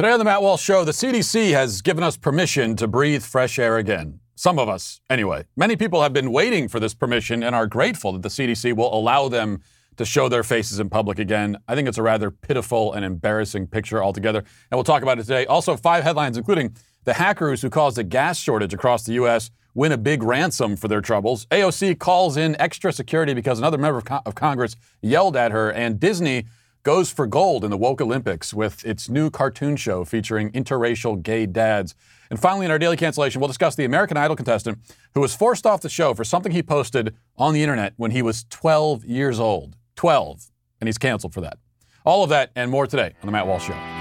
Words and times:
Today 0.00 0.12
on 0.12 0.18
the 0.18 0.24
Matt 0.24 0.40
Walsh 0.40 0.62
Show, 0.62 0.82
the 0.82 0.92
CDC 0.92 1.52
has 1.52 1.82
given 1.82 2.02
us 2.02 2.16
permission 2.16 2.74
to 2.76 2.88
breathe 2.88 3.22
fresh 3.22 3.58
air 3.58 3.76
again. 3.76 4.18
Some 4.34 4.58
of 4.58 4.66
us, 4.66 5.02
anyway. 5.10 5.44
Many 5.56 5.76
people 5.76 6.00
have 6.00 6.14
been 6.14 6.32
waiting 6.32 6.68
for 6.68 6.80
this 6.80 6.94
permission 6.94 7.42
and 7.42 7.54
are 7.54 7.66
grateful 7.66 8.14
that 8.14 8.22
the 8.22 8.30
CDC 8.30 8.74
will 8.74 8.94
allow 8.94 9.28
them 9.28 9.60
to 9.98 10.06
show 10.06 10.30
their 10.30 10.42
faces 10.42 10.80
in 10.80 10.88
public 10.88 11.18
again. 11.18 11.58
I 11.68 11.74
think 11.74 11.86
it's 11.86 11.98
a 11.98 12.02
rather 12.02 12.30
pitiful 12.30 12.94
and 12.94 13.04
embarrassing 13.04 13.66
picture 13.66 14.02
altogether. 14.02 14.38
And 14.38 14.78
we'll 14.78 14.84
talk 14.84 15.02
about 15.02 15.18
it 15.18 15.24
today. 15.24 15.44
Also, 15.44 15.76
five 15.76 16.02
headlines, 16.02 16.38
including 16.38 16.74
the 17.04 17.12
hackers 17.12 17.60
who 17.60 17.68
caused 17.68 17.98
a 17.98 18.02
gas 18.02 18.38
shortage 18.38 18.72
across 18.72 19.04
the 19.04 19.12
U.S. 19.12 19.50
win 19.74 19.92
a 19.92 19.98
big 19.98 20.22
ransom 20.22 20.76
for 20.76 20.88
their 20.88 21.02
troubles. 21.02 21.44
AOC 21.50 21.98
calls 21.98 22.38
in 22.38 22.58
extra 22.58 22.90
security 22.90 23.34
because 23.34 23.58
another 23.58 23.76
member 23.76 23.98
of, 23.98 24.06
Con- 24.06 24.22
of 24.24 24.34
Congress 24.34 24.76
yelled 25.02 25.36
at 25.36 25.52
her. 25.52 25.70
And 25.70 26.00
Disney 26.00 26.46
goes 26.82 27.10
for 27.10 27.26
gold 27.26 27.64
in 27.64 27.70
the 27.70 27.76
Woke 27.76 28.00
Olympics 28.00 28.54
with 28.54 28.84
its 28.84 29.08
new 29.08 29.30
cartoon 29.30 29.76
show 29.76 30.04
featuring 30.04 30.50
interracial 30.52 31.22
gay 31.22 31.46
dads. 31.46 31.94
And 32.30 32.40
finally, 32.40 32.64
in 32.64 32.70
our 32.70 32.78
daily 32.78 32.96
cancellation, 32.96 33.40
we'll 33.40 33.48
discuss 33.48 33.74
the 33.74 33.84
American 33.84 34.16
Idol 34.16 34.36
contestant 34.36 34.78
who 35.14 35.20
was 35.20 35.34
forced 35.34 35.66
off 35.66 35.82
the 35.82 35.88
show 35.88 36.14
for 36.14 36.24
something 36.24 36.52
he 36.52 36.62
posted 36.62 37.14
on 37.36 37.54
the 37.54 37.62
internet 37.62 37.94
when 37.96 38.12
he 38.12 38.22
was 38.22 38.44
12 38.50 39.04
years 39.04 39.38
old. 39.38 39.76
12. 39.96 40.50
And 40.80 40.88
he's 40.88 40.98
canceled 40.98 41.34
for 41.34 41.42
that. 41.42 41.58
All 42.04 42.24
of 42.24 42.30
that 42.30 42.50
and 42.56 42.70
more 42.70 42.86
today 42.86 43.14
on 43.20 43.26
The 43.26 43.32
Matt 43.32 43.46
Walsh 43.46 43.66
Show. 43.66 43.99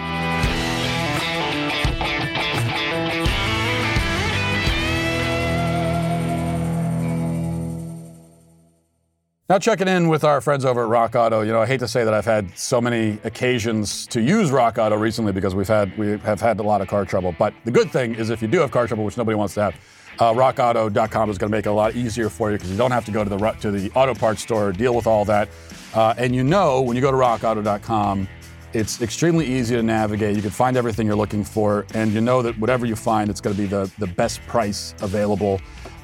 Now, 9.50 9.58
checking 9.58 9.88
in 9.88 10.10
with 10.10 10.24
our 10.24 10.42
friends 10.42 10.64
over 10.64 10.84
at 10.84 10.90
Rock 10.90 11.16
Auto. 11.16 11.42
You 11.42 11.52
know, 11.52 11.60
I 11.60 11.66
hate 11.66 11.80
to 11.80 11.88
say 11.88 12.04
that 12.04 12.14
I've 12.14 12.24
had 12.24 12.56
so 12.56 12.80
many 12.80 13.18
occasions 13.24 14.06
to 14.06 14.22
use 14.22 14.52
Rock 14.52 14.78
Auto 14.78 14.96
recently 14.96 15.32
because 15.32 15.56
we've 15.56 15.68
had 15.68 15.98
we 15.98 16.20
have 16.20 16.40
had 16.40 16.60
a 16.60 16.62
lot 16.62 16.82
of 16.82 16.88
car 16.88 17.04
trouble. 17.04 17.34
But 17.36 17.56
the 17.66 17.72
good 17.72 17.90
thing 17.92 18.14
is, 18.14 18.30
if 18.30 18.44
you 18.44 18.48
do 18.48 18.60
have 18.60 18.70
car 18.70 18.86
trouble, 18.86 19.06
which 19.06 19.18
nobody 19.18 19.36
wants 19.36 19.56
to 19.56 19.64
have, 19.64 19.76
uh, 20.20 20.34
RockAuto.com 20.34 21.32
is 21.32 21.40
going 21.40 21.50
to 21.50 21.58
make 21.58 21.66
it 21.66 21.70
a 21.70 21.74
lot 21.74 21.96
easier 21.96 22.30
for 22.30 22.52
you 22.52 22.58
because 22.58 22.70
you 22.70 22.78
don't 22.78 22.92
have 22.92 23.06
to 23.06 23.12
go 23.12 23.24
to 23.24 23.30
the 23.30 23.38
to 23.62 23.72
the 23.72 23.90
auto 23.96 24.14
parts 24.14 24.44
store, 24.44 24.72
deal 24.72 24.94
with 24.94 25.08
all 25.08 25.26
that. 25.26 25.50
Uh, 25.96 26.14
and 26.20 26.36
you 26.36 26.44
know, 26.44 26.82
when 26.82 26.96
you 26.96 27.02
go 27.02 27.10
to 27.10 27.18
RockAuto.com, 27.18 28.28
it's 28.74 29.02
extremely 29.02 29.48
easy 29.48 29.76
to 29.76 29.82
navigate. 29.82 30.36
You 30.36 30.44
can 30.44 30.52
find 30.52 30.78
everything 30.78 31.08
you're 31.08 31.16
looking 31.16 31.44
for, 31.44 31.88
and 31.96 32.14
you 32.14 32.22
know 32.22 32.44
that 32.44 32.56
whatever 32.60 32.86
you 32.86 32.96
find, 32.96 33.32
it's 33.32 33.42
going 33.42 33.56
to 33.56 33.60
be 33.60 33.68
the 33.68 33.92
the 33.98 34.06
best 34.06 34.42
price 34.46 34.94
available. 35.02 35.60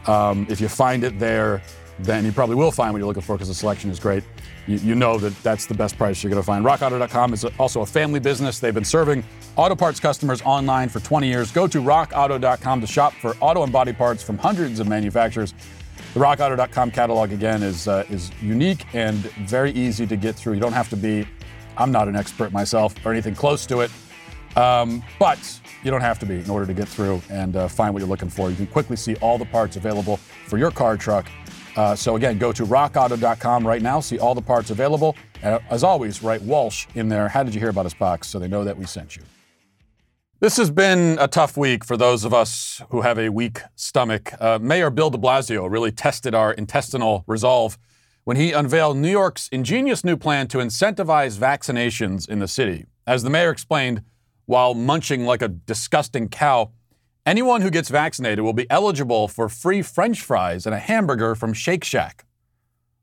Um, 0.08 0.48
if 0.50 0.60
you 0.60 0.68
find 0.68 1.04
it 1.04 1.20
there 1.20 1.62
then 2.00 2.26
you 2.26 2.32
probably 2.32 2.56
will 2.56 2.72
find 2.72 2.92
what 2.94 3.00
you're 3.00 3.08
looking 3.08 3.22
for 3.22 3.36
because 3.36 3.48
the 3.48 3.54
selection 3.54 3.90
is 3.90 4.00
great. 4.00 4.24
You, 4.68 4.78
you, 4.78 4.96
know 4.96 5.18
that 5.18 5.34
that's 5.44 5.66
the 5.66 5.74
best 5.74 5.98
price 5.98 6.22
you're 6.24 6.30
going 6.30 6.42
to 6.42 6.46
find. 6.46 6.66
RockAuto.com 6.66 7.34
is 7.34 7.46
also 7.58 7.82
a 7.82 7.86
family 7.86 8.20
business. 8.20 8.60
They've 8.60 8.74
been 8.74 8.84
serving 8.84 9.24
auto 9.56 9.76
parts 9.76 10.00
customers 10.00 10.42
online 10.42 10.90
for 10.90 11.00
20 11.00 11.28
years. 11.28 11.52
Go 11.52 11.68
to 11.68 11.82
RockAuto.com 11.82 12.82
to 12.82 12.88
shop 12.88 13.14
for 13.14 13.36
auto 13.40 13.64
and 13.64 13.72
body 13.72 13.94
parts 13.94 14.24
from 14.24 14.38
hundreds 14.38 14.80
of 14.80 14.88
manufacturers. 14.88 15.54
The 16.14 16.20
RockAuto.com 16.20 16.92
catalog 16.92 17.32
again 17.32 17.62
is 17.62 17.88
uh, 17.88 18.06
is 18.10 18.32
unique 18.42 18.86
and 18.94 19.16
very 19.16 19.72
easy 19.72 20.08
to 20.08 20.16
get 20.16 20.36
through. 20.36 20.54
You 20.54 20.62
don't 20.62 20.74
have 20.74 20.90
to 20.90 20.98
be. 20.98 21.28
I'm 21.78 21.92
not 21.92 22.08
an 22.08 22.16
expert 22.16 22.54
myself 22.54 22.96
or 23.06 23.12
anything 23.12 23.36
close 23.36 23.66
to 23.66 23.82
it, 23.82 23.92
um, 24.56 25.04
but 25.20 25.40
you 25.84 25.92
don't 25.92 26.02
have 26.02 26.18
to 26.20 26.26
be 26.26 26.36
in 26.36 26.50
order 26.50 26.66
to 26.66 26.74
get 26.74 26.88
through 26.88 27.22
and 27.30 27.56
uh, 27.58 27.68
find 27.68 27.94
what 27.94 28.00
you're 28.00 28.10
looking 28.10 28.30
for. 28.30 28.50
You 28.50 28.56
can 28.56 28.68
quickly 28.68 28.96
see 28.96 29.16
all 29.18 29.38
the 29.38 29.46
parts 29.46 29.76
available 29.76 30.18
for 30.48 30.58
your 30.58 30.72
car, 30.72 30.96
truck, 30.96 31.28
uh, 31.76 31.96
so 31.96 32.16
again, 32.16 32.38
go 32.38 32.52
to 32.52 32.66
rockauto.com 32.66 33.68
right 33.68 33.82
now, 33.82 34.00
see 34.00 34.20
all 34.20 34.36
the 34.36 34.42
parts 34.42 34.70
available. 34.70 35.16
And 35.42 35.62
as 35.70 35.84
always, 35.84 36.24
write 36.24 36.42
Walsh 36.42 36.88
in 36.96 37.10
there. 37.10 37.28
How 37.28 37.44
did 37.44 37.54
you 37.54 37.60
hear 37.60 37.70
about 37.70 37.86
us 37.86 37.94
box 37.94 38.28
so 38.28 38.40
they 38.40 38.48
know 38.48 38.64
that 38.64 38.78
we 38.78 38.86
sent 38.86 39.16
you. 39.16 39.24
This 40.40 40.58
has 40.58 40.70
been 40.70 41.18
a 41.20 41.28
tough 41.28 41.56
week 41.56 41.86
for 41.86 41.96
those 41.96 42.26
of 42.26 42.34
us 42.34 42.82
who 42.90 43.02
have 43.02 43.18
a 43.18 43.30
weak 43.30 43.62
stomach. 43.76 44.34
Uh, 44.40 44.60
Mayor 44.62 44.90
Bill 44.90 45.10
de 45.10 45.18
Blasio 45.18 45.70
really 45.70 45.92
tested 45.92 46.36
our 46.36 46.52
intestinal 46.54 47.24
resolve 47.26 47.78
when 48.26 48.38
he 48.38 48.52
unveiled 48.52 48.98
New 48.98 49.10
York's 49.10 49.48
ingenious 49.50 50.04
new 50.04 50.18
plan 50.18 50.48
to 50.50 50.58
incentivize 50.58 51.38
vaccinations 51.38 52.28
in 52.28 52.40
the 52.40 52.48
city. 52.48 52.86
As 53.08 53.24
the 53.24 53.30
mayor 53.30 53.50
explained, 53.50 54.02
while 54.46 54.74
munching 54.74 55.26
like 55.26 55.42
a 55.42 55.48
disgusting 55.48 56.28
cow, 56.28 56.72
Anyone 57.26 57.62
who 57.62 57.72
gets 57.72 57.90
vaccinated 57.90 58.42
will 58.42 58.54
be 58.54 58.70
eligible 58.70 59.28
for 59.28 59.50
free 59.50 59.82
french 59.82 60.22
fries 60.22 60.68
and 60.68 60.76
a 60.76 60.80
hamburger 60.80 61.34
from 61.34 61.54
Shake 61.54 61.84
Shack. 61.84 62.24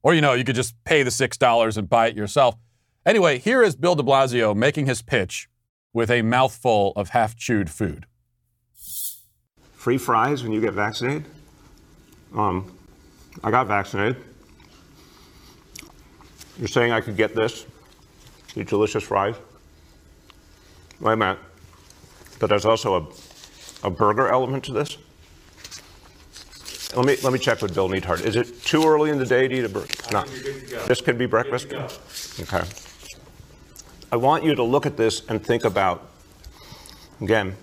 Or, 0.01 0.15
you 0.15 0.21
know, 0.21 0.35
you 0.35 0.45
could 0.45 0.55
just 0.55 0.77
pay 0.85 1.03
the 1.03 1.11
$6 1.11 1.77
and 1.77 1.91
buy 1.91 2.07
it 2.07 2.17
yourself. 2.17 2.57
Anyway, 3.05 3.39
here 3.39 3.65
is 3.65 3.75
Bill 3.75 3.97
de 3.97 4.03
Blasio 4.05 4.55
making 4.55 4.87
his 4.87 5.03
pitch 5.03 5.49
with 5.93 6.09
a 6.09 6.23
mouthful 6.23 6.93
of 6.95 7.09
half 7.09 7.35
chewed 7.35 7.69
food. 7.69 8.07
Free 9.73 9.99
fries 9.99 10.45
when 10.45 10.53
you 10.53 10.61
get 10.61 10.75
vaccinated? 10.75 11.25
Um, 12.37 12.73
I 13.43 13.51
got 13.51 13.67
vaccinated. 13.67 14.23
You're 16.59 16.69
saying 16.69 16.93
I 16.93 17.01
could 17.01 17.17
get 17.17 17.35
this? 17.35 17.67
These 18.55 18.67
delicious 18.67 19.03
fries? 19.03 19.35
Wait 21.01 21.15
a 21.15 21.17
minute. 21.17 21.39
But 22.39 22.51
there's 22.51 22.65
also 22.65 22.95
a 22.95 23.32
a 23.83 23.91
burger 23.91 24.29
element 24.29 24.65
to 24.65 24.73
this? 24.73 24.99
Let 26.95 27.07
me 27.07 27.17
let 27.23 27.33
me 27.33 27.39
check 27.39 27.63
with 27.63 27.75
Bill 27.75 27.89
Neidhardt. 27.89 28.25
Is 28.25 28.37
it 28.37 28.63
too 28.65 28.85
early 28.85 29.11
in 29.11 29.19
the 29.19 29.25
day 29.25 29.49
to 29.49 29.55
eat 29.55 29.65
a 29.65 29.69
burger? 29.69 29.89
No. 30.13 30.25
This 30.87 31.01
can 31.01 31.17
be 31.17 31.25
breakfast. 31.25 31.73
Okay. 32.41 32.63
I 34.11 34.17
want 34.17 34.45
you 34.45 34.55
to 34.55 34.63
look 34.63 34.85
at 34.85 34.97
this 34.97 35.23
and 35.29 35.45
think 35.45 35.65
about. 35.65 36.11
Again, 37.23 37.57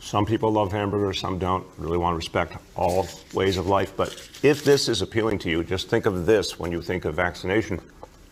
some 0.00 0.24
people 0.24 0.50
love 0.50 0.72
hamburgers, 0.72 1.18
some 1.18 1.38
don't. 1.38 1.66
Really 1.76 1.98
want 1.98 2.12
to 2.12 2.16
respect 2.16 2.56
all 2.74 3.06
ways 3.34 3.58
of 3.58 3.66
life. 3.66 3.94
But 3.96 4.30
if 4.42 4.64
this 4.64 4.88
is 4.88 5.02
appealing 5.02 5.38
to 5.40 5.50
you, 5.50 5.62
just 5.62 5.88
think 5.88 6.06
of 6.06 6.24
this 6.24 6.58
when 6.58 6.72
you 6.72 6.80
think 6.80 7.04
of 7.04 7.14
vaccination. 7.14 7.80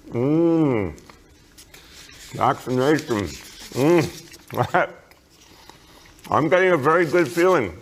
Mmm. 0.08 0.98
Vaccination. 2.32 3.26
Mmm. 3.74 4.90
I'm 6.28 6.48
getting 6.48 6.72
a 6.72 6.76
very 6.76 7.06
good 7.06 7.28
feeling 7.28 7.76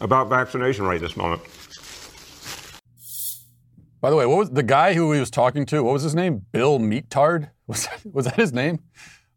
about 0.00 0.28
vaccination 0.28 0.84
right 0.84 1.00
this 1.00 1.16
moment. 1.16 1.42
By 4.00 4.10
the 4.10 4.16
way, 4.16 4.26
what 4.26 4.38
was 4.38 4.50
the 4.50 4.62
guy 4.62 4.94
who 4.94 5.12
he 5.12 5.20
was 5.20 5.30
talking 5.30 5.66
to? 5.66 5.82
What 5.82 5.92
was 5.92 6.02
his 6.02 6.14
name? 6.14 6.46
Bill 6.52 6.78
Meattard? 6.78 7.50
Was 7.66 7.86
that, 7.86 8.00
was 8.12 8.26
that 8.26 8.36
his 8.36 8.52
name? 8.52 8.78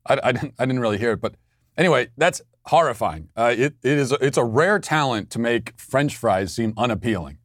I, 0.05 0.19
I, 0.23 0.31
didn't, 0.31 0.53
I 0.59 0.67
didn't 0.67 0.81
really 0.81 0.99
hear 0.99 1.13
it, 1.13 1.19
but 1.19 1.33
anyway, 1.75 2.09
that's 2.15 2.43
horrifying. 2.65 3.29
Uh, 3.35 3.55
it, 3.57 3.73
it 3.81 3.97
is 3.97 4.11
it's 4.21 4.37
a 4.37 4.43
rare 4.43 4.77
talent 4.77 5.31
to 5.31 5.39
make 5.39 5.73
French 5.79 6.15
fries 6.15 6.53
seem 6.53 6.75
unappealing, 6.77 7.39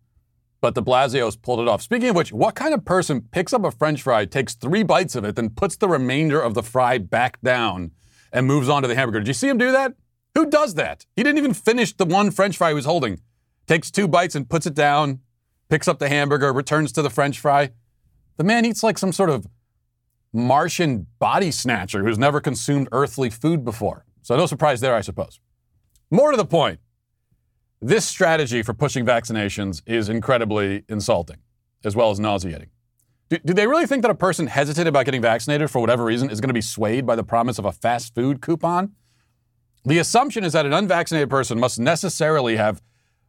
but 0.60 0.74
de 0.74 0.82
Blasio's 0.82 1.36
pulled 1.36 1.60
it 1.60 1.68
off. 1.68 1.80
Speaking 1.80 2.10
of 2.10 2.16
which, 2.16 2.34
what 2.34 2.54
kind 2.54 2.74
of 2.74 2.84
person 2.84 3.22
picks 3.30 3.54
up 3.54 3.64
a 3.64 3.70
French 3.70 4.02
fry, 4.02 4.26
takes 4.26 4.54
three 4.54 4.82
bites 4.82 5.16
of 5.16 5.24
it, 5.24 5.36
then 5.36 5.48
puts 5.48 5.76
the 5.76 5.88
remainder 5.88 6.38
of 6.38 6.52
the 6.52 6.62
fry 6.62 6.98
back 6.98 7.40
down? 7.40 7.92
And 8.34 8.46
moves 8.46 8.68
on 8.68 8.82
to 8.82 8.88
the 8.88 8.96
hamburger. 8.96 9.20
Did 9.20 9.28
you 9.28 9.34
see 9.34 9.48
him 9.48 9.56
do 9.56 9.72
that? 9.72 9.94
Who 10.34 10.50
does 10.50 10.74
that? 10.74 11.06
He 11.14 11.22
didn't 11.22 11.38
even 11.38 11.54
finish 11.54 11.94
the 11.94 12.04
one 12.04 12.32
french 12.32 12.58
fry 12.58 12.70
he 12.70 12.74
was 12.74 12.84
holding. 12.84 13.20
Takes 13.66 13.90
two 13.90 14.08
bites 14.08 14.34
and 14.34 14.50
puts 14.50 14.66
it 14.66 14.74
down, 14.74 15.20
picks 15.70 15.88
up 15.88 16.00
the 16.00 16.08
hamburger, 16.08 16.52
returns 16.52 16.92
to 16.92 17.02
the 17.02 17.08
french 17.08 17.38
fry. 17.38 17.70
The 18.36 18.44
man 18.44 18.66
eats 18.66 18.82
like 18.82 18.98
some 18.98 19.12
sort 19.12 19.30
of 19.30 19.46
Martian 20.32 21.06
body 21.20 21.52
snatcher 21.52 22.02
who's 22.02 22.18
never 22.18 22.40
consumed 22.40 22.88
earthly 22.90 23.30
food 23.30 23.64
before. 23.64 24.04
So 24.22 24.36
no 24.36 24.46
surprise 24.46 24.80
there, 24.80 24.96
I 24.96 25.00
suppose. 25.00 25.38
More 26.10 26.32
to 26.32 26.36
the 26.36 26.44
point, 26.44 26.80
this 27.80 28.04
strategy 28.04 28.62
for 28.62 28.74
pushing 28.74 29.06
vaccinations 29.06 29.82
is 29.86 30.08
incredibly 30.08 30.82
insulting, 30.88 31.38
as 31.84 31.94
well 31.94 32.10
as 32.10 32.18
nauseating. 32.18 32.70
Do, 33.34 33.40
do, 33.46 33.54
they 33.54 33.66
really 33.66 33.86
think 33.86 34.02
that 34.02 34.12
a 34.12 34.14
person 34.14 34.46
hesitant 34.46 34.86
about 34.86 35.06
getting 35.06 35.20
vaccinated 35.20 35.68
for 35.68 35.80
whatever 35.80 36.04
reason 36.04 36.30
is 36.30 36.40
going 36.40 36.50
to 36.50 36.54
be 36.54 36.60
swayed 36.60 37.04
by 37.04 37.16
the 37.16 37.24
promise 37.24 37.58
of 37.58 37.64
a 37.64 37.72
fast 37.72 38.14
food 38.14 38.40
coupon? 38.40 38.92
The 39.84 39.98
assumption 39.98 40.44
is 40.44 40.52
that 40.52 40.66
an 40.66 40.72
unvaccinated 40.72 41.30
person 41.30 41.58
must 41.58 41.80
necessarily 41.80 42.56
have 42.56 42.80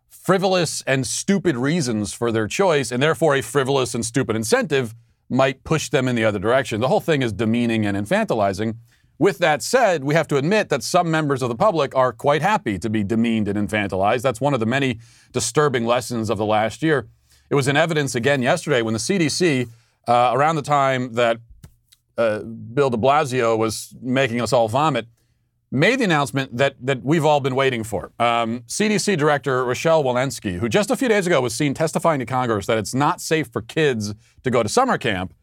frivolous 0.07 0.83
and 0.85 1.07
stupid 1.07 1.57
reasons 1.57 2.13
for 2.13 2.31
their 2.31 2.47
choice, 2.47 2.91
and 2.91 3.01
therefore 3.01 3.35
a 3.35 3.41
frivolous 3.41 3.95
and 3.95 4.05
stupid 4.05 4.35
incentive 4.35 4.93
might 5.27 5.63
push 5.63 5.89
them 5.89 6.07
in 6.07 6.15
the 6.15 6.23
other 6.23 6.37
direction. 6.37 6.81
The 6.81 6.87
whole 6.87 6.99
thing 6.99 7.23
is 7.23 7.33
demeaning 7.33 7.87
and 7.87 7.97
infantilizing. 7.97 8.75
With 9.17 9.39
that 9.39 9.63
said, 9.63 10.03
we 10.03 10.13
have 10.13 10.27
to 10.27 10.37
admit 10.37 10.69
that 10.69 10.83
some 10.83 11.09
members 11.09 11.41
of 11.41 11.49
the 11.49 11.55
public 11.55 11.95
are 11.95 12.13
quite 12.13 12.43
happy 12.43 12.77
to 12.77 12.91
be 12.91 13.03
demeaned 13.03 13.47
and 13.47 13.57
infantilized. 13.57 14.21
That's 14.21 14.41
one 14.41 14.53
of 14.53 14.59
the 14.59 14.67
many 14.67 14.99
disturbing 15.31 15.83
lessons 15.83 16.29
of 16.29 16.37
the 16.37 16.45
last 16.45 16.83
year. 16.83 17.07
It 17.49 17.55
was 17.55 17.67
in 17.67 17.75
evidence 17.75 18.13
again 18.13 18.43
yesterday 18.43 18.83
when 18.83 18.93
the 18.93 18.99
CDC 18.99 19.67
uh, 20.07 20.31
around 20.33 20.55
the 20.55 20.61
time 20.61 21.13
that 21.13 21.37
uh, 22.17 22.39
Bill 22.39 22.89
de 22.89 22.97
Blasio 22.97 23.57
was 23.57 23.95
making 24.01 24.41
us 24.41 24.53
all 24.53 24.67
vomit, 24.67 25.07
made 25.71 25.99
the 25.99 26.03
announcement 26.05 26.55
that, 26.55 26.75
that 26.79 27.03
we've 27.03 27.25
all 27.25 27.39
been 27.39 27.55
waiting 27.55 27.83
for. 27.83 28.11
Um, 28.19 28.61
CDC 28.61 29.17
Director 29.17 29.65
Rochelle 29.65 30.03
Walensky, 30.03 30.59
who 30.59 30.69
just 30.69 30.89
a 30.89 30.95
few 30.95 31.07
days 31.07 31.27
ago 31.27 31.41
was 31.41 31.53
seen 31.53 31.73
testifying 31.73 32.19
to 32.19 32.25
Congress 32.25 32.65
that 32.67 32.77
it's 32.77 32.93
not 32.93 33.19
safe 33.19 33.47
for 33.51 33.61
kids 33.61 34.13
to 34.43 34.51
go 34.51 34.63
to 34.63 34.69
summer 34.69 34.97
camp, 34.97 35.33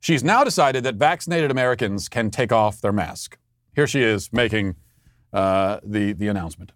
she's 0.00 0.24
now 0.24 0.44
decided 0.44 0.84
that 0.84 0.94
vaccinated 0.94 1.50
Americans 1.50 2.08
can 2.08 2.30
take 2.30 2.52
off 2.52 2.80
their 2.80 2.92
mask. 2.92 3.36
here 3.74 3.86
she 3.86 4.02
is 4.02 4.32
making 4.32 4.76
uh, 5.32 5.80
the, 5.84 6.12
the 6.12 6.28
announcement. 6.28 6.72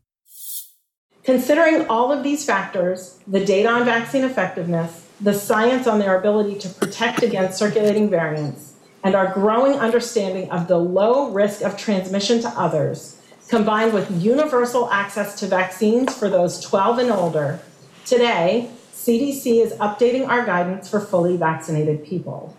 Considering 1.23 1.87
all 1.89 2.11
of 2.11 2.23
these 2.23 2.45
factors, 2.45 3.19
the 3.27 3.45
data 3.45 3.69
on 3.69 3.85
vaccine 3.85 4.25
effectiveness, 4.25 5.08
the 5.21 5.35
science 5.35 5.87
on 5.87 5.99
their 5.99 6.19
ability 6.19 6.59
to 6.61 6.69
protect 6.69 7.23
against 7.23 7.59
circulating 7.59 8.09
variants, 8.09 8.75
and 9.03 9.15
our 9.15 9.33
growing 9.33 9.75
understanding 9.75 10.51
of 10.51 10.69
the 10.69 10.79
low 10.79 11.31
risk 11.31 11.63
of 11.63 11.77
transmission 11.77 12.41
to 12.41 12.49
others, 12.51 13.21
combined 13.49 13.93
with 13.93 14.23
universal 14.23 14.89
access 14.91 15.39
to 15.41 15.47
vaccines 15.47 16.17
for 16.17 16.29
those 16.29 16.61
12 16.61 16.99
and 16.99 17.11
older, 17.11 17.61
today, 18.05 18.71
CDC 18.93 19.65
is 19.65 19.73
updating 19.75 20.29
our 20.29 20.45
guidance 20.45 20.89
for 20.89 21.01
fully 21.01 21.37
vaccinated 21.37 22.05
people. 22.05 22.55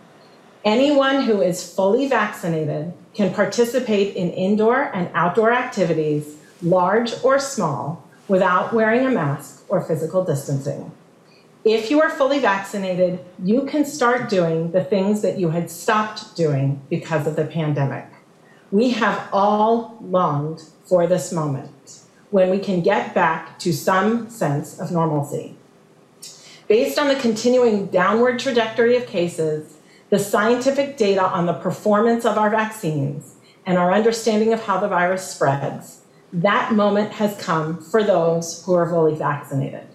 Anyone 0.64 1.22
who 1.22 1.40
is 1.40 1.72
fully 1.72 2.08
vaccinated 2.08 2.92
can 3.14 3.32
participate 3.32 4.16
in 4.16 4.30
indoor 4.30 4.94
and 4.94 5.08
outdoor 5.14 5.52
activities, 5.52 6.36
large 6.62 7.12
or 7.24 7.38
small, 7.38 8.04
without 8.28 8.72
wearing 8.72 9.06
a 9.06 9.10
mask 9.10 9.64
or 9.68 9.80
physical 9.80 10.24
distancing. 10.24 10.92
If 11.64 11.90
you 11.90 12.00
are 12.00 12.08
fully 12.08 12.38
vaccinated, 12.38 13.20
you 13.42 13.66
can 13.66 13.84
start 13.84 14.30
doing 14.30 14.72
the 14.72 14.82
things 14.82 15.20
that 15.20 15.38
you 15.38 15.50
had 15.50 15.70
stopped 15.70 16.34
doing 16.34 16.80
because 16.88 17.26
of 17.26 17.36
the 17.36 17.44
pandemic. 17.44 18.06
We 18.70 18.90
have 18.90 19.28
all 19.30 19.98
longed 20.00 20.62
for 20.84 21.06
this 21.06 21.32
moment 21.32 22.00
when 22.30 22.48
we 22.48 22.60
can 22.60 22.80
get 22.80 23.14
back 23.14 23.58
to 23.58 23.72
some 23.72 24.30
sense 24.30 24.80
of 24.80 24.90
normalcy. 24.90 25.56
Based 26.66 26.98
on 26.98 27.08
the 27.08 27.16
continuing 27.16 27.86
downward 27.86 28.38
trajectory 28.38 28.96
of 28.96 29.06
cases, 29.06 29.76
the 30.08 30.18
scientific 30.18 30.96
data 30.96 31.22
on 31.22 31.44
the 31.44 31.52
performance 31.52 32.24
of 32.24 32.38
our 32.38 32.48
vaccines, 32.48 33.34
and 33.66 33.76
our 33.76 33.92
understanding 33.92 34.52
of 34.52 34.62
how 34.62 34.80
the 34.80 34.88
virus 34.88 35.30
spreads, 35.30 36.00
that 36.32 36.72
moment 36.72 37.12
has 37.12 37.36
come 37.40 37.82
for 37.82 38.02
those 38.02 38.64
who 38.64 38.72
are 38.74 38.88
fully 38.88 39.14
vaccinated. 39.14 39.86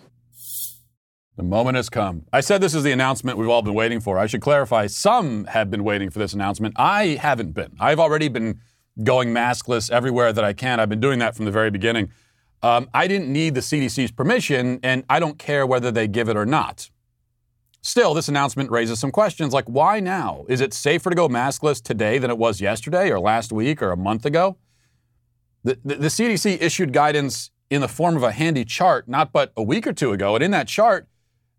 The 1.38 1.44
moment 1.44 1.76
has 1.76 1.90
come. 1.90 2.26
I 2.32 2.40
said 2.40 2.62
this 2.62 2.74
is 2.74 2.84
the 2.84 2.94
announcement 2.94 3.38
we've 3.38 3.50
all 3.50 3.62
been 3.62 3.74
waiting 3.74 4.00
for. 4.00 4.18
I 4.18 4.26
should 4.26 4.42
clarify 4.42 4.88
some 4.88 5.46
have 5.46 5.70
been 5.70 5.84
waiting 5.84 6.10
for 6.10 6.20
this 6.20 6.34
announcement. 6.34 6.76
I 6.78 7.20
haven't 7.22 7.52
been. 7.52 7.76
I've 7.78 8.00
already 8.00 8.30
been 8.30 8.62
going 9.04 9.34
maskless 9.34 9.92
everywhere 9.92 10.32
that 10.32 10.46
I 10.46 10.54
can. 10.54 10.80
I've 10.80 10.88
been 10.88 11.02
doing 11.02 11.20
that 11.20 11.36
from 11.36 11.44
the 11.44 11.52
very 11.52 11.70
beginning. 11.70 12.10
Um, 12.64 12.90
I 12.94 13.08
didn't 13.08 13.32
need 13.32 13.54
the 13.54 13.62
CDC's 13.62 14.12
permission, 14.12 14.80
and 14.82 15.04
I 15.10 15.20
don't 15.20 15.38
care 15.38 15.68
whether 15.68 15.92
they 15.92 16.08
give 16.08 16.30
it 16.30 16.38
or 16.38 16.46
not. 16.46 16.90
Still, 17.82 18.14
this 18.14 18.30
announcement 18.30 18.72
raises 18.72 19.00
some 19.00 19.12
questions 19.12 19.54
like 19.54 19.66
why 19.66 20.00
now? 20.00 20.46
Is 20.48 20.62
it 20.62 20.74
safer 20.74 21.10
to 21.10 21.16
go 21.16 21.28
maskless 21.28 21.84
today 21.84 22.18
than 22.18 22.32
it 22.32 22.38
was 22.38 22.62
yesterday 22.62 23.12
or 23.12 23.20
last 23.20 23.52
week 23.52 23.82
or 23.82 23.92
a 23.92 23.98
month 23.98 24.26
ago? 24.26 24.58
The, 25.66 25.78
the, 25.84 25.96
the 25.96 26.08
CDC 26.08 26.62
issued 26.62 26.94
guidance 26.94 27.52
in 27.70 27.82
the 27.82 27.88
form 27.88 28.16
of 28.16 28.24
a 28.24 28.32
handy 28.32 28.64
chart 28.64 29.08
not 29.08 29.34
but 29.34 29.52
a 29.58 29.62
week 29.62 29.86
or 29.86 29.94
two 29.94 30.14
ago, 30.14 30.34
and 30.36 30.44
in 30.44 30.52
that 30.52 30.68
chart, 30.68 31.08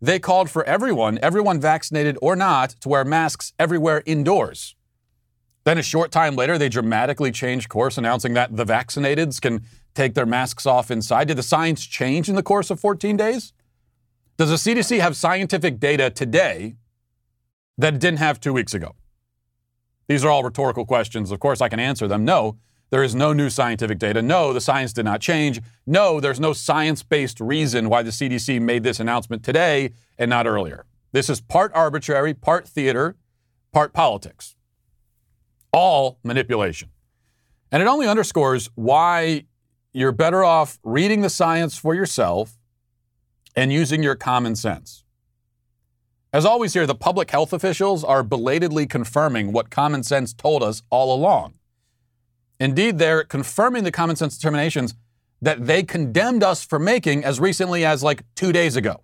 they 0.00 0.18
called 0.18 0.50
for 0.50 0.64
everyone, 0.64 1.18
everyone 1.22 1.60
vaccinated 1.60 2.18
or 2.20 2.36
not, 2.36 2.70
to 2.80 2.88
wear 2.88 3.04
masks 3.04 3.52
everywhere 3.58 4.02
indoors. 4.06 4.74
Then 5.64 5.78
a 5.78 5.82
short 5.82 6.12
time 6.12 6.36
later, 6.36 6.58
they 6.58 6.68
dramatically 6.68 7.32
changed 7.32 7.68
course, 7.68 7.98
announcing 7.98 8.34
that 8.34 8.56
the 8.56 8.64
vaccinateds 8.64 9.40
can 9.40 9.64
take 9.94 10.14
their 10.14 10.26
masks 10.26 10.66
off 10.66 10.90
inside. 10.90 11.28
Did 11.28 11.38
the 11.38 11.42
science 11.42 11.84
change 11.84 12.28
in 12.28 12.36
the 12.36 12.42
course 12.42 12.70
of 12.70 12.78
14 12.78 13.16
days? 13.16 13.52
Does 14.36 14.50
the 14.50 14.74
CDC 14.74 15.00
have 15.00 15.16
scientific 15.16 15.80
data 15.80 16.10
today 16.10 16.76
that 17.78 17.94
it 17.94 18.00
didn't 18.00 18.18
have 18.18 18.38
two 18.38 18.52
weeks 18.52 18.74
ago? 18.74 18.94
These 20.08 20.24
are 20.24 20.30
all 20.30 20.44
rhetorical 20.44 20.84
questions. 20.84 21.30
Of 21.30 21.40
course, 21.40 21.60
I 21.60 21.68
can 21.68 21.80
answer 21.80 22.06
them. 22.06 22.24
No, 22.24 22.58
there 22.90 23.02
is 23.02 23.14
no 23.14 23.32
new 23.32 23.50
scientific 23.50 23.98
data. 23.98 24.22
No, 24.22 24.52
the 24.52 24.60
science 24.60 24.92
did 24.92 25.04
not 25.04 25.20
change. 25.20 25.60
No, 25.86 26.20
there's 26.20 26.38
no 26.38 26.52
science 26.52 27.02
based 27.02 27.40
reason 27.40 27.88
why 27.88 28.02
the 28.02 28.10
CDC 28.10 28.60
made 28.60 28.84
this 28.84 29.00
announcement 29.00 29.42
today 29.42 29.92
and 30.18 30.28
not 30.28 30.46
earlier. 30.46 30.86
This 31.12 31.28
is 31.28 31.40
part 31.40 31.72
arbitrary, 31.74 32.32
part 32.34 32.68
theater, 32.68 33.16
part 33.72 33.92
politics. 33.92 34.54
All 35.72 36.18
manipulation. 36.22 36.90
And 37.72 37.82
it 37.82 37.86
only 37.86 38.06
underscores 38.06 38.70
why 38.76 39.46
you're 39.92 40.12
better 40.12 40.44
off 40.44 40.78
reading 40.84 41.22
the 41.22 41.30
science 41.30 41.76
for 41.76 41.94
yourself 41.94 42.56
and 43.56 43.72
using 43.72 44.02
your 44.02 44.14
common 44.14 44.54
sense. 44.54 45.02
As 46.32 46.44
always, 46.44 46.74
here, 46.74 46.86
the 46.86 46.94
public 46.94 47.30
health 47.30 47.52
officials 47.52 48.04
are 48.04 48.22
belatedly 48.22 48.86
confirming 48.86 49.52
what 49.52 49.70
common 49.70 50.02
sense 50.02 50.34
told 50.34 50.62
us 50.62 50.82
all 50.90 51.14
along. 51.14 51.54
Indeed, 52.58 52.98
they're 52.98 53.24
confirming 53.24 53.84
the 53.84 53.92
common 53.92 54.16
sense 54.16 54.36
determinations 54.36 54.94
that 55.42 55.66
they 55.66 55.82
condemned 55.82 56.42
us 56.42 56.64
for 56.64 56.78
making 56.78 57.24
as 57.24 57.38
recently 57.38 57.84
as 57.84 58.02
like 58.02 58.22
two 58.34 58.52
days 58.52 58.76
ago. 58.76 59.02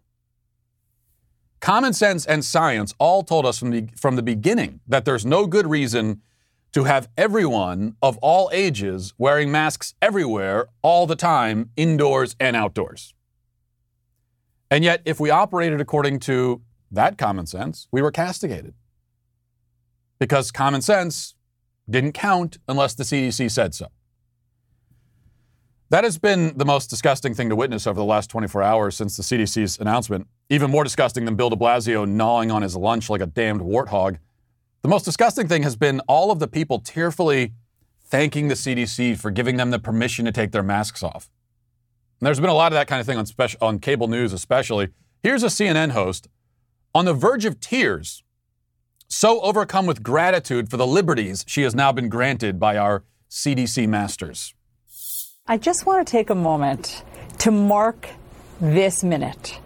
Common 1.60 1.92
sense 1.92 2.26
and 2.26 2.44
science 2.44 2.94
all 2.98 3.22
told 3.22 3.46
us 3.46 3.58
from 3.58 3.70
the, 3.70 3.88
from 3.96 4.16
the 4.16 4.22
beginning 4.22 4.80
that 4.88 5.04
there's 5.04 5.24
no 5.24 5.46
good 5.46 5.66
reason 5.66 6.20
to 6.72 6.84
have 6.84 7.08
everyone 7.16 7.96
of 8.02 8.18
all 8.18 8.50
ages 8.52 9.12
wearing 9.18 9.52
masks 9.52 9.94
everywhere, 10.00 10.66
all 10.80 11.06
the 11.06 11.14
time, 11.14 11.70
indoors 11.76 12.34
and 12.40 12.56
outdoors. 12.56 13.14
And 14.70 14.82
yet, 14.82 15.02
if 15.04 15.20
we 15.20 15.28
operated 15.28 15.82
according 15.82 16.20
to 16.20 16.62
that 16.90 17.18
common 17.18 17.46
sense, 17.46 17.88
we 17.92 18.00
were 18.00 18.10
castigated. 18.10 18.74
Because 20.18 20.50
common 20.50 20.80
sense 20.80 21.34
didn't 21.88 22.12
count 22.12 22.58
unless 22.68 22.94
the 22.94 23.04
CDC 23.04 23.50
said 23.50 23.74
so. 23.74 23.88
That 25.90 26.04
has 26.04 26.16
been 26.16 26.56
the 26.56 26.64
most 26.64 26.88
disgusting 26.88 27.34
thing 27.34 27.50
to 27.50 27.56
witness 27.56 27.86
over 27.86 28.00
the 28.00 28.04
last 28.04 28.30
24 28.30 28.62
hours 28.62 28.96
since 28.96 29.16
the 29.16 29.22
CDC's 29.22 29.78
announcement. 29.78 30.26
Even 30.48 30.70
more 30.70 30.84
disgusting 30.84 31.26
than 31.26 31.36
Bill 31.36 31.50
de 31.50 31.56
Blasio 31.56 32.08
gnawing 32.08 32.50
on 32.50 32.62
his 32.62 32.74
lunch 32.74 33.10
like 33.10 33.20
a 33.20 33.26
damned 33.26 33.60
warthog. 33.60 34.16
The 34.80 34.88
most 34.88 35.04
disgusting 35.04 35.48
thing 35.48 35.62
has 35.64 35.76
been 35.76 36.00
all 36.08 36.30
of 36.30 36.38
the 36.38 36.48
people 36.48 36.78
tearfully 36.78 37.52
thanking 38.06 38.48
the 38.48 38.54
CDC 38.54 39.18
for 39.18 39.30
giving 39.30 39.58
them 39.58 39.70
the 39.70 39.78
permission 39.78 40.24
to 40.24 40.32
take 40.32 40.52
their 40.52 40.62
masks 40.62 41.02
off. 41.02 41.30
And 42.20 42.26
there's 42.26 42.40
been 42.40 42.50
a 42.50 42.54
lot 42.54 42.72
of 42.72 42.74
that 42.74 42.86
kind 42.86 43.00
of 43.00 43.06
thing 43.06 43.18
on, 43.18 43.26
special, 43.26 43.58
on 43.60 43.78
cable 43.78 44.08
news, 44.08 44.32
especially. 44.32 44.88
Here's 45.22 45.42
a 45.42 45.48
CNN 45.48 45.90
host 45.90 46.26
on 46.94 47.04
the 47.04 47.14
verge 47.14 47.44
of 47.44 47.60
tears 47.60 48.22
so 49.12 49.42
overcome 49.42 49.84
with 49.84 50.02
gratitude 50.02 50.70
for 50.70 50.78
the 50.78 50.86
liberties 50.86 51.44
she 51.46 51.62
has 51.62 51.74
now 51.74 51.92
been 51.92 52.08
granted 52.08 52.58
by 52.58 52.78
our 52.78 53.04
CDC 53.30 53.86
masters. 53.86 54.54
I 55.46 55.58
just 55.58 55.84
want 55.84 56.06
to 56.06 56.10
take 56.10 56.30
a 56.30 56.34
moment 56.34 57.04
to 57.40 57.50
mark 57.50 58.08
this 58.58 59.04
minute 59.04 59.60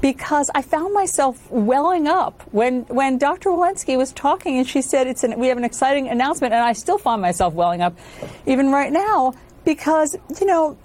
because 0.00 0.52
I 0.54 0.62
found 0.62 0.94
myself 0.94 1.50
welling 1.50 2.06
up 2.06 2.42
when, 2.52 2.82
when 2.82 3.18
Dr. 3.18 3.50
Walensky 3.50 3.98
was 3.98 4.12
talking 4.12 4.58
and 4.58 4.68
she 4.68 4.80
said 4.82 5.08
it's 5.08 5.24
an, 5.24 5.36
we 5.36 5.48
have 5.48 5.58
an 5.58 5.64
exciting 5.64 6.08
announcement, 6.08 6.54
and 6.54 6.62
I 6.62 6.72
still 6.72 6.98
find 6.98 7.20
myself 7.20 7.54
welling 7.54 7.80
up 7.80 7.98
even 8.46 8.70
right 8.70 8.92
now 8.92 9.34
because, 9.64 10.16
you 10.40 10.46
know, 10.46 10.78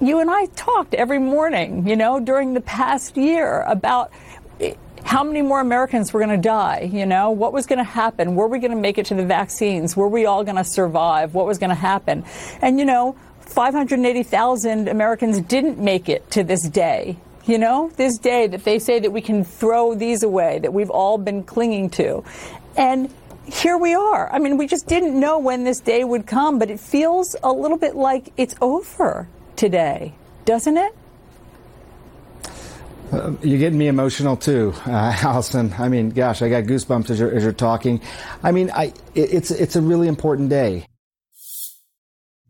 you 0.00 0.20
and 0.20 0.30
I 0.30 0.46
talked 0.46 0.94
every 0.94 1.18
morning, 1.18 1.88
you 1.88 1.96
know, 1.96 2.20
during 2.20 2.54
the 2.54 2.60
past 2.60 3.16
year 3.16 3.62
about 3.62 4.12
how 5.08 5.24
many 5.24 5.40
more 5.40 5.58
Americans 5.58 6.12
were 6.12 6.20
going 6.20 6.36
to 6.36 6.36
die? 6.36 6.90
You 6.92 7.06
know, 7.06 7.30
what 7.30 7.54
was 7.54 7.64
going 7.64 7.78
to 7.78 7.82
happen? 7.82 8.34
Were 8.34 8.46
we 8.46 8.58
going 8.58 8.72
to 8.72 8.76
make 8.76 8.98
it 8.98 9.06
to 9.06 9.14
the 9.14 9.24
vaccines? 9.24 9.96
Were 9.96 10.06
we 10.06 10.26
all 10.26 10.44
going 10.44 10.58
to 10.58 10.64
survive? 10.64 11.32
What 11.32 11.46
was 11.46 11.56
going 11.56 11.70
to 11.70 11.74
happen? 11.74 12.26
And, 12.60 12.78
you 12.78 12.84
know, 12.84 13.16
580,000 13.40 14.86
Americans 14.86 15.40
didn't 15.40 15.78
make 15.78 16.10
it 16.10 16.30
to 16.32 16.44
this 16.44 16.68
day. 16.68 17.16
You 17.46 17.56
know, 17.56 17.90
this 17.96 18.18
day 18.18 18.48
that 18.48 18.64
they 18.64 18.78
say 18.78 18.98
that 18.98 19.10
we 19.10 19.22
can 19.22 19.44
throw 19.44 19.94
these 19.94 20.22
away, 20.22 20.58
that 20.58 20.74
we've 20.74 20.90
all 20.90 21.16
been 21.16 21.42
clinging 21.42 21.88
to. 21.90 22.22
And 22.76 23.10
here 23.46 23.78
we 23.78 23.94
are. 23.94 24.30
I 24.30 24.38
mean, 24.38 24.58
we 24.58 24.66
just 24.66 24.86
didn't 24.86 25.18
know 25.18 25.38
when 25.38 25.64
this 25.64 25.80
day 25.80 26.04
would 26.04 26.26
come, 26.26 26.58
but 26.58 26.68
it 26.68 26.80
feels 26.80 27.34
a 27.42 27.50
little 27.50 27.78
bit 27.78 27.96
like 27.96 28.34
it's 28.36 28.54
over 28.60 29.26
today, 29.56 30.12
doesn't 30.44 30.76
it? 30.76 30.94
You're 33.10 33.58
getting 33.58 33.78
me 33.78 33.88
emotional 33.88 34.36
too, 34.36 34.74
uh, 34.86 35.16
Allison. 35.22 35.74
I 35.78 35.88
mean, 35.88 36.10
gosh, 36.10 36.42
I 36.42 36.48
got 36.48 36.64
goosebumps 36.64 37.08
as 37.10 37.18
you're, 37.18 37.34
as 37.34 37.42
you're 37.42 37.52
talking. 37.52 38.02
I 38.42 38.52
mean, 38.52 38.70
I, 38.70 38.92
it, 39.14 39.32
it's, 39.32 39.50
it's 39.50 39.76
a 39.76 39.80
really 39.80 40.08
important 40.08 40.50
day. 40.50 40.86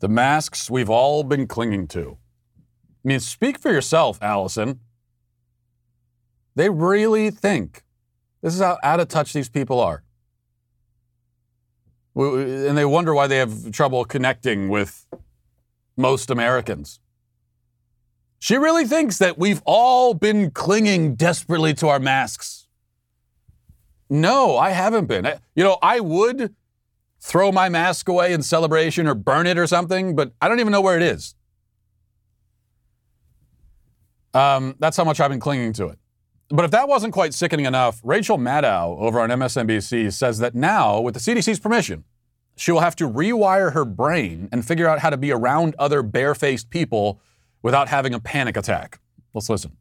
The 0.01 0.09
masks 0.09 0.71
we've 0.71 0.91
all 0.91 1.23
been 1.23 1.47
clinging 1.47 1.87
to. 1.89 2.19
I 3.05 3.09
mean, 3.09 3.21
speak 3.21 3.59
for 3.59 3.71
yourself, 3.71 4.19
Allison. 4.21 4.81
They 6.57 6.71
really 6.71 7.31
think 7.31 7.85
this 8.43 8.55
is 8.55 8.61
how 8.61 8.79
out 8.83 8.99
of 9.01 9.09
touch 9.09 9.33
these 9.33 9.49
people 9.49 9.79
are. 9.81 10.03
And 12.17 12.77
they 12.77 12.85
wonder 12.85 13.15
why 13.15 13.29
they 13.29 13.37
have 13.37 13.71
trouble 13.71 14.05
connecting 14.05 14.69
with 14.69 15.07
most 15.97 16.31
Americans. 16.31 16.99
She 18.39 18.57
really 18.57 18.85
thinks 18.85 19.19
that 19.19 19.39
we've 19.39 19.63
all 19.65 20.15
been 20.15 20.51
clinging 20.51 21.17
desperately 21.17 21.75
to 21.75 21.89
our 21.89 21.99
masks. 21.99 22.69
No, 24.09 24.57
I 24.57 24.71
haven't 24.71 25.07
been. 25.07 25.27
You 25.55 25.65
know, 25.65 25.79
I 25.83 26.01
would 26.01 26.55
throw 27.21 27.51
my 27.53 27.69
mask 27.69 28.09
away 28.09 28.33
in 28.33 28.43
celebration 28.43 29.07
or 29.07 29.15
burn 29.15 29.47
it 29.47 29.59
or 29.59 29.67
something, 29.67 30.15
but 30.15 30.33
I 30.41 30.49
don't 30.49 30.61
even 30.61 30.73
know 30.73 30.81
where 30.81 30.97
it 30.97 31.03
is. 31.03 31.35
Um, 34.35 34.77
that's 34.79 34.97
how 34.97 35.05
much 35.05 35.21
I've 35.21 35.31
been 35.31 35.41
clinging 35.41 35.73
to 35.75 35.89
it. 35.89 35.99
But 36.51 36.65
if 36.65 36.71
that 36.71 36.89
wasn't 36.89 37.13
quite 37.13 37.35
sickening 37.35 37.67
enough, 37.67 38.01
Rachel 38.03 38.39
Maddow 38.39 38.99
over 38.99 39.21
on 39.21 39.29
MSNBC 39.31 40.13
says 40.13 40.39
that 40.39 40.55
now, 40.55 41.01
with 41.01 41.15
the 41.15 41.21
CDC's 41.21 41.59
permission, 41.59 42.05
she 42.57 42.73
will 42.73 42.81
have 42.81 42.97
to 42.97 43.09
rewire 43.09 43.73
her 43.73 43.85
brain 43.85 44.49
and 44.51 44.67
figure 44.67 44.89
out 44.89 45.01
how 45.01 45.11
to 45.11 45.17
be 45.17 45.31
around 45.31 45.75
other 45.79 46.03
barefaced 46.03 46.71
people 46.71 47.21
without 47.63 47.89
having 47.89 48.15
a 48.15 48.21
panic 48.21 48.57
attack. 48.57 49.01
Let's 49.35 49.51
listen 49.51 49.77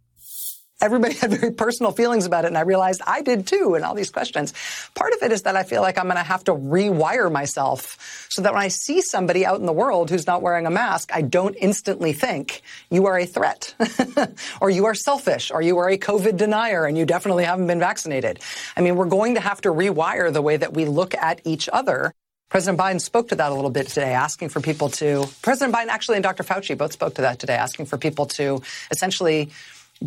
everybody 0.81 1.13
had 1.21 1.31
very 1.31 1.51
personal 1.51 1.91
feelings 1.91 2.25
about 2.25 2.45
it, 2.45 2.47
and 2.47 2.57
I 2.57 2.61
realized 2.61 3.01
I 3.05 3.21
did 3.21 3.47
too 3.47 3.75
in 3.75 3.83
all 3.83 3.95
these 3.95 4.09
questions. 4.09 4.53
Part 4.95 5.13
of 5.13 5.23
it 5.23 5.31
is 5.31 5.43
that 5.43 5.55
I 5.55 5.63
feel 5.63 5.81
like 5.81 5.97
I'm 5.97 6.05
going 6.05 6.17
to 6.17 6.23
have 6.23 6.43
to 6.45 6.53
rewire 6.53 7.31
myself 7.31 8.27
so 8.29 8.41
that 8.41 8.53
when 8.53 8.61
I 8.61 8.67
see 8.67 9.01
somebody 9.01 9.45
out 9.45 9.59
in 9.59 9.65
the 9.65 9.73
world 9.73 10.09
who's 10.09 10.27
not 10.27 10.41
wearing 10.41 10.65
a 10.65 10.71
mask, 10.71 11.11
I 11.13 11.21
don't 11.21 11.55
instantly 11.55 12.13
think 12.13 12.61
you 12.89 13.07
are 13.07 13.17
a 13.17 13.25
threat, 13.25 13.73
or 14.61 14.69
you 14.69 14.85
are 14.85 14.95
selfish, 14.95 15.51
or 15.51 15.61
you 15.61 15.77
are 15.77 15.89
a 15.89 15.97
COVID 15.97 16.37
denier, 16.37 16.85
and 16.85 16.97
you 16.97 17.05
definitely 17.05 17.45
haven't 17.45 17.67
been 17.67 17.79
vaccinated. 17.79 18.39
I 18.75 18.81
mean, 18.81 18.95
we're 18.95 19.05
going 19.05 19.35
to 19.35 19.41
have 19.41 19.61
to 19.61 19.69
rewire 19.69 20.31
the 20.31 20.41
way 20.41 20.57
that 20.57 20.73
we 20.73 20.85
look 20.85 21.15
at 21.15 21.41
each 21.43 21.69
other. 21.71 22.13
President 22.49 22.79
Biden 22.79 23.01
spoke 23.01 23.29
to 23.29 23.35
that 23.35 23.51
a 23.51 23.55
little 23.55 23.69
bit 23.69 23.87
today, 23.87 24.13
asking 24.13 24.49
for 24.49 24.61
people 24.61 24.89
to, 24.89 25.25
President 25.41 25.75
Biden 25.75 25.87
actually 25.87 26.15
and 26.15 26.23
Dr. 26.23 26.43
Fauci 26.43 26.77
both 26.77 26.93
spoke 26.93 27.15
to 27.15 27.21
that 27.23 27.39
today, 27.39 27.55
asking 27.55 27.87
for 27.87 27.97
people 27.97 28.25
to 28.25 28.61
essentially 28.89 29.49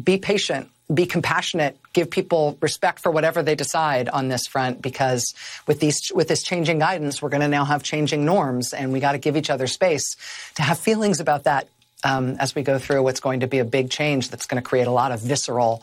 be 0.03 0.17
patient, 0.17 0.71
be 0.93 1.05
compassionate, 1.05 1.79
give 1.93 2.11
people 2.11 2.57
respect 2.61 3.01
for 3.01 3.13
whatever 3.13 3.43
they 3.43 3.55
decide 3.55 4.09
on 4.09 4.29
this 4.29 4.47
front 4.47 4.81
because 4.81 5.35
with 5.67 5.81
these 5.81 6.11
with 6.15 6.29
this 6.29 6.43
changing 6.43 6.79
guidance, 6.79 7.21
we're 7.21 7.29
going 7.29 7.43
to 7.43 7.49
now 7.49 7.65
have 7.65 7.83
changing 7.83 8.25
norms 8.25 8.73
and 8.73 8.93
we 8.93 9.01
got 9.01 9.13
to 9.13 9.19
give 9.19 9.37
each 9.37 9.51
other 9.51 9.67
space 9.67 10.17
to 10.55 10.63
have 10.63 10.79
feelings 10.79 11.21
about 11.21 11.45
that 11.45 11.69
um, 12.05 12.37
as 12.39 12.55
we 12.55 12.63
go 12.63 12.79
through 12.79 13.03
what's 13.03 13.21
going 13.21 13.41
to 13.41 13.47
be 13.47 13.59
a 13.59 13.65
big 13.65 13.91
change 13.91 14.31
that's 14.31 14.47
going 14.47 14.63
to 14.63 14.67
create 14.67 14.87
a 14.87 14.93
lot 14.93 15.13
of 15.13 15.21
visceral 15.21 15.83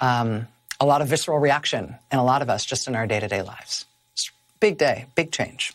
um, 0.00 0.48
a 0.80 0.86
lot 0.86 1.00
of 1.00 1.08
visceral 1.08 1.38
reaction 1.38 1.94
in 2.10 2.18
a 2.18 2.24
lot 2.24 2.42
of 2.42 2.50
us 2.50 2.64
just 2.64 2.88
in 2.88 2.96
our 2.96 3.06
day-to-day 3.06 3.42
lives. 3.42 3.84
Big 4.58 4.78
day, 4.78 5.06
big 5.14 5.30
change. 5.30 5.72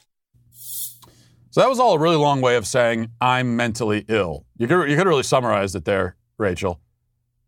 So 1.58 1.62
that 1.62 1.70
was 1.70 1.80
all 1.80 1.94
a 1.94 1.98
really 1.98 2.18
long 2.18 2.40
way 2.40 2.56
of 2.56 2.68
saying 2.68 3.10
I'm 3.20 3.56
mentally 3.56 4.06
ill. 4.10 4.46
You 4.60 4.68
could 4.68 4.88
you 4.88 4.96
could 4.96 5.08
really 5.08 5.24
summarize 5.24 5.74
it 5.74 5.86
there, 5.86 6.16
Rachel. 6.38 6.80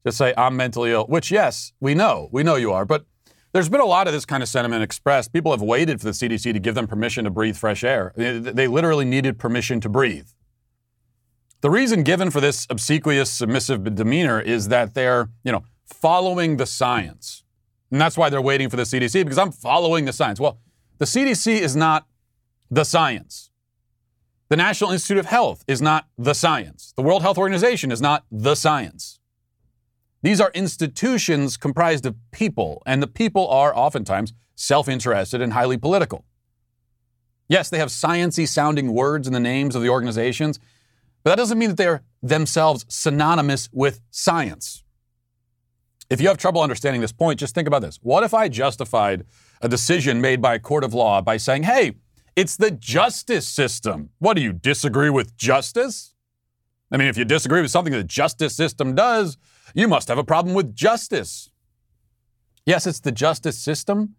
Just 0.04 0.18
say, 0.18 0.34
I'm 0.36 0.58
mentally 0.58 0.90
ill, 0.90 1.06
which, 1.06 1.30
yes, 1.30 1.74
we 1.80 1.94
know. 1.94 2.28
We 2.32 2.42
know 2.42 2.56
you 2.56 2.72
are. 2.72 2.86
But 2.86 3.06
there's 3.52 3.70
been 3.70 3.82
a 3.82 3.86
lot 3.86 4.08
of 4.08 4.14
this 4.14 4.26
kind 4.26 4.42
of 4.42 4.50
sentiment 4.50 4.82
expressed. 4.82 5.32
People 5.32 5.52
have 5.52 5.62
waited 5.62 6.02
for 6.02 6.06
the 6.06 6.14
CDC 6.14 6.54
to 6.54 6.60
give 6.60 6.74
them 6.74 6.88
permission 6.88 7.26
to 7.26 7.30
breathe 7.30 7.56
fresh 7.56 7.84
air. 7.84 8.12
They 8.16 8.66
literally 8.66 9.06
needed 9.06 9.38
permission 9.38 9.80
to 9.82 9.90
breathe. 9.90 10.30
The 11.62 11.70
reason 11.70 12.02
given 12.02 12.32
for 12.32 12.42
this 12.42 12.66
obsequious, 12.68 13.30
submissive 13.30 13.94
demeanor 13.94 14.42
is 14.42 14.70
that 14.70 14.96
they're, 14.96 15.30
you 15.44 15.52
know, 15.52 15.64
following 15.86 16.58
the 16.58 16.66
science. 16.66 17.44
And 17.92 18.02
that's 18.02 18.18
why 18.18 18.32
they're 18.32 18.42
waiting 18.42 18.72
for 18.72 18.76
the 18.76 18.86
CDC, 18.86 19.24
because 19.24 19.38
I'm 19.38 19.52
following 19.52 20.06
the 20.06 20.14
science. 20.14 20.40
Well, 20.40 20.58
the 20.98 21.06
CDC 21.06 21.60
is 21.60 21.76
not 21.76 22.08
the 22.72 22.84
science. 22.84 23.49
The 24.50 24.58
National 24.58 24.90
Institute 24.90 25.20
of 25.20 25.28
Health 25.28 25.64
is 25.68 25.80
not 25.80 26.08
the 26.18 26.34
science. 26.34 26.92
The 26.98 27.04
World 27.04 27.22
Health 27.22 27.38
Organization 27.38 27.92
is 27.92 28.02
not 28.02 28.26
the 28.32 28.56
science. 28.56 29.20
These 30.24 30.42
are 30.42 30.52
institutions 30.56 31.56
comprised 31.56 32.04
of 32.08 32.16
people, 32.32 32.82
and 32.84 33.02
the 33.02 33.08
people 33.08 33.48
are 33.48 33.76
oftentimes 33.76 34.34
self 34.56 34.90
interested 34.90 35.40
and 35.40 35.54
highly 35.54 35.78
political. 35.78 36.26
Yes, 37.48 37.70
they 37.70 37.78
have 37.78 37.90
sciency 37.90 38.48
sounding 38.48 38.92
words 38.92 39.28
in 39.28 39.34
the 39.34 39.40
names 39.40 39.76
of 39.76 39.84
the 39.84 39.90
organizations, 39.90 40.60
but 41.24 41.30
that 41.30 41.38
doesn't 41.38 41.60
mean 41.60 41.70
that 41.70 41.78
they're 41.78 42.02
themselves 42.24 42.86
synonymous 42.90 43.70
with 43.72 44.02
science. 44.10 44.84
If 46.10 46.20
you 46.20 46.28
have 46.28 46.38
trouble 46.38 46.62
understanding 46.62 47.02
this 47.02 47.12
point, 47.12 47.40
just 47.40 47.54
think 47.54 47.68
about 47.68 47.84
this. 47.84 48.00
What 48.02 48.24
if 48.24 48.34
I 48.34 48.50
justified 48.50 49.26
a 49.62 49.70
decision 49.70 50.22
made 50.22 50.42
by 50.42 50.56
a 50.56 50.60
court 50.60 50.84
of 50.84 50.96
law 50.96 51.22
by 51.22 51.38
saying, 51.38 51.64
hey, 51.64 51.94
it's 52.36 52.58
the 52.58 52.72
justice 52.72 53.48
system? 53.48 54.10
What 54.20 54.36
do 54.36 54.42
you 54.42 54.54
disagree 54.54 55.10
with 55.10 55.36
justice? 55.38 56.14
I 56.92 56.98
mean, 56.98 57.08
if 57.08 57.18
you 57.18 57.26
disagree 57.26 57.62
with 57.62 57.72
something 57.72 57.94
the 57.94 58.04
justice 58.04 58.56
system 58.56 58.96
does, 58.96 59.38
you 59.74 59.88
must 59.88 60.08
have 60.08 60.18
a 60.18 60.24
problem 60.24 60.56
with 60.56 60.76
justice. 60.76 61.52
Yes, 62.66 62.88
it's 62.88 63.00
the 63.00 63.12
justice 63.12 63.58
system, 63.58 64.16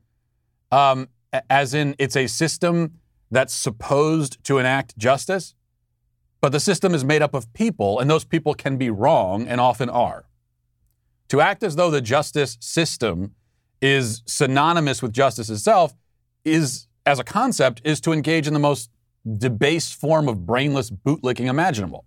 um, 0.71 1.09
as 1.49 1.75
in 1.75 1.95
it's 1.99 2.17
a 2.17 2.27
system 2.27 3.01
that's 3.31 3.55
supposed 3.55 4.43
to 4.45 4.59
enact 4.59 4.97
justice, 4.99 5.55
but 6.41 6.53
the 6.53 6.61
system 6.61 6.95
is 6.95 7.05
made 7.05 7.23
up 7.23 7.35
of 7.35 7.53
people, 7.53 8.01
and 8.01 8.11
those 8.11 8.25
people 8.25 8.55
can 8.55 8.77
be 8.77 8.91
wrong 8.91 9.47
and 9.47 9.61
often 9.61 9.89
are. 9.89 10.27
To 11.29 11.41
act 11.41 11.63
as 11.63 11.77
though 11.77 11.91
the 11.91 12.01
justice 12.01 12.57
system 12.61 13.35
is 13.81 14.23
synonymous 14.27 15.01
with 15.01 15.13
justice 15.13 15.49
itself 15.49 15.95
is, 16.45 16.89
as 17.07 17.19
a 17.19 17.25
concept, 17.25 17.81
is 17.85 18.01
to 18.03 18.13
engage 18.13 18.47
in 18.47 18.55
the 18.55 18.61
most 18.61 18.91
debased 19.39 19.95
form 19.95 20.29
of 20.29 20.47
brainless 20.47 20.91
bootlicking 20.91 21.47
imaginable. 21.47 22.05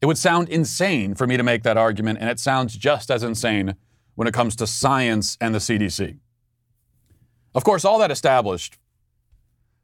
It 0.00 0.06
would 0.06 0.18
sound 0.18 0.48
insane 0.48 1.14
for 1.14 1.26
me 1.26 1.36
to 1.36 1.42
make 1.42 1.62
that 1.62 1.76
argument, 1.76 2.18
and 2.20 2.28
it 2.28 2.38
sounds 2.38 2.76
just 2.76 3.10
as 3.10 3.22
insane 3.22 3.74
when 4.14 4.28
it 4.28 4.34
comes 4.34 4.56
to 4.56 4.66
science 4.66 5.36
and 5.40 5.54
the 5.54 5.58
CDC. 5.58 6.18
Of 7.54 7.64
course, 7.64 7.84
all 7.84 7.98
that 8.00 8.10
established, 8.10 8.78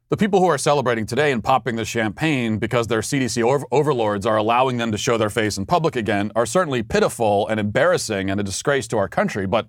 the 0.09 0.17
people 0.17 0.39
who 0.39 0.45
are 0.45 0.59
celebrating 0.59 1.07
today 1.07 1.31
and 1.31 1.43
popping 1.43 1.75
the 1.75 1.85
champagne 1.85 2.59
because 2.59 2.85
their 2.85 3.01
CDC 3.01 3.41
over- 3.41 3.65
overlords 3.71 4.27
are 4.27 4.37
allowing 4.37 4.77
them 4.77 4.91
to 4.91 4.97
show 4.97 5.17
their 5.17 5.31
face 5.31 5.57
in 5.57 5.65
public 5.65 5.95
again 5.95 6.31
are 6.35 6.45
certainly 6.45 6.83
pitiful 6.83 7.47
and 7.47 7.59
embarrassing 7.59 8.29
and 8.29 8.39
a 8.39 8.43
disgrace 8.43 8.87
to 8.89 8.97
our 8.97 9.07
country, 9.07 9.47
but 9.47 9.67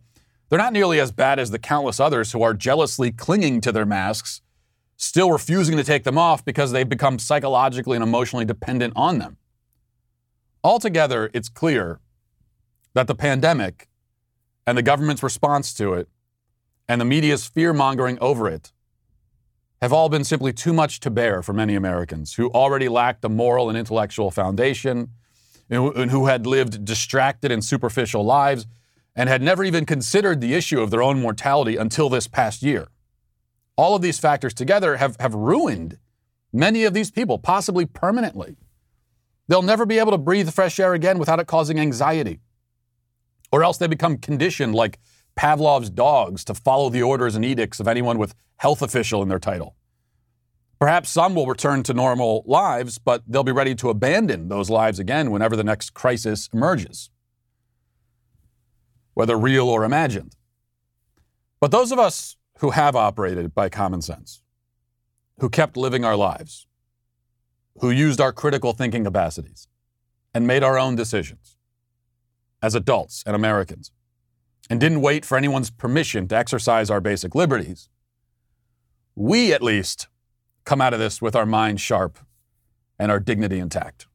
they're 0.49 0.59
not 0.59 0.75
nearly 0.75 1.01
as 1.01 1.13
bad 1.13 1.39
as 1.39 1.51
the 1.51 1.59
countless 1.59 1.99
others 1.99 2.33
who 2.33 2.43
are 2.43 2.53
jealously 2.53 3.11
clinging 3.11 3.63
to 3.63 3.73
their 3.73 3.87
masks, 3.87 4.43
still 4.97 5.31
refusing 5.31 5.77
to 5.77 5.85
take 5.85 6.05
them 6.05 6.19
off 6.19 6.45
because 6.45 6.73
they've 6.73 6.89
become 6.89 7.19
psychologically 7.19 7.97
and 7.97 8.03
emotionally 8.03 8.45
dependent 8.45 8.93
on 8.97 9.19
them. 9.19 9.37
Altogether, 10.63 11.31
it's 11.35 11.49
clear 11.49 12.01
that 12.95 13.07
the 13.07 13.15
pandemic 13.15 13.89
and 14.67 14.79
the 14.79 14.83
government's 14.83 15.23
response 15.23 15.75
to 15.75 15.95
it 15.95 16.09
and 16.89 17.01
the 17.01 17.05
media's 17.05 17.47
fear 17.47 17.73
mongering 17.73 18.19
over 18.21 18.49
it 18.49 18.73
have 19.83 19.93
all 19.93 20.09
been 20.09 20.25
simply 20.25 20.53
too 20.53 20.73
much 20.73 21.01
to 21.01 21.11
bear 21.11 21.43
for 21.43 21.53
many 21.53 21.75
Americans 21.75 22.35
who 22.35 22.49
already 22.51 22.89
lacked 22.89 23.25
a 23.25 23.29
moral 23.29 23.69
and 23.69 23.77
intellectual 23.77 24.31
foundation, 24.31 25.11
and 25.69 26.11
who 26.11 26.27
had 26.27 26.47
lived 26.47 26.85
distracted 26.85 27.51
and 27.51 27.65
superficial 27.65 28.25
lives, 28.25 28.67
and 29.17 29.29
had 29.29 29.43
never 29.43 29.65
even 29.65 29.85
considered 29.85 30.41
the 30.41 30.55
issue 30.55 30.81
of 30.81 30.91
their 30.91 31.03
own 31.03 31.21
mortality 31.21 31.77
until 31.77 32.09
this 32.09 32.27
past 32.27 32.63
year. 32.63 32.89
All 33.77 33.97
of 33.97 34.03
these 34.03 34.19
factors 34.19 34.55
together 34.55 34.97
have, 34.97 35.17
have 35.19 35.35
ruined 35.35 35.99
many 36.53 36.85
of 36.85 36.95
these 36.95 37.11
people, 37.11 37.39
possibly 37.39 37.87
permanently. 37.87 38.57
They'll 39.49 39.63
never 39.63 39.85
be 39.85 39.99
able 39.99 40.13
to 40.13 40.19
breathe 40.19 40.51
fresh 40.51 40.79
air 40.79 40.95
again 40.95 41.19
without 41.19 41.41
it 41.41 41.47
causing 41.47 41.79
anxiety. 41.79 42.41
Or 43.53 43.63
else 43.63 43.79
they 43.79 43.87
become 43.87 44.19
conditioned 44.19 44.75
like 44.75 44.99
Pavlov's 45.37 45.91
dogs 45.91 46.45
to 46.45 46.55
follow 46.55 46.89
the 46.89 47.03
orders 47.03 47.35
and 47.35 47.45
edicts 47.45 47.81
of 47.81 47.89
anyone 47.89 48.19
with 48.19 48.35
health 48.57 48.83
official 48.83 49.23
in 49.23 49.29
their 49.29 49.39
title. 49.39 49.77
Perhaps 50.79 51.11
some 51.11 51.35
will 51.35 51.47
return 51.47 51.83
to 51.85 51.95
normal 51.95 52.45
lives, 52.47 52.99
but 52.99 53.23
they'll 53.27 53.45
be 53.45 53.53
ready 53.53 53.75
to 53.77 53.91
abandon 53.91 54.49
those 54.49 54.71
lives 54.71 54.99
again 54.99 55.31
whenever 55.31 55.57
the 55.57 55.65
next 55.65 55.95
crisis 55.95 56.49
emerges, 56.53 57.11
whether 59.15 59.37
real 59.37 59.69
or 59.69 59.85
imagined. 59.85 60.37
But 61.61 61.71
those 61.71 61.91
of 61.91 61.99
us 61.99 62.37
who 62.59 62.71
have 62.71 62.97
operated 62.97 63.55
by 63.55 63.69
common 63.69 64.03
sense, 64.03 64.43
who 65.41 65.49
kept 65.49 65.77
living 65.77 66.05
our 66.05 66.17
lives, 66.17 66.67
who 67.81 67.91
used 67.91 68.21
our 68.21 68.33
critical 68.33 68.73
thinking 68.73 69.05
capacities 69.05 69.67
and 70.33 70.47
made 70.47 70.63
our 70.63 70.79
own 70.79 70.95
decisions 70.97 71.57
as 72.63 72.75
adults 72.75 73.23
and 73.27 73.37
Americans 73.37 73.91
and 74.71 74.81
didn't 74.81 75.01
wait 75.01 75.25
for 75.25 75.37
anyone's 75.37 75.71
permission 75.71 76.27
to 76.29 76.37
exercise 76.37 76.91
our 76.91 77.01
basic 77.01 77.35
liberties, 77.35 77.89
we 79.15 79.53
at 79.53 79.63
least 79.63 80.09
come 80.65 80.81
out 80.81 80.95
of 80.95 80.99
this 80.99 81.21
with 81.21 81.37
our 81.37 81.47
minds 81.47 81.83
sharp 81.83 82.19
and 82.99 83.11
our 83.11 83.21
dignity 83.21 83.59
intact. 83.59 84.07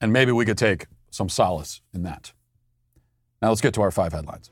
And 0.00 0.12
maybe 0.12 0.32
we 0.32 0.44
could 0.44 0.58
take 0.58 0.86
some 1.10 1.28
solace 1.28 1.80
in 1.94 2.02
that. 2.02 2.32
Now 3.40 3.50
let's 3.50 3.60
get 3.60 3.74
to 3.74 3.82
our 3.82 3.90
five 3.90 4.12
headlines. 4.12 4.50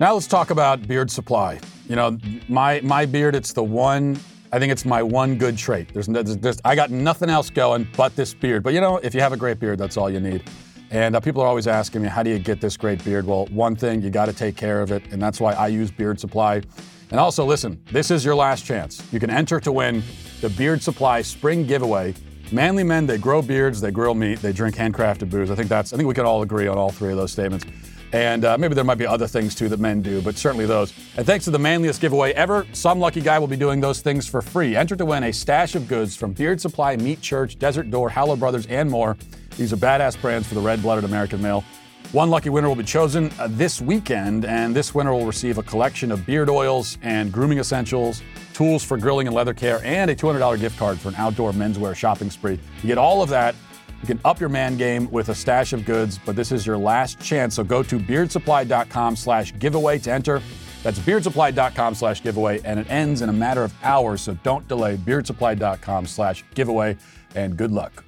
Now 0.00 0.14
let's 0.14 0.28
talk 0.28 0.50
about 0.50 0.86
beard 0.86 1.10
supply. 1.10 1.58
You 1.88 1.96
know, 1.96 2.18
my 2.48 2.80
my 2.82 3.04
beard, 3.04 3.34
it's 3.34 3.52
the 3.52 3.64
one. 3.64 4.16
I 4.52 4.60
think 4.60 4.70
it's 4.70 4.84
my 4.84 5.02
one 5.02 5.36
good 5.36 5.58
trait. 5.58 5.92
There's, 5.92 6.06
there's, 6.06 6.36
there's 6.38 6.58
I 6.64 6.76
got 6.76 6.90
nothing 6.90 7.28
else 7.28 7.50
going 7.50 7.88
but 7.96 8.14
this 8.14 8.32
beard. 8.32 8.62
But 8.62 8.74
you 8.74 8.80
know, 8.80 8.98
if 8.98 9.12
you 9.12 9.20
have 9.20 9.32
a 9.32 9.36
great 9.36 9.58
beard, 9.58 9.78
that's 9.78 9.96
all 9.96 10.08
you 10.08 10.20
need. 10.20 10.44
And 10.90 11.16
uh, 11.16 11.20
people 11.20 11.42
are 11.42 11.48
always 11.48 11.66
asking 11.66 12.02
me, 12.02 12.08
how 12.08 12.22
do 12.22 12.30
you 12.30 12.38
get 12.38 12.60
this 12.60 12.76
great 12.76 13.04
beard? 13.04 13.26
Well, 13.26 13.46
one 13.46 13.74
thing, 13.74 14.00
you 14.00 14.08
got 14.08 14.26
to 14.26 14.32
take 14.32 14.56
care 14.56 14.80
of 14.80 14.90
it. 14.92 15.02
And 15.12 15.20
that's 15.20 15.38
why 15.40 15.52
I 15.52 15.66
use 15.66 15.90
Beard 15.90 16.18
Supply. 16.18 16.62
And 17.10 17.20
also, 17.20 17.44
listen, 17.44 17.82
this 17.90 18.10
is 18.10 18.24
your 18.24 18.34
last 18.34 18.64
chance. 18.64 19.02
You 19.12 19.20
can 19.20 19.28
enter 19.28 19.60
to 19.60 19.72
win 19.72 20.02
the 20.40 20.48
Beard 20.48 20.82
Supply 20.82 21.20
Spring 21.20 21.66
Giveaway. 21.66 22.14
Manly 22.52 22.84
men, 22.84 23.04
they 23.04 23.18
grow 23.18 23.42
beards, 23.42 23.82
they 23.82 23.90
grill 23.90 24.14
meat, 24.14 24.40
they 24.40 24.52
drink 24.52 24.76
handcrafted 24.76 25.28
booze. 25.28 25.50
I 25.50 25.54
think 25.54 25.68
that's, 25.68 25.92
I 25.92 25.96
think 25.96 26.08
we 26.08 26.14
can 26.14 26.24
all 26.24 26.40
agree 26.40 26.68
on 26.68 26.78
all 26.78 26.90
three 26.90 27.10
of 27.10 27.18
those 27.18 27.32
statements. 27.32 27.66
And 28.12 28.44
uh, 28.44 28.56
maybe 28.56 28.74
there 28.74 28.84
might 28.84 28.98
be 28.98 29.06
other 29.06 29.26
things 29.26 29.54
too 29.54 29.68
that 29.68 29.80
men 29.80 30.00
do, 30.00 30.22
but 30.22 30.36
certainly 30.36 30.66
those. 30.66 30.94
And 31.16 31.26
thanks 31.26 31.44
to 31.44 31.50
the 31.50 31.58
manliest 31.58 32.00
giveaway 32.00 32.32
ever, 32.32 32.66
some 32.72 32.98
lucky 32.98 33.20
guy 33.20 33.38
will 33.38 33.46
be 33.46 33.56
doing 33.56 33.80
those 33.80 34.00
things 34.00 34.26
for 34.26 34.40
free. 34.40 34.76
Enter 34.76 34.96
to 34.96 35.04
win 35.04 35.24
a 35.24 35.32
stash 35.32 35.74
of 35.74 35.88
goods 35.88 36.16
from 36.16 36.32
Beard 36.32 36.60
Supply, 36.60 36.96
Meat 36.96 37.20
Church, 37.20 37.58
Desert 37.58 37.90
Door, 37.90 38.10
Hallow 38.10 38.36
Brothers, 38.36 38.66
and 38.66 38.90
more. 38.90 39.16
These 39.56 39.72
are 39.72 39.76
badass 39.76 40.20
brands 40.20 40.48
for 40.48 40.54
the 40.54 40.60
red 40.60 40.80
blooded 40.80 41.04
American 41.04 41.42
male. 41.42 41.64
One 42.12 42.30
lucky 42.30 42.48
winner 42.48 42.68
will 42.68 42.74
be 42.74 42.84
chosen 42.84 43.30
uh, 43.38 43.48
this 43.50 43.82
weekend, 43.82 44.46
and 44.46 44.74
this 44.74 44.94
winner 44.94 45.12
will 45.12 45.26
receive 45.26 45.58
a 45.58 45.62
collection 45.62 46.10
of 46.10 46.24
beard 46.24 46.48
oils 46.48 46.96
and 47.02 47.30
grooming 47.30 47.58
essentials, 47.58 48.22
tools 48.54 48.82
for 48.82 48.96
grilling 48.96 49.26
and 49.26 49.36
leather 49.36 49.52
care, 49.52 49.82
and 49.84 50.10
a 50.10 50.16
$200 50.16 50.58
gift 50.58 50.78
card 50.78 50.98
for 50.98 51.10
an 51.10 51.16
outdoor 51.16 51.52
menswear 51.52 51.94
shopping 51.94 52.30
spree. 52.30 52.58
You 52.82 52.86
get 52.86 52.96
all 52.96 53.20
of 53.20 53.28
that. 53.28 53.54
You 54.00 54.06
can 54.06 54.20
up 54.24 54.38
your 54.38 54.48
man 54.48 54.76
game 54.76 55.10
with 55.10 55.28
a 55.28 55.34
stash 55.34 55.72
of 55.72 55.84
goods, 55.84 56.18
but 56.24 56.36
this 56.36 56.52
is 56.52 56.66
your 56.66 56.78
last 56.78 57.20
chance. 57.20 57.56
So 57.56 57.64
go 57.64 57.82
to 57.82 57.98
beardsupply.com 57.98 59.16
slash 59.16 59.58
giveaway 59.58 59.98
to 59.98 60.12
enter. 60.12 60.42
That's 60.82 60.98
beardsupply.com 61.00 61.94
slash 61.94 62.22
giveaway, 62.22 62.60
and 62.64 62.78
it 62.78 62.88
ends 62.88 63.22
in 63.22 63.28
a 63.28 63.32
matter 63.32 63.64
of 63.64 63.74
hours, 63.82 64.22
so 64.22 64.34
don't 64.44 64.66
delay. 64.68 64.96
beardsupply.com 64.96 66.06
slash 66.06 66.44
giveaway, 66.54 66.96
and 67.34 67.56
good 67.56 67.72
luck. 67.72 68.04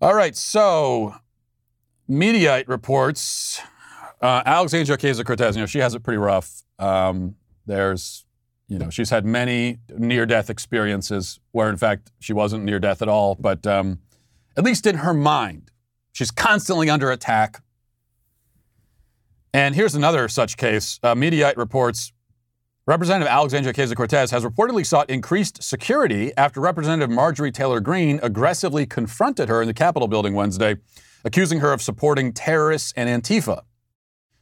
All 0.00 0.14
right, 0.14 0.36
so 0.36 1.16
Mediaite 2.08 2.68
reports 2.68 3.60
uh, 4.20 4.42
Alexandria 4.46 4.96
Ocasio 4.96 5.24
Cortez, 5.24 5.56
you 5.56 5.62
know, 5.62 5.66
she 5.66 5.78
has 5.78 5.94
it 5.94 6.02
pretty 6.02 6.18
rough. 6.18 6.62
Um, 6.78 7.36
there's, 7.66 8.24
you 8.68 8.78
know, 8.78 8.90
she's 8.90 9.10
had 9.10 9.24
many 9.24 9.78
near 9.96 10.26
death 10.26 10.50
experiences 10.50 11.38
where, 11.52 11.68
in 11.68 11.76
fact, 11.76 12.10
she 12.18 12.32
wasn't 12.32 12.64
near 12.64 12.78
death 12.78 13.02
at 13.02 13.08
all, 13.08 13.34
but 13.34 13.66
um, 13.66 14.00
at 14.58 14.64
least 14.64 14.86
in 14.86 14.96
her 14.96 15.14
mind, 15.14 15.70
she's 16.12 16.32
constantly 16.32 16.90
under 16.90 17.10
attack. 17.12 17.62
And 19.54 19.74
here's 19.74 19.94
another 19.94 20.28
such 20.28 20.56
case. 20.56 20.98
Uh, 21.02 21.14
Mediaite 21.14 21.56
reports 21.56 22.12
Representative 22.84 23.28
Alexandria 23.28 23.72
Ocasio 23.72 23.94
Cortez 23.94 24.30
has 24.30 24.44
reportedly 24.44 24.84
sought 24.84 25.08
increased 25.10 25.62
security 25.62 26.32
after 26.36 26.60
Representative 26.60 27.10
Marjorie 27.10 27.52
Taylor 27.52 27.80
Greene 27.80 28.18
aggressively 28.22 28.84
confronted 28.84 29.48
her 29.48 29.60
in 29.62 29.68
the 29.68 29.74
Capitol 29.74 30.08
building 30.08 30.34
Wednesday, 30.34 30.76
accusing 31.22 31.60
her 31.60 31.72
of 31.72 31.80
supporting 31.80 32.32
terrorists 32.32 32.92
and 32.96 33.08
Antifa. 33.08 33.62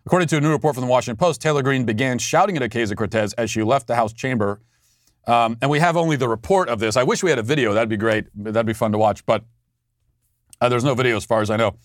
According 0.07 0.29
to 0.29 0.37
a 0.37 0.41
new 0.41 0.53
report 0.53 0.77
from 0.77 0.85
the 0.85 0.91
Washington 0.91 1.19
Post, 1.19 1.43
Taylor 1.43 1.63
Greene 1.63 1.85
began 1.85 2.19
shouting 2.19 2.57
at 2.57 2.63
Ocasio 2.63 2.97
Cortez 2.97 3.33
as 3.35 3.51
she 3.51 3.63
left 3.63 3.87
the 3.89 3.97
House 3.97 4.13
chamber. 4.13 4.63
Um, 5.27 5.59
and 5.61 5.69
we 5.69 5.81
have 5.81 5.97
only 5.97 6.15
the 6.15 6.29
report 6.29 6.69
of 6.69 6.79
this. 6.79 6.97
I 6.97 7.03
wish 7.03 7.25
we 7.25 7.31
had 7.31 7.41
a 7.41 7.43
video. 7.43 7.75
That'd 7.75 7.89
be 7.89 7.97
great. 7.97 8.27
That'd 8.33 8.65
be 8.65 8.73
fun 8.73 8.93
to 8.93 8.99
watch. 8.99 9.27
But 9.27 9.45
uh, 10.61 10.69
there's 10.69 10.85
no 10.85 10.95
video 10.95 11.17
as 11.17 11.25
far 11.25 11.43
as 11.43 11.51
I 11.51 11.57
know. 11.57 11.77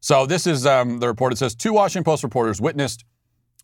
So 0.00 0.26
this 0.26 0.46
is 0.46 0.66
um, 0.66 0.98
the 0.98 1.08
report. 1.08 1.32
It 1.32 1.36
says 1.36 1.54
two 1.54 1.72
Washington 1.72 2.04
Post 2.04 2.22
reporters 2.22 2.60
witnessed 2.60 3.04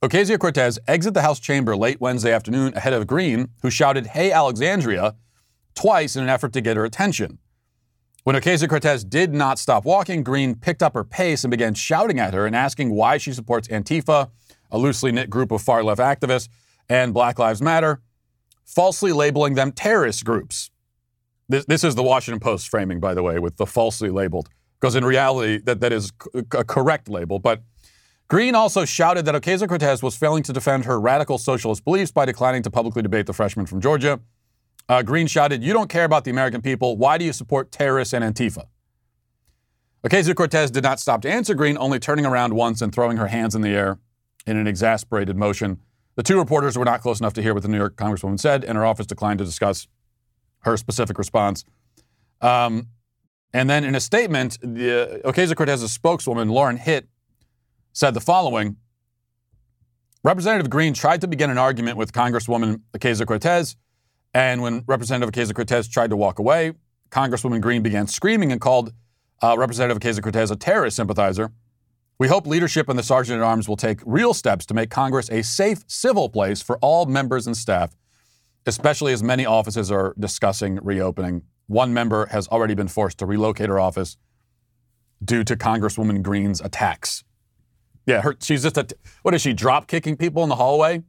Ocasio 0.02 0.38
Cortez 0.38 0.78
exit 0.86 1.14
the 1.14 1.22
House 1.22 1.40
chamber 1.40 1.74
late 1.74 2.00
Wednesday 2.00 2.32
afternoon 2.32 2.74
ahead 2.74 2.92
of 2.92 3.06
Greene, 3.06 3.48
who 3.62 3.70
shouted, 3.70 4.08
Hey, 4.08 4.30
Alexandria, 4.30 5.14
twice 5.74 6.16
in 6.16 6.22
an 6.22 6.28
effort 6.28 6.52
to 6.52 6.60
get 6.60 6.76
her 6.76 6.84
attention. 6.84 7.38
When 8.24 8.36
Ocasio 8.36 8.68
Cortez 8.68 9.04
did 9.04 9.32
not 9.32 9.58
stop 9.58 9.84
walking, 9.84 10.22
Greene 10.22 10.56
picked 10.56 10.82
up 10.82 10.94
her 10.94 11.04
pace 11.04 11.44
and 11.44 11.50
began 11.50 11.74
shouting 11.74 12.18
at 12.18 12.34
her 12.34 12.44
and 12.44 12.54
asking 12.54 12.90
why 12.90 13.18
she 13.18 13.32
supports 13.32 13.68
Antifa, 13.68 14.30
a 14.70 14.78
loosely 14.78 15.12
knit 15.12 15.30
group 15.30 15.50
of 15.52 15.62
far 15.62 15.82
left 15.82 16.00
activists, 16.00 16.48
and 16.88 17.14
Black 17.14 17.38
Lives 17.38 17.62
Matter, 17.62 18.00
falsely 18.64 19.12
labeling 19.12 19.54
them 19.54 19.72
terrorist 19.72 20.24
groups. 20.24 20.70
This, 21.48 21.64
this 21.66 21.84
is 21.84 21.94
the 21.94 22.02
Washington 22.02 22.40
Post 22.40 22.68
framing, 22.68 22.98
by 22.98 23.14
the 23.14 23.22
way, 23.22 23.38
with 23.38 23.56
the 23.56 23.66
falsely 23.66 24.10
labeled, 24.10 24.48
because 24.80 24.94
in 24.94 25.04
reality, 25.04 25.58
that, 25.64 25.80
that 25.80 25.92
is 25.92 26.12
a 26.34 26.64
correct 26.64 27.08
label. 27.08 27.38
But 27.38 27.62
Greene 28.28 28.54
also 28.54 28.84
shouted 28.84 29.24
that 29.26 29.34
Ocasio 29.34 29.68
Cortez 29.68 30.02
was 30.02 30.16
failing 30.16 30.42
to 30.44 30.52
defend 30.52 30.84
her 30.84 31.00
radical 31.00 31.38
socialist 31.38 31.84
beliefs 31.84 32.10
by 32.10 32.24
declining 32.24 32.62
to 32.62 32.70
publicly 32.70 33.02
debate 33.02 33.26
the 33.26 33.32
freshman 33.32 33.66
from 33.66 33.80
Georgia. 33.80 34.20
Uh, 34.88 35.02
Greene 35.02 35.26
shouted, 35.26 35.62
You 35.62 35.72
don't 35.72 35.88
care 35.88 36.04
about 36.04 36.24
the 36.24 36.30
American 36.30 36.60
people. 36.60 36.96
Why 36.96 37.18
do 37.18 37.24
you 37.24 37.32
support 37.32 37.70
terrorists 37.70 38.12
and 38.12 38.24
Antifa? 38.24 38.64
Ocasio 40.04 40.34
Cortez 40.34 40.70
did 40.70 40.84
not 40.84 41.00
stop 41.00 41.22
to 41.22 41.30
answer 41.30 41.54
Greene, 41.54 41.76
only 41.78 41.98
turning 41.98 42.26
around 42.26 42.54
once 42.54 42.80
and 42.82 42.94
throwing 42.94 43.16
her 43.16 43.26
hands 43.28 43.54
in 43.54 43.62
the 43.62 43.70
air 43.70 43.98
in 44.46 44.56
an 44.56 44.66
exasperated 44.66 45.36
motion. 45.36 45.80
The 46.14 46.22
two 46.22 46.38
reporters 46.38 46.78
were 46.78 46.84
not 46.84 47.00
close 47.00 47.20
enough 47.20 47.34
to 47.34 47.42
hear 47.42 47.52
what 47.54 47.62
the 47.62 47.68
New 47.68 47.76
York 47.76 47.96
Congresswoman 47.96 48.38
said, 48.38 48.64
and 48.64 48.76
her 48.76 48.86
office 48.86 49.06
declined 49.06 49.38
to 49.38 49.44
discuss 49.44 49.88
her 50.60 50.76
specific 50.76 51.18
response. 51.18 51.64
Um, 52.40 52.88
and 53.52 53.70
then 53.70 53.84
in 53.84 53.94
a 53.94 54.00
statement, 54.00 54.58
the, 54.62 55.22
uh, 55.24 55.30
Ocasio 55.30 55.56
Cortez's 55.56 55.92
spokeswoman, 55.92 56.48
Lauren 56.48 56.76
Hitt, 56.76 57.08
said 57.92 58.14
the 58.14 58.20
following 58.20 58.76
Representative 60.22 60.68
Greene 60.68 60.92
tried 60.92 61.20
to 61.20 61.28
begin 61.28 61.50
an 61.50 61.58
argument 61.58 61.96
with 61.96 62.12
Congresswoman 62.12 62.80
Ocasio 62.96 63.26
Cortez, 63.26 63.76
and 64.34 64.60
when 64.60 64.82
Representative 64.86 65.32
Ocasio 65.32 65.54
Cortez 65.54 65.88
tried 65.88 66.10
to 66.10 66.16
walk 66.16 66.38
away, 66.38 66.72
Congresswoman 67.10 67.60
Greene 67.60 67.82
began 67.82 68.06
screaming 68.06 68.52
and 68.52 68.60
called 68.60 68.92
uh, 69.42 69.56
Representative 69.56 70.00
Ocasio 70.02 70.22
Cortez 70.22 70.50
a 70.50 70.56
terrorist 70.56 70.96
sympathizer. 70.96 71.52
We 72.18 72.28
hope 72.28 72.46
leadership 72.46 72.88
and 72.88 72.98
the 72.98 73.02
Sergeant 73.02 73.38
at 73.38 73.44
Arms 73.44 73.68
will 73.68 73.76
take 73.76 74.00
real 74.06 74.32
steps 74.32 74.64
to 74.66 74.74
make 74.74 74.90
Congress 74.90 75.30
a 75.30 75.42
safe, 75.42 75.84
civil 75.86 76.28
place 76.28 76.62
for 76.62 76.78
all 76.78 77.04
members 77.06 77.46
and 77.46 77.56
staff, 77.56 77.94
especially 78.64 79.12
as 79.12 79.22
many 79.22 79.44
offices 79.44 79.90
are 79.92 80.14
discussing 80.18 80.78
reopening. 80.82 81.42
One 81.66 81.92
member 81.92 82.26
has 82.26 82.46
already 82.48 82.74
been 82.74 82.88
forced 82.88 83.18
to 83.18 83.26
relocate 83.26 83.68
her 83.68 83.80
office 83.80 84.16
due 85.24 85.42
to 85.44 85.56
Congresswoman 85.56 86.22
Greene's 86.22 86.60
attacks. 86.60 87.24
Yeah, 88.06 88.22
her, 88.22 88.36
she's 88.40 88.62
just 88.62 88.76
a, 88.76 88.86
what 89.22 89.34
is 89.34 89.42
she, 89.42 89.52
drop 89.52 89.88
kicking 89.88 90.16
people 90.16 90.42
in 90.44 90.48
the 90.48 90.56
hallway? 90.56 91.02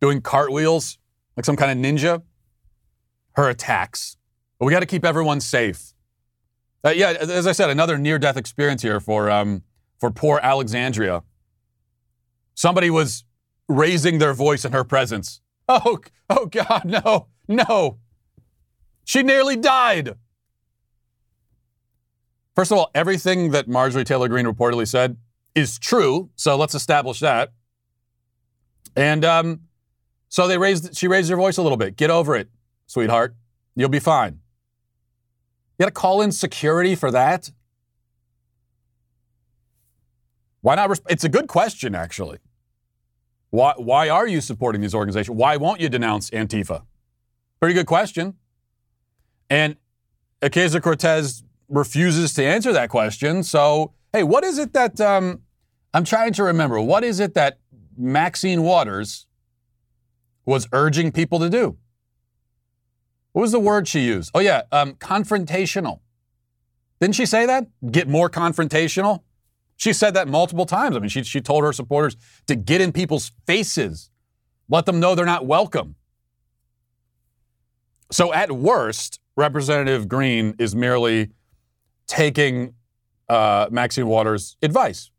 Doing 0.00 0.20
cartwheels 0.20 0.98
like 1.36 1.44
some 1.44 1.56
kind 1.56 1.72
of 1.72 1.84
ninja? 1.84 2.22
Her 3.32 3.48
attacks. 3.48 4.16
But 4.58 4.66
we 4.66 4.72
got 4.72 4.80
to 4.80 4.86
keep 4.86 5.04
everyone 5.04 5.40
safe. 5.40 5.92
Uh, 6.84 6.90
yeah, 6.90 7.14
as 7.18 7.46
I 7.46 7.52
said, 7.52 7.70
another 7.70 7.98
near 7.98 8.18
death 8.18 8.36
experience 8.36 8.82
here 8.82 9.00
for, 9.00 9.30
um, 9.30 9.62
for 9.98 10.10
poor 10.10 10.38
Alexandria. 10.42 11.24
Somebody 12.54 12.90
was 12.90 13.24
raising 13.68 14.18
their 14.18 14.34
voice 14.34 14.64
in 14.64 14.72
her 14.72 14.84
presence. 14.84 15.40
Oh, 15.68 15.98
oh 16.28 16.46
God, 16.46 16.84
no, 16.84 17.28
no. 17.48 17.98
She 19.04 19.22
nearly 19.22 19.56
died. 19.56 20.16
First 22.54 22.70
of 22.70 22.78
all, 22.78 22.90
everything 22.94 23.50
that 23.50 23.68
Marjorie 23.68 24.04
Taylor 24.04 24.28
Greene 24.28 24.46
reportedly 24.46 24.88
said 24.88 25.16
is 25.54 25.78
true. 25.78 26.30
So 26.36 26.56
let's 26.56 26.74
establish 26.74 27.20
that. 27.20 27.52
And 28.96 29.24
um, 29.24 29.60
so 30.28 30.46
they 30.46 30.58
raised, 30.58 30.96
she 30.96 31.08
raised 31.08 31.30
her 31.30 31.36
voice 31.36 31.58
a 31.58 31.62
little 31.62 31.78
bit. 31.78 31.96
Get 31.96 32.10
over 32.10 32.36
it, 32.36 32.48
sweetheart. 32.86 33.34
You'll 33.74 33.88
be 33.88 33.98
fine. 33.98 34.40
You 35.78 35.84
got 35.84 35.86
to 35.86 35.92
call 35.92 36.22
in 36.22 36.30
security 36.30 36.94
for 36.94 37.10
that? 37.10 37.50
Why 40.60 40.76
not? 40.76 40.88
Resp- 40.88 41.10
it's 41.10 41.24
a 41.24 41.28
good 41.28 41.48
question, 41.48 41.94
actually. 41.94 42.38
Why, 43.50 43.74
why 43.76 44.08
are 44.08 44.26
you 44.26 44.40
supporting 44.40 44.80
these 44.80 44.94
organizations? 44.94 45.36
Why 45.36 45.56
won't 45.56 45.80
you 45.80 45.88
denounce 45.88 46.30
Antifa? 46.30 46.84
Pretty 47.60 47.74
good 47.74 47.86
question. 47.86 48.34
And 49.50 49.76
Ocasio 50.42 50.82
Cortez 50.82 51.42
refuses 51.68 52.32
to 52.34 52.44
answer 52.44 52.72
that 52.72 52.90
question. 52.90 53.42
So, 53.42 53.92
hey, 54.12 54.22
what 54.22 54.44
is 54.44 54.58
it 54.58 54.72
that 54.72 55.00
um, 55.00 55.42
I'm 55.92 56.04
trying 56.04 56.32
to 56.34 56.44
remember? 56.44 56.80
What 56.80 57.04
is 57.04 57.20
it 57.20 57.34
that 57.34 57.58
Maxine 57.96 58.62
Waters 58.62 59.26
was 60.44 60.68
urging 60.72 61.12
people 61.12 61.38
to 61.38 61.48
do? 61.48 61.78
What 63.32 63.42
was 63.42 63.52
the 63.52 63.60
word 63.60 63.88
she 63.88 64.00
used? 64.00 64.30
Oh, 64.34 64.40
yeah, 64.40 64.62
um, 64.70 64.94
confrontational. 64.94 66.00
Didn't 67.00 67.16
she 67.16 67.26
say 67.26 67.46
that? 67.46 67.66
Get 67.90 68.08
more 68.08 68.30
confrontational? 68.30 69.22
She 69.76 69.92
said 69.92 70.14
that 70.14 70.28
multiple 70.28 70.66
times. 70.66 70.96
I 70.96 71.00
mean, 71.00 71.08
she, 71.08 71.24
she 71.24 71.40
told 71.40 71.64
her 71.64 71.72
supporters 71.72 72.16
to 72.46 72.54
get 72.54 72.80
in 72.80 72.92
people's 72.92 73.32
faces, 73.46 74.10
let 74.68 74.86
them 74.86 75.00
know 75.00 75.14
they're 75.14 75.26
not 75.26 75.46
welcome. 75.46 75.96
So, 78.14 78.32
at 78.32 78.52
worst, 78.52 79.18
Representative 79.36 80.06
Greene 80.06 80.54
is 80.60 80.72
merely 80.76 81.32
taking 82.06 82.74
uh, 83.28 83.66
Maxine 83.72 84.06
Waters' 84.06 84.56
advice 84.62 85.10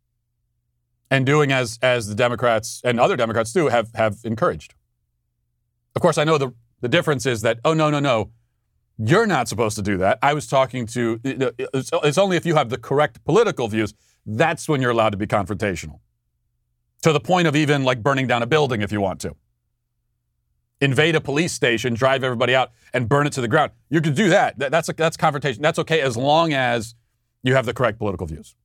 and 1.11 1.25
doing 1.25 1.51
as, 1.51 1.77
as 1.81 2.07
the 2.07 2.15
Democrats 2.15 2.79
and 2.85 2.97
other 2.97 3.17
Democrats 3.17 3.51
do 3.51 3.67
have, 3.67 3.89
have 3.95 4.19
encouraged. 4.23 4.75
Of 5.93 6.01
course, 6.01 6.17
I 6.17 6.23
know 6.23 6.37
the, 6.37 6.53
the 6.79 6.87
difference 6.87 7.25
is 7.25 7.41
that, 7.41 7.59
oh, 7.65 7.73
no, 7.73 7.89
no, 7.89 7.99
no. 7.99 8.31
You're 8.97 9.27
not 9.27 9.49
supposed 9.49 9.75
to 9.75 9.81
do 9.81 9.97
that. 9.97 10.17
I 10.21 10.33
was 10.33 10.47
talking 10.47 10.87
to, 10.87 11.19
it's 11.21 12.17
only 12.17 12.37
if 12.37 12.45
you 12.45 12.55
have 12.55 12.69
the 12.69 12.77
correct 12.77 13.25
political 13.25 13.67
views, 13.67 13.93
that's 14.25 14.69
when 14.69 14.81
you're 14.81 14.91
allowed 14.91 15.09
to 15.09 15.17
be 15.17 15.27
confrontational. 15.27 15.99
To 17.01 17.11
the 17.11 17.19
point 17.19 17.49
of 17.49 17.57
even 17.57 17.83
like 17.83 18.01
burning 18.01 18.25
down 18.25 18.41
a 18.41 18.47
building 18.47 18.81
if 18.81 18.93
you 18.93 19.01
want 19.01 19.19
to. 19.19 19.35
Invade 20.81 21.15
a 21.15 21.21
police 21.21 21.53
station, 21.53 21.93
drive 21.93 22.23
everybody 22.23 22.53
out, 22.53 22.71
and 22.93 23.07
burn 23.07 23.27
it 23.27 23.33
to 23.33 23.41
the 23.41 23.47
ground. 23.47 23.71
You 23.89 24.01
can 24.01 24.13
do 24.13 24.29
that. 24.29 24.59
That's, 24.59 24.89
a, 24.89 24.93
that's 24.93 25.15
confrontation. 25.15 25.61
That's 25.61 25.79
okay 25.79 26.01
as 26.01 26.17
long 26.17 26.53
as 26.53 26.95
you 27.43 27.55
have 27.55 27.65
the 27.65 27.73
correct 27.73 27.97
political 27.97 28.27
views. 28.27 28.55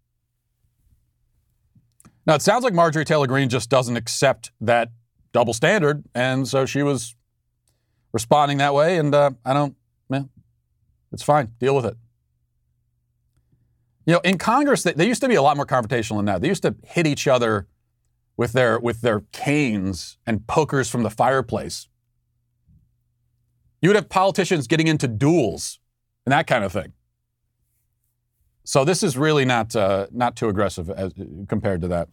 Now, 2.26 2.34
it 2.34 2.42
sounds 2.42 2.64
like 2.64 2.74
Marjorie 2.74 3.04
Taylor 3.04 3.26
Greene 3.26 3.48
just 3.48 3.70
doesn't 3.70 3.96
accept 3.96 4.50
that 4.60 4.90
double 5.32 5.54
standard, 5.54 6.04
and 6.14 6.46
so 6.46 6.66
she 6.66 6.82
was 6.82 7.14
responding 8.12 8.58
that 8.58 8.74
way, 8.74 8.98
and 8.98 9.14
uh, 9.14 9.30
I 9.44 9.52
don't, 9.52 9.76
man, 10.08 10.28
it's 11.12 11.22
fine. 11.22 11.52
Deal 11.58 11.74
with 11.74 11.86
it. 11.86 11.96
You 14.06 14.14
know, 14.14 14.20
in 14.20 14.38
Congress, 14.38 14.82
they, 14.82 14.92
they, 14.92 15.06
used 15.06 15.20
to 15.20 15.28
be 15.28 15.34
a 15.34 15.42
lot 15.42 15.56
more 15.56 15.66
confrontational 15.66 16.16
than 16.16 16.24
that. 16.26 16.40
They 16.40 16.48
used 16.48 16.62
to 16.62 16.74
hit 16.84 17.06
each 17.06 17.28
other 17.28 17.68
with 18.36 18.52
their 18.52 18.80
with 18.80 19.02
their 19.02 19.24
canes 19.32 20.16
and 20.26 20.46
pokers 20.46 20.88
from 20.88 21.02
the 21.02 21.10
fireplace. 21.10 21.88
You 23.80 23.88
would 23.88 23.96
have 23.96 24.08
politicians 24.08 24.66
getting 24.66 24.86
into 24.86 25.08
duels 25.08 25.78
and 26.26 26.32
that 26.32 26.46
kind 26.46 26.64
of 26.64 26.72
thing. 26.72 26.92
So 28.64 28.84
this 28.84 29.02
is 29.02 29.16
really 29.16 29.44
not 29.44 29.74
uh, 29.74 30.06
not 30.12 30.36
too 30.36 30.48
aggressive 30.48 30.90
as, 30.90 31.12
compared 31.48 31.80
to 31.80 31.88
that. 31.88 32.08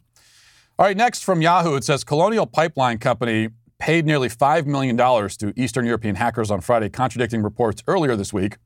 All 0.78 0.86
right, 0.86 0.96
next 0.96 1.24
from 1.24 1.42
Yahoo, 1.42 1.74
it 1.74 1.84
says 1.84 2.04
Colonial 2.04 2.46
Pipeline 2.46 2.98
Company 2.98 3.50
paid 3.78 4.06
nearly 4.06 4.28
$5 4.28 4.66
million 4.66 4.96
to 4.96 5.52
Eastern 5.60 5.86
European 5.86 6.16
hackers 6.16 6.50
on 6.50 6.60
Friday, 6.60 6.88
contradicting 6.88 7.42
reports 7.42 7.82
earlier 7.86 8.16
this 8.16 8.32
week 8.32 8.56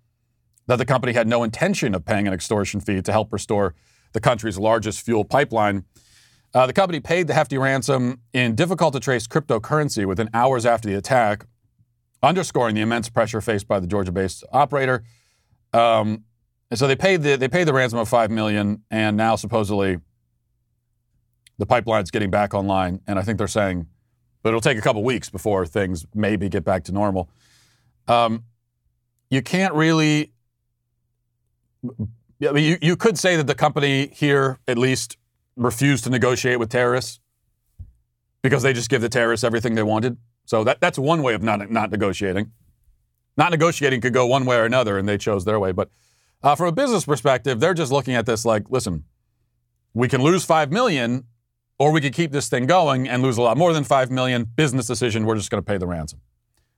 that 0.66 0.76
the 0.76 0.84
company 0.84 1.12
had 1.12 1.26
no 1.26 1.42
intention 1.42 1.94
of 1.94 2.04
paying 2.04 2.26
an 2.26 2.32
extortion 2.32 2.80
fee 2.80 3.02
to 3.02 3.12
help 3.12 3.32
restore 3.32 3.74
the 4.12 4.20
country's 4.20 4.58
largest 4.58 5.00
fuel 5.00 5.24
pipeline. 5.24 5.84
Uh, 6.54 6.66
the 6.66 6.72
company 6.72 7.00
paid 7.00 7.26
the 7.26 7.34
hefty 7.34 7.58
ransom 7.58 8.20
in 8.32 8.54
difficult 8.54 8.92
to 8.92 9.00
trace 9.00 9.26
cryptocurrency 9.26 10.06
within 10.06 10.28
hours 10.34 10.64
after 10.66 10.88
the 10.88 10.94
attack, 10.94 11.46
underscoring 12.22 12.74
the 12.74 12.80
immense 12.80 13.08
pressure 13.08 13.40
faced 13.40 13.66
by 13.66 13.80
the 13.80 13.86
Georgia 13.86 14.12
based 14.12 14.44
operator. 14.52 15.04
Um, 15.72 16.24
and 16.70 16.78
so 16.78 16.86
they 16.86 16.96
paid 16.96 17.22
the, 17.22 17.36
they 17.36 17.48
paid 17.48 17.64
the 17.64 17.72
ransom 17.72 17.98
of 17.98 18.08
5 18.08 18.30
million, 18.30 18.82
and 18.90 19.16
now 19.16 19.36
supposedly 19.36 19.98
the 21.58 21.66
pipeline's 21.66 22.10
getting 22.10 22.30
back 22.30 22.54
online. 22.54 23.00
And 23.06 23.18
I 23.18 23.22
think 23.22 23.38
they're 23.38 23.48
saying 23.48 23.86
but 24.42 24.50
it'll 24.50 24.60
take 24.60 24.78
a 24.78 24.82
couple 24.82 25.02
weeks 25.02 25.30
before 25.30 25.66
things 25.66 26.04
maybe 26.14 26.48
get 26.48 26.64
back 26.64 26.84
to 26.84 26.92
normal. 26.92 27.30
Um, 28.08 28.44
you 29.30 29.40
can't 29.40 29.74
really. 29.74 30.32
I 31.84 32.52
mean, 32.52 32.64
you, 32.64 32.78
you 32.82 32.96
could 32.96 33.18
say 33.18 33.36
that 33.36 33.46
the 33.46 33.54
company 33.54 34.08
here 34.12 34.58
at 34.66 34.76
least 34.76 35.16
refused 35.56 36.04
to 36.04 36.10
negotiate 36.10 36.58
with 36.58 36.70
terrorists 36.70 37.20
because 38.42 38.62
they 38.62 38.72
just 38.72 38.90
give 38.90 39.00
the 39.00 39.08
terrorists 39.08 39.44
everything 39.44 39.74
they 39.74 39.82
wanted. 39.82 40.16
So 40.44 40.64
that, 40.64 40.80
that's 40.80 40.98
one 40.98 41.22
way 41.22 41.34
of 41.34 41.42
not, 41.42 41.70
not 41.70 41.90
negotiating. 41.90 42.52
Not 43.36 43.50
negotiating 43.50 44.00
could 44.00 44.12
go 44.12 44.26
one 44.26 44.44
way 44.44 44.56
or 44.56 44.64
another, 44.64 44.98
and 44.98 45.08
they 45.08 45.18
chose 45.18 45.44
their 45.44 45.58
way. 45.58 45.72
But 45.72 45.90
uh, 46.42 46.54
from 46.54 46.68
a 46.68 46.72
business 46.72 47.04
perspective, 47.04 47.60
they're 47.60 47.74
just 47.74 47.92
looking 47.92 48.14
at 48.14 48.26
this 48.26 48.44
like, 48.44 48.68
listen, 48.68 49.04
we 49.94 50.08
can 50.08 50.22
lose 50.22 50.44
five 50.44 50.70
million, 50.70 51.24
or 51.78 51.92
we 51.92 52.00
could 52.00 52.12
keep 52.12 52.32
this 52.32 52.48
thing 52.48 52.66
going 52.66 53.08
and 53.08 53.22
lose 53.22 53.38
a 53.38 53.42
lot 53.42 53.56
more 53.56 53.72
than 53.72 53.84
five 53.84 54.10
million. 54.10 54.44
Business 54.44 54.86
decision, 54.86 55.24
we're 55.24 55.36
just 55.36 55.50
going 55.50 55.62
to 55.62 55.66
pay 55.66 55.78
the 55.78 55.86
ransom. 55.86 56.20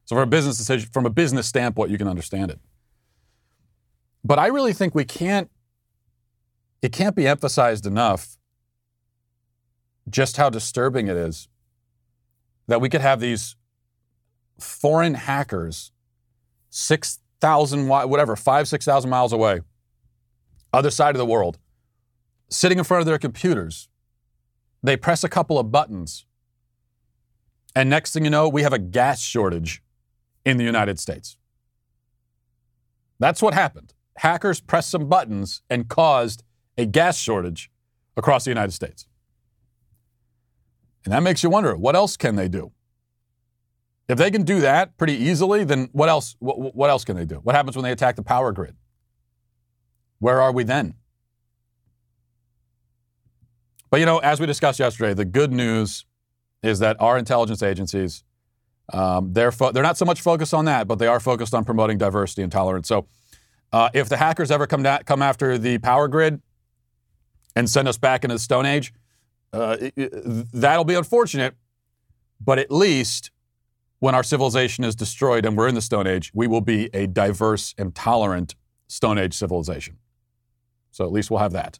So, 0.04 0.16
from 0.16 0.22
a 0.22 0.30
business 0.30 0.58
decision, 0.58 0.88
from 0.92 1.06
a 1.06 1.10
business 1.10 1.46
standpoint, 1.46 1.90
you 1.90 1.98
can 1.98 2.08
understand 2.08 2.50
it. 2.50 2.60
But 4.22 4.38
I 4.38 4.46
really 4.46 4.72
think 4.72 4.94
we 4.94 5.04
can't. 5.04 5.50
It 6.82 6.92
can't 6.92 7.16
be 7.16 7.26
emphasized 7.26 7.86
enough 7.86 8.36
just 10.10 10.36
how 10.36 10.50
disturbing 10.50 11.08
it 11.08 11.16
is 11.16 11.48
that 12.66 12.80
we 12.80 12.88
could 12.88 13.00
have 13.00 13.20
these 13.20 13.56
foreign 14.58 15.14
hackers, 15.14 15.92
six 16.70 17.20
thousand 17.40 17.88
whatever, 17.88 18.36
five 18.36 18.68
six 18.68 18.84
thousand 18.84 19.10
miles 19.10 19.32
away, 19.32 19.60
other 20.72 20.90
side 20.90 21.14
of 21.14 21.18
the 21.18 21.26
world, 21.26 21.58
sitting 22.48 22.78
in 22.78 22.84
front 22.84 23.00
of 23.00 23.06
their 23.06 23.18
computers 23.18 23.88
they 24.84 24.98
press 24.98 25.24
a 25.24 25.30
couple 25.30 25.58
of 25.58 25.72
buttons, 25.72 26.26
and 27.74 27.88
next 27.88 28.12
thing 28.12 28.22
you 28.22 28.30
know, 28.30 28.50
we 28.50 28.62
have 28.62 28.74
a 28.74 28.78
gas 28.78 29.22
shortage 29.22 29.82
in 30.44 30.58
the 30.58 30.64
United 30.64 31.00
States. 31.00 31.38
That's 33.18 33.40
what 33.40 33.54
happened. 33.54 33.94
Hackers 34.18 34.60
pressed 34.60 34.90
some 34.90 35.08
buttons 35.08 35.62
and 35.70 35.88
caused 35.88 36.42
a 36.76 36.84
gas 36.84 37.16
shortage 37.16 37.70
across 38.14 38.44
the 38.44 38.50
United 38.50 38.72
States. 38.72 39.06
And 41.04 41.12
that 41.12 41.22
makes 41.22 41.42
you 41.42 41.50
wonder 41.50 41.76
what 41.76 41.94
else 41.94 42.16
can 42.16 42.36
they 42.36 42.48
do? 42.48 42.72
If 44.08 44.18
they 44.18 44.30
can 44.30 44.42
do 44.42 44.60
that 44.60 44.96
pretty 44.98 45.14
easily, 45.14 45.64
then 45.64 45.88
what 45.92 46.08
else, 46.08 46.36
what, 46.38 46.74
what 46.74 46.90
else 46.90 47.04
can 47.04 47.16
they 47.16 47.24
do? 47.24 47.36
What 47.36 47.54
happens 47.54 47.76
when 47.76 47.84
they 47.84 47.92
attack 47.92 48.16
the 48.16 48.22
power 48.22 48.52
grid? 48.52 48.76
Where 50.18 50.40
are 50.40 50.52
we 50.52 50.64
then? 50.64 50.94
But 53.90 54.00
you 54.00 54.06
know, 54.06 54.18
as 54.18 54.40
we 54.40 54.46
discussed 54.46 54.78
yesterday, 54.78 55.14
the 55.14 55.24
good 55.24 55.52
news 55.52 56.04
is 56.62 56.80
that 56.80 56.96
our 57.00 57.16
intelligence 57.16 57.62
agencies 57.62 58.24
um, 58.92 59.32
they're 59.32 59.52
fo- 59.52 59.72
they're 59.72 59.82
not 59.82 59.96
so 59.96 60.04
much 60.04 60.20
focused 60.20 60.52
on 60.52 60.66
that, 60.66 60.86
but 60.86 60.98
they 60.98 61.06
are 61.06 61.20
focused 61.20 61.54
on 61.54 61.64
promoting 61.64 61.96
diversity 61.98 62.42
and 62.42 62.52
tolerance. 62.52 62.88
So, 62.88 63.06
uh, 63.72 63.88
if 63.94 64.08
the 64.08 64.16
hackers 64.16 64.50
ever 64.50 64.66
come 64.66 64.82
da- 64.82 65.02
come 65.04 65.22
after 65.22 65.56
the 65.56 65.78
power 65.78 66.06
grid 66.06 66.42
and 67.56 67.68
send 67.68 67.88
us 67.88 67.96
back 67.96 68.24
into 68.24 68.34
the 68.34 68.40
Stone 68.40 68.66
Age, 68.66 68.92
uh, 69.54 69.90
that'll 70.52 70.84
be 70.84 70.94
unfortunate. 70.94 71.54
But 72.40 72.58
at 72.58 72.70
least 72.70 73.30
when 74.00 74.14
our 74.14 74.22
civilization 74.22 74.84
is 74.84 74.94
destroyed 74.94 75.46
and 75.46 75.56
we're 75.56 75.68
in 75.68 75.74
the 75.74 75.80
Stone 75.80 76.06
Age, 76.06 76.30
we 76.34 76.46
will 76.46 76.60
be 76.60 76.90
a 76.92 77.06
diverse 77.06 77.74
and 77.78 77.94
tolerant 77.94 78.54
Stone 78.86 79.18
Age 79.18 79.34
civilization. 79.34 79.98
So 80.90 81.04
at 81.04 81.12
least 81.12 81.30
we'll 81.30 81.40
have 81.40 81.52
that. 81.52 81.78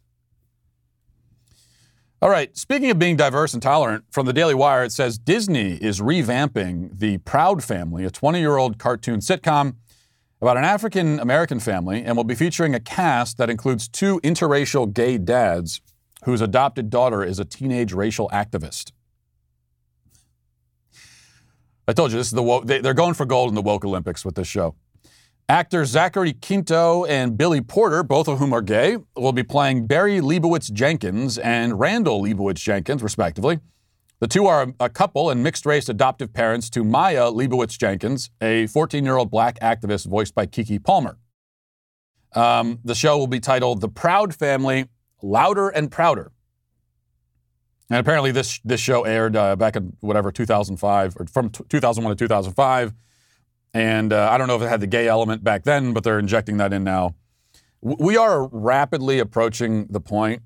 All 2.21 2.29
right. 2.29 2.55
Speaking 2.57 2.89
of 2.89 2.97
being 2.97 3.17
diverse 3.17 3.53
and 3.53 3.61
tolerant, 3.61 4.05
from 4.09 4.25
the 4.25 4.33
Daily 4.33 4.55
Wire, 4.55 4.83
it 4.83 4.91
says 4.91 5.17
Disney 5.17 5.73
is 5.73 5.99
revamping 5.99 6.97
The 6.97 7.19
Proud 7.19 7.63
Family, 7.63 8.05
a 8.05 8.09
20 8.09 8.39
year 8.39 8.57
old 8.57 8.79
cartoon 8.79 9.19
sitcom 9.19 9.75
about 10.41 10.57
an 10.57 10.63
African 10.63 11.19
American 11.19 11.59
family, 11.59 12.03
and 12.03 12.17
will 12.17 12.23
be 12.23 12.35
featuring 12.35 12.73
a 12.73 12.79
cast 12.79 13.37
that 13.37 13.49
includes 13.49 13.87
two 13.87 14.19
interracial 14.21 14.91
gay 14.91 15.17
dads 15.17 15.81
whose 16.25 16.41
adopted 16.41 16.89
daughter 16.89 17.23
is 17.23 17.39
a 17.39 17.45
teenage 17.45 17.93
racial 17.93 18.27
activist. 18.29 18.91
I 21.87 21.93
told 21.93 22.11
you 22.11 22.17
this 22.17 22.27
is 22.27 22.33
the 22.33 22.41
woke, 22.41 22.65
they, 22.65 22.79
are 22.79 22.95
going 22.95 23.13
for 23.13 23.25
gold 23.27 23.49
in 23.49 23.55
the 23.55 23.61
woke 23.61 23.85
Olympics 23.85 24.25
with 24.25 24.33
this 24.33 24.47
show. 24.47 24.75
Actors 25.47 25.89
Zachary 25.89 26.33
Quinto 26.33 27.05
and 27.05 27.37
Billy 27.37 27.61
Porter, 27.61 28.01
both 28.01 28.27
of 28.27 28.39
whom 28.39 28.53
are 28.53 28.63
gay, 28.63 28.97
will 29.15 29.33
be 29.33 29.43
playing 29.43 29.85
Barry 29.85 30.19
Leibowitz 30.19 30.71
Jenkins 30.71 31.37
and 31.37 31.79
Randall 31.79 32.23
Leibowitz 32.23 32.59
Jenkins, 32.59 33.03
respectively. 33.03 33.59
The 34.19 34.27
two 34.27 34.47
are 34.47 34.73
a 34.79 34.89
couple 34.89 35.29
and 35.29 35.43
mixed 35.43 35.63
race 35.67 35.87
adoptive 35.87 36.33
parents 36.33 36.71
to 36.71 36.83
Maya 36.83 37.29
Leibowitz 37.29 37.77
Jenkins, 37.77 38.31
a 38.41 38.65
14 38.65 39.03
year 39.03 39.17
old 39.17 39.29
black 39.29 39.59
activist 39.59 40.07
voiced 40.07 40.33
by 40.33 40.47
Keke 40.47 40.83
Palmer. 40.83 41.19
Um, 42.33 42.79
the 42.83 42.95
show 42.95 43.15
will 43.19 43.27
be 43.27 43.39
titled 43.39 43.81
The 43.81 43.89
Proud 43.89 44.33
Family 44.33 44.87
Louder 45.21 45.69
and 45.69 45.91
Prouder. 45.91 46.31
And 47.89 47.99
apparently, 47.99 48.31
this, 48.31 48.59
this 48.63 48.79
show 48.79 49.03
aired 49.03 49.35
uh, 49.35 49.55
back 49.55 49.75
in 49.75 49.95
whatever, 49.99 50.31
2005, 50.31 51.15
or 51.19 51.25
from 51.27 51.49
t- 51.49 51.63
2001 51.69 52.15
to 52.15 52.23
2005. 52.23 52.93
And 53.73 54.13
uh, 54.13 54.29
I 54.31 54.37
don't 54.37 54.47
know 54.47 54.55
if 54.55 54.61
it 54.61 54.69
had 54.69 54.79
the 54.79 54.87
gay 54.87 55.07
element 55.07 55.43
back 55.43 55.63
then, 55.63 55.93
but 55.93 56.03
they're 56.03 56.17
injecting 56.17 56.57
that 56.57 56.73
in 56.73 56.83
now. 56.83 57.15
We 57.81 58.17
are 58.17 58.47
rapidly 58.47 59.19
approaching 59.19 59.87
the 59.87 59.99
point 59.99 60.41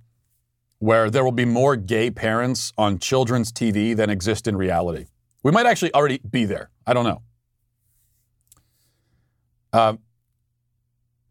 where 0.80 1.10
there 1.10 1.24
will 1.24 1.32
be 1.32 1.46
more 1.46 1.76
gay 1.76 2.10
parents 2.10 2.74
on 2.78 3.00
children's 3.00 3.52
TV 3.52 3.96
than 3.96 4.10
exist 4.10 4.48
in 4.48 4.58
reality. 4.58 5.06
We 5.44 5.52
might 5.52 5.66
actually 5.66 5.94
already 5.94 6.20
be 6.30 6.46
there. 6.46 6.70
I 6.86 6.94
don't 6.94 7.06
know. 7.06 7.22
Uh, 9.72 9.94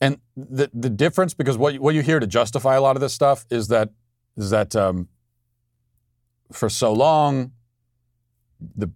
and 0.00 0.18
the 0.37 0.70
the 0.72 0.90
difference, 0.90 1.34
because 1.34 1.56
what 1.56 1.78
what 1.78 1.94
you 1.94 2.02
hear 2.02 2.20
to 2.20 2.26
justify 2.26 2.76
a 2.76 2.80
lot 2.80 2.96
of 2.96 3.00
this 3.00 3.12
stuff 3.12 3.46
is 3.50 3.68
that 3.68 3.90
is 4.37 4.50
that 4.50 4.76
um, 4.76 5.08
for 6.52 6.68
so 6.68 6.92
long 6.92 7.52
the, 8.61 8.90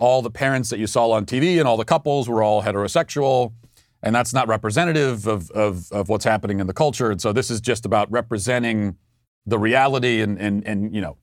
all 0.00 0.22
the 0.22 0.30
parents 0.30 0.70
that 0.70 0.78
you 0.78 0.86
saw 0.86 1.10
on 1.10 1.26
TV 1.26 1.58
and 1.58 1.68
all 1.68 1.76
the 1.76 1.84
couples 1.84 2.28
were 2.28 2.42
all 2.42 2.62
heterosexual, 2.62 3.52
and 4.02 4.14
that's 4.14 4.32
not 4.32 4.48
representative 4.48 5.26
of, 5.26 5.50
of, 5.52 5.90
of 5.92 6.08
what's 6.08 6.24
happening 6.24 6.60
in 6.60 6.66
the 6.66 6.72
culture. 6.72 7.10
And 7.10 7.20
so 7.20 7.32
this 7.32 7.50
is 7.50 7.60
just 7.60 7.86
about 7.86 8.10
representing 8.10 8.96
the 9.46 9.58
reality 9.58 10.20
and, 10.20 10.38
and, 10.38 10.66
and 10.66 10.94
you 10.94 11.00
know, 11.00 11.16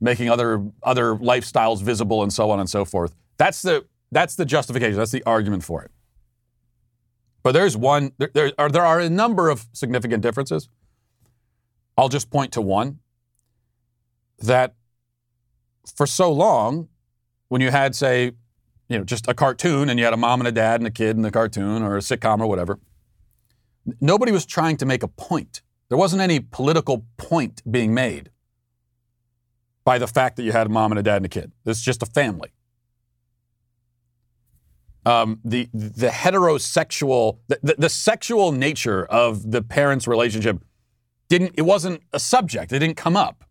making 0.00 0.30
other, 0.30 0.64
other 0.82 1.16
lifestyles 1.16 1.82
visible 1.82 2.22
and 2.22 2.32
so 2.32 2.50
on 2.50 2.60
and 2.60 2.68
so 2.68 2.84
forth. 2.84 3.14
That's 3.36 3.62
the, 3.62 3.86
that's 4.10 4.36
the 4.36 4.44
justification. 4.44 4.96
That's 4.96 5.12
the 5.12 5.22
argument 5.24 5.64
for 5.64 5.82
it. 5.82 5.90
But 7.44 7.52
there's 7.52 7.76
one, 7.76 8.12
there, 8.18 8.30
there, 8.34 8.52
are, 8.58 8.70
there 8.70 8.84
are 8.84 8.98
a 8.98 9.10
number 9.10 9.50
of 9.50 9.66
significant 9.72 10.22
differences. 10.22 10.68
I'll 11.96 12.08
just 12.08 12.30
point 12.30 12.52
to 12.54 12.60
one 12.60 12.98
that 14.40 14.74
for 15.94 16.06
so 16.06 16.32
long, 16.32 16.88
when 17.48 17.60
you 17.60 17.70
had, 17.70 17.94
say, 17.94 18.32
you 18.88 18.98
know, 18.98 19.04
just 19.04 19.28
a 19.28 19.34
cartoon 19.34 19.90
and 19.90 19.98
you 19.98 20.04
had 20.06 20.14
a 20.14 20.16
mom 20.16 20.40
and 20.40 20.48
a 20.48 20.52
dad 20.52 20.80
and 20.80 20.86
a 20.88 20.90
kid 20.90 21.16
in 21.16 21.22
the 21.22 21.30
cartoon 21.30 21.82
or 21.82 21.96
a 21.96 22.00
sitcom 22.00 22.40
or 22.40 22.46
whatever, 22.46 22.80
nobody 24.00 24.32
was 24.32 24.46
trying 24.46 24.78
to 24.78 24.86
make 24.86 25.02
a 25.02 25.08
point. 25.08 25.60
There 25.90 25.98
wasn't 25.98 26.22
any 26.22 26.40
political 26.40 27.04
point 27.18 27.62
being 27.70 27.92
made 27.92 28.30
by 29.84 29.98
the 29.98 30.06
fact 30.06 30.36
that 30.36 30.44
you 30.44 30.52
had 30.52 30.66
a 30.66 30.70
mom 30.70 30.92
and 30.92 30.98
a 30.98 31.02
dad 31.02 31.16
and 31.16 31.26
a 31.26 31.28
kid. 31.28 31.52
It's 31.66 31.82
just 31.82 32.02
a 32.02 32.06
family. 32.06 32.52
Um, 35.06 35.40
the 35.44 35.68
the 35.74 36.08
heterosexual 36.08 37.38
the, 37.48 37.58
the, 37.62 37.74
the 37.78 37.88
sexual 37.88 38.52
nature 38.52 39.04
of 39.04 39.50
the 39.50 39.60
parents' 39.60 40.08
relationship 40.08 40.64
didn't 41.28 41.52
it 41.56 41.62
wasn't 41.62 42.02
a 42.12 42.18
subject. 42.18 42.72
It 42.72 42.78
didn't 42.78 42.96
come 42.96 43.16
up. 43.16 43.44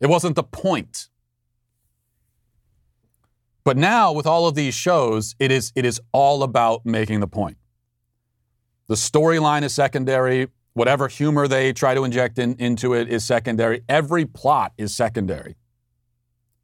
It 0.00 0.08
wasn't 0.08 0.36
the 0.36 0.42
point. 0.42 1.08
But 3.64 3.76
now 3.76 4.12
with 4.12 4.26
all 4.26 4.46
of 4.46 4.54
these 4.54 4.74
shows, 4.74 5.34
it 5.38 5.50
is 5.50 5.72
it 5.74 5.84
is 5.84 6.00
all 6.12 6.42
about 6.42 6.84
making 6.84 7.20
the 7.20 7.26
point. 7.26 7.58
The 8.86 8.94
storyline 8.94 9.62
is 9.62 9.74
secondary. 9.74 10.48
Whatever 10.74 11.08
humor 11.08 11.48
they 11.48 11.72
try 11.72 11.94
to 11.94 12.04
inject 12.04 12.38
in, 12.38 12.54
into 12.58 12.92
it 12.92 13.08
is 13.08 13.24
secondary. 13.24 13.82
Every 13.88 14.24
plot 14.26 14.72
is 14.76 14.94
secondary. 14.94 15.56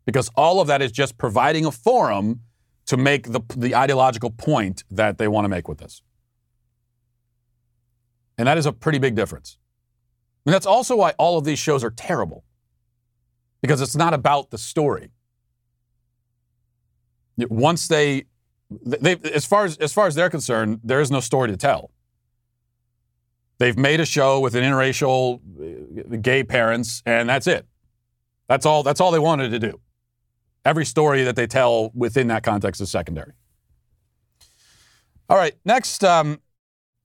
Because 0.05 0.31
all 0.37 0.61
of 0.61 0.67
that 0.67 0.83
is 0.83 0.93
just 0.93 1.17
providing 1.17 1.65
a 1.65 1.73
forum 1.73 2.41
to 2.87 2.97
make 2.97 3.33
the, 3.33 3.41
the 3.57 3.75
ideological 3.75 4.31
point 4.31 4.85
that 4.91 5.19
they 5.19 5.29
want 5.29 5.45
to 5.45 5.49
make 5.49 5.69
with 5.69 5.79
this. 5.79 6.03
And 8.39 8.47
that 8.47 8.59
is 8.59 8.67
a 8.67 8.73
pretty 8.73 8.99
big 8.99 9.15
difference. 9.15 9.59
And 10.45 10.53
that's 10.53 10.67
also 10.67 10.97
why 10.97 11.11
all 11.19 11.39
of 11.39 11.45
these 11.45 11.59
shows 11.59 11.85
are 11.85 11.91
terrible. 11.91 12.45
Because 13.61 13.81
it's 13.81 13.95
not 13.95 14.13
about 14.13 14.51
the 14.51 14.59
story. 14.59 15.11
Once 17.39 17.87
they, 17.89 18.25
they 18.71 19.17
as 19.33 19.47
far 19.47 19.65
as 19.65 19.77
as 19.77 19.93
far 19.93 20.07
as 20.07 20.15
they're 20.15 20.31
concerned, 20.31 20.81
there 20.83 21.01
is 21.01 21.11
no 21.11 21.21
story 21.21 21.49
to 21.49 21.57
tell. 21.57 21.91
They've 23.59 23.79
made 23.79 24.01
a 24.01 24.07
show 24.07 24.41
with 24.41 24.55
an 24.57 24.65
interracial 24.65 25.41
uh, 25.61 26.17
gay 26.17 26.43
parents, 26.43 27.03
and 27.07 27.29
that's 27.29 27.47
it. 27.47 27.67
That's 28.49 28.67
all. 28.67 28.83
That's 28.83 29.01
all 29.01 29.13
they 29.13 29.21
wanted 29.21 29.51
to 29.51 29.59
do. 29.59 29.81
Every 30.65 30.85
story 30.85 31.25
that 31.25 31.37
they 31.37 31.47
tell 31.47 31.91
within 31.95 32.29
that 32.29 32.43
context 32.43 32.81
is 32.81 32.91
secondary. 32.91 33.33
All 35.29 35.37
right, 35.37 35.55
next, 35.65 36.05
um, 36.05 36.41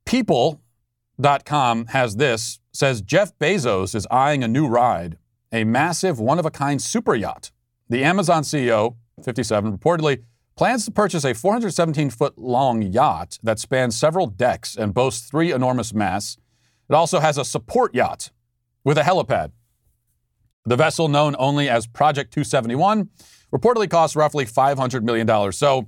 People.com 0.06 1.88
has 1.88 2.15
this 2.15 2.60
says 2.72 3.02
Jeff 3.02 3.38
Bezos 3.39 3.96
is 3.96 4.08
eyeing 4.12 4.43
a 4.43 4.48
new 4.48 4.67
ride, 4.67 5.17
a 5.52 5.63
massive 5.63 6.20
one 6.20 6.39
of 6.39 6.46
a 6.46 6.52
kind 6.52 6.82
super 6.82 7.15
yacht. 7.15 7.52
The 7.89 8.04
Amazon 8.04 8.43
CEO, 8.43 8.96
57, 9.24 9.78
reportedly 9.78 10.24
plans 10.56 10.86
to 10.86 10.91
purchase 10.91 11.26
a 11.26 11.34
417 11.34 12.10
foot 12.10 12.38
long 12.38 12.82
yacht 12.82 13.39
that 13.43 13.60
spans 13.60 14.00
several 14.00 14.28
decks 14.28 14.76
and 14.76 14.93
boasts 14.93 15.30
three 15.30 15.52
enormous 15.52 15.93
masts 15.93 16.38
it 16.89 16.93
also 16.93 17.20
has 17.20 17.38
a 17.38 17.46
support 17.46 17.93
yacht 17.93 18.32
with 18.84 18.98
a 18.98 19.02
helipad. 19.02 19.52
The 20.65 20.76
vessel, 20.76 21.08
known 21.08 21.36
only 21.38 21.70
as 21.70 21.88
Project 21.88 22.34
271, 22.34 23.10
reportedly 23.54 23.90
costs 23.90 24.16
roughly 24.16 24.46
$500 24.46 25.04
million. 25.04 25.52
So 25.52 25.88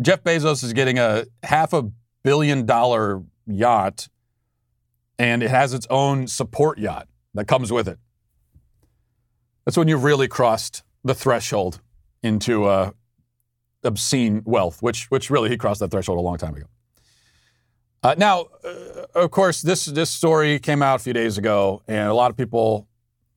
Jeff 0.00 0.22
Bezos 0.22 0.64
is 0.64 0.72
getting 0.72 0.98
a 0.98 1.24
half 1.42 1.72
a 1.72 1.90
billion 2.22 2.66
dollar 2.66 3.22
yacht, 3.46 4.08
and 5.18 5.42
it 5.42 5.50
has 5.50 5.74
its 5.74 5.86
own 5.90 6.26
support 6.26 6.78
yacht 6.78 7.08
that 7.34 7.46
comes 7.46 7.72
with 7.72 7.88
it. 7.88 7.98
That's 9.64 9.76
when 9.76 9.88
you've 9.88 10.04
really 10.04 10.28
crossed 10.28 10.82
the 11.04 11.14
threshold 11.14 11.80
into 12.22 12.64
uh, 12.64 12.90
obscene 13.84 14.42
wealth, 14.44 14.82
which, 14.82 15.10
which 15.10 15.30
really 15.30 15.50
he 15.50 15.56
crossed 15.56 15.80
that 15.80 15.90
threshold 15.90 16.18
a 16.18 16.22
long 16.22 16.38
time 16.38 16.54
ago. 16.54 16.66
Uh, 18.04 18.16
now, 18.18 18.46
uh, 18.64 19.04
of 19.14 19.30
course, 19.30 19.62
this 19.62 19.84
this 19.84 20.10
story 20.10 20.58
came 20.58 20.82
out 20.82 20.96
a 20.96 20.98
few 20.98 21.12
days 21.12 21.38
ago, 21.38 21.82
and 21.86 22.08
a 22.08 22.14
lot 22.14 22.32
of 22.32 22.36
people, 22.36 22.88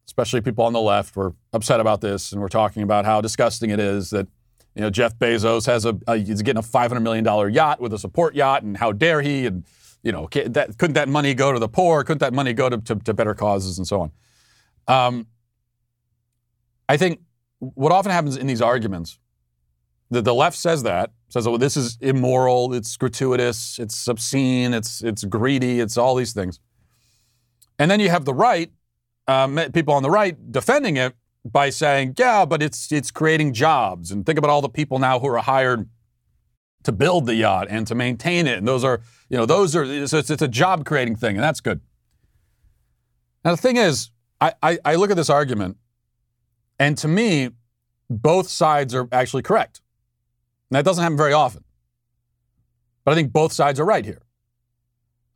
especially 0.08 0.41
people 0.41 0.65
on 0.65 0.74
the 0.74 0.82
left, 0.82 1.15
were 1.15 1.34
upset 1.54 1.80
about 1.80 2.02
this, 2.02 2.32
and 2.32 2.41
we're 2.41 2.48
talking 2.48 2.84
about 2.84 3.06
how 3.06 3.22
disgusting 3.22 3.70
it 3.70 3.80
is 3.80 4.10
that 4.12 4.28
you 4.76 4.82
know 4.82 4.89
Jeff 4.89 5.18
Bezos 5.18 5.65
has 5.65 5.86
a, 5.86 5.98
a 6.08 6.18
he's 6.18 6.41
getting 6.41 6.60
a 6.60 6.63
500 6.63 7.00
million 7.00 7.24
dollar 7.24 7.50
yacht 7.50 7.80
with 7.80 7.94
a 7.94 8.00
support 8.00 8.36
yacht, 8.36 8.63
and 8.63 8.78
how 8.78 8.91
dare 8.91 9.22
he? 9.22 9.46
And 9.46 9.63
you 10.06 10.12
know, 10.12 10.30
that, 10.32 10.78
couldn't 10.78 10.94
that 10.94 11.10
money 11.10 11.34
go 11.34 11.52
to 11.52 11.58
the 11.58 11.68
poor? 11.68 12.04
Couldn't 12.04 12.20
that 12.20 12.32
money 12.32 12.54
go 12.54 12.70
to, 12.70 12.78
to, 12.78 12.96
to 12.96 13.13
better 13.13 13.34
causes 13.34 13.80
and 13.80 13.88
so 13.88 14.02
on? 14.02 14.12
Um, 14.88 15.28
I 16.88 16.96
think 16.96 17.22
what 17.58 17.91
often 17.91 18.12
happens 18.12 18.38
in 18.38 18.46
these 18.46 18.62
arguments, 18.62 19.18
the, 20.12 20.22
the 20.22 20.34
left 20.34 20.58
says 20.58 20.84
that, 20.84 21.12
says, 21.30 21.48
"Oh, 21.48 21.58
this 21.58 21.76
is 21.76 21.98
immoral. 22.02 22.72
It's 22.74 22.96
gratuitous. 22.98 23.80
It's 23.80 24.08
obscene. 24.08 24.76
It's 24.76 25.02
it's 25.02 25.24
greedy. 25.24 25.80
It's 25.80 25.98
all 25.98 26.13
these 26.13 26.34
things." 26.34 26.60
And 27.80 27.89
then 27.89 28.00
you 28.00 28.10
have 28.12 28.26
the 28.26 28.34
right, 28.34 28.72
um, 29.28 29.60
people 29.74 29.94
on 29.94 30.04
the 30.04 30.10
right 30.10 30.36
defending 30.52 30.98
it 30.98 31.16
by 31.44 31.70
saying, 31.70 32.16
"Yeah, 32.18 32.46
but 32.46 32.62
it's 32.62 32.92
it's 32.92 33.12
creating 33.12 33.54
jobs." 33.54 34.12
And 34.12 34.26
think 34.26 34.38
about 34.38 34.50
all 34.50 34.62
the 34.62 34.70
people 34.70 35.00
now 35.00 35.20
who 35.20 35.28
are 35.28 35.38
hired 35.38 35.90
to 36.84 36.92
build 36.92 37.26
the 37.26 37.36
yacht 37.36 37.68
and 37.70 37.88
to 37.88 37.96
maintain 37.96 38.48
it. 38.48 38.58
And 38.58 38.68
those 38.68 38.84
are, 38.84 39.02
you 39.30 39.38
know, 39.38 39.46
those 39.46 39.76
are 39.76 40.08
so 40.08 40.20
it's, 40.20 40.30
it's 40.30 40.42
a 40.42 40.48
job 40.48 40.86
creating 40.86 41.16
thing, 41.16 41.36
and 41.36 41.44
that's 41.44 41.60
good. 41.60 41.82
Now 43.44 43.52
the 43.52 43.62
thing 43.62 43.78
is, 43.78 44.10
I, 44.42 44.54
I, 44.62 44.80
I 44.86 44.96
look 44.96 45.12
at 45.12 45.18
this 45.18 45.30
argument, 45.30 45.78
and 46.80 46.98
to 46.98 47.08
me, 47.08 47.50
both 48.10 48.50
sides 48.50 48.94
are 48.94 49.08
actually 49.12 49.44
correct. 49.44 49.82
And 50.70 50.78
that 50.78 50.86
doesn't 50.86 51.02
happen 51.02 51.18
very 51.18 51.34
often. 51.34 51.64
But 53.04 53.12
I 53.12 53.16
think 53.16 53.32
both 53.32 53.54
sides 53.54 53.80
are 53.80 53.86
right 53.86 54.04
here. 54.04 54.22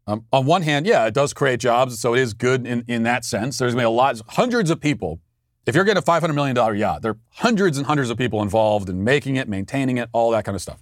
Um, 0.09 0.25
on 0.33 0.47
one 0.47 0.63
hand, 0.63 0.87
yeah, 0.87 1.05
it 1.05 1.13
does 1.13 1.33
create 1.33 1.59
jobs, 1.59 1.99
so 1.99 2.15
it 2.15 2.19
is 2.19 2.33
good 2.33 2.65
in, 2.65 2.83
in 2.87 3.03
that 3.03 3.23
sense. 3.23 3.59
There's 3.59 3.75
going 3.75 3.83
to 3.83 3.89
be 3.89 3.93
a 3.93 3.95
lot, 3.95 4.19
hundreds 4.29 4.71
of 4.71 4.81
people. 4.81 5.19
If 5.67 5.75
you're 5.75 5.83
getting 5.83 6.01
a 6.01 6.05
$500 6.05 6.33
million 6.33 6.55
yacht, 6.77 7.03
there 7.03 7.11
are 7.11 7.17
hundreds 7.33 7.77
and 7.77 7.85
hundreds 7.85 8.09
of 8.09 8.17
people 8.17 8.41
involved 8.41 8.89
in 8.89 9.03
making 9.03 9.35
it, 9.35 9.47
maintaining 9.47 9.97
it, 9.97 10.09
all 10.11 10.31
that 10.31 10.45
kind 10.45 10.55
of 10.55 10.63
stuff. 10.63 10.81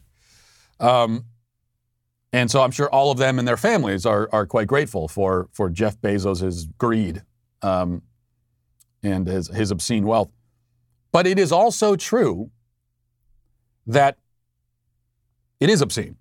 Um, 0.79 1.25
and 2.31 2.49
so 2.49 2.61
I'm 2.61 2.71
sure 2.71 2.89
all 2.89 3.11
of 3.11 3.17
them 3.17 3.37
and 3.37 3.45
their 3.45 3.57
families 3.57 4.05
are, 4.05 4.29
are 4.31 4.45
quite 4.45 4.67
grateful 4.67 5.09
for, 5.09 5.49
for 5.51 5.69
Jeff 5.69 5.99
Bezos' 5.99 6.65
greed 6.77 7.21
um, 7.61 8.03
and 9.03 9.27
his, 9.27 9.49
his 9.49 9.71
obscene 9.71 10.05
wealth. 10.05 10.31
But 11.11 11.27
it 11.27 11.37
is 11.37 11.51
also 11.51 11.97
true 11.97 12.49
that 13.87 14.17
it 15.59 15.69
is 15.69 15.81
obscene. 15.81 16.15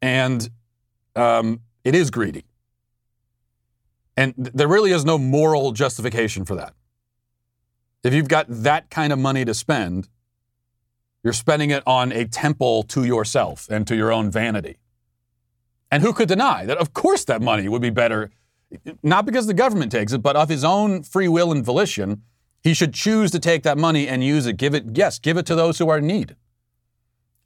And 0.00 0.48
um, 1.16 1.60
it 1.84 1.94
is 1.94 2.10
greedy. 2.10 2.44
And 4.16 4.34
th- 4.36 4.50
there 4.54 4.68
really 4.68 4.92
is 4.92 5.04
no 5.04 5.18
moral 5.18 5.72
justification 5.72 6.44
for 6.44 6.54
that. 6.56 6.74
If 8.02 8.12
you've 8.12 8.28
got 8.28 8.46
that 8.48 8.90
kind 8.90 9.12
of 9.12 9.18
money 9.18 9.44
to 9.44 9.54
spend, 9.54 10.08
you're 11.22 11.32
spending 11.32 11.70
it 11.70 11.82
on 11.86 12.12
a 12.12 12.26
temple 12.26 12.82
to 12.84 13.04
yourself 13.04 13.68
and 13.70 13.86
to 13.86 13.96
your 13.96 14.12
own 14.12 14.30
vanity. 14.30 14.78
And 15.90 16.02
who 16.02 16.12
could 16.12 16.28
deny 16.28 16.66
that, 16.66 16.78
of 16.78 16.92
course, 16.92 17.24
that 17.24 17.40
money 17.40 17.68
would 17.68 17.82
be 17.82 17.90
better, 17.90 18.30
not 19.02 19.24
because 19.24 19.46
the 19.46 19.54
government 19.54 19.92
takes 19.92 20.12
it, 20.12 20.18
but 20.18 20.36
of 20.36 20.48
his 20.48 20.64
own 20.64 21.02
free 21.02 21.28
will 21.28 21.50
and 21.52 21.64
volition. 21.64 22.22
He 22.62 22.74
should 22.74 22.94
choose 22.94 23.30
to 23.30 23.38
take 23.38 23.62
that 23.62 23.78
money 23.78 24.08
and 24.08 24.24
use 24.24 24.46
it. 24.46 24.56
Give 24.56 24.74
it, 24.74 24.84
yes, 24.94 25.18
give 25.18 25.36
it 25.36 25.46
to 25.46 25.54
those 25.54 25.78
who 25.78 25.88
are 25.88 25.98
in 25.98 26.06
need 26.06 26.36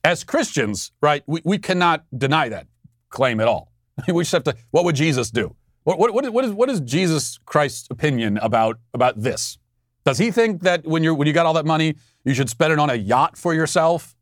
as 0.04 0.24
Christians, 0.24 0.92
right, 1.00 1.22
we, 1.26 1.42
we 1.44 1.58
cannot 1.58 2.04
deny 2.16 2.48
that 2.48 2.66
claim 3.10 3.40
at 3.40 3.48
all. 3.48 3.67
we 4.08 4.22
just 4.22 4.32
have 4.32 4.44
to, 4.44 4.56
what 4.70 4.84
would 4.84 4.96
Jesus 4.96 5.30
do? 5.30 5.54
What, 5.84 5.98
what, 5.98 6.12
what, 6.12 6.24
is, 6.24 6.30
what, 6.30 6.44
is, 6.44 6.52
what 6.52 6.70
is 6.70 6.80
Jesus 6.80 7.38
Christ's 7.46 7.88
opinion 7.90 8.38
about, 8.38 8.78
about 8.92 9.20
this? 9.20 9.58
Does 10.04 10.18
he 10.18 10.30
think 10.30 10.62
that 10.62 10.86
when, 10.86 11.02
you're, 11.02 11.14
when 11.14 11.26
you 11.26 11.32
got 11.32 11.46
all 11.46 11.54
that 11.54 11.66
money, 11.66 11.96
you 12.24 12.34
should 12.34 12.50
spend 12.50 12.72
it 12.72 12.78
on 12.78 12.90
a 12.90 12.94
yacht 12.94 13.36
for 13.36 13.54
yourself? 13.54 14.14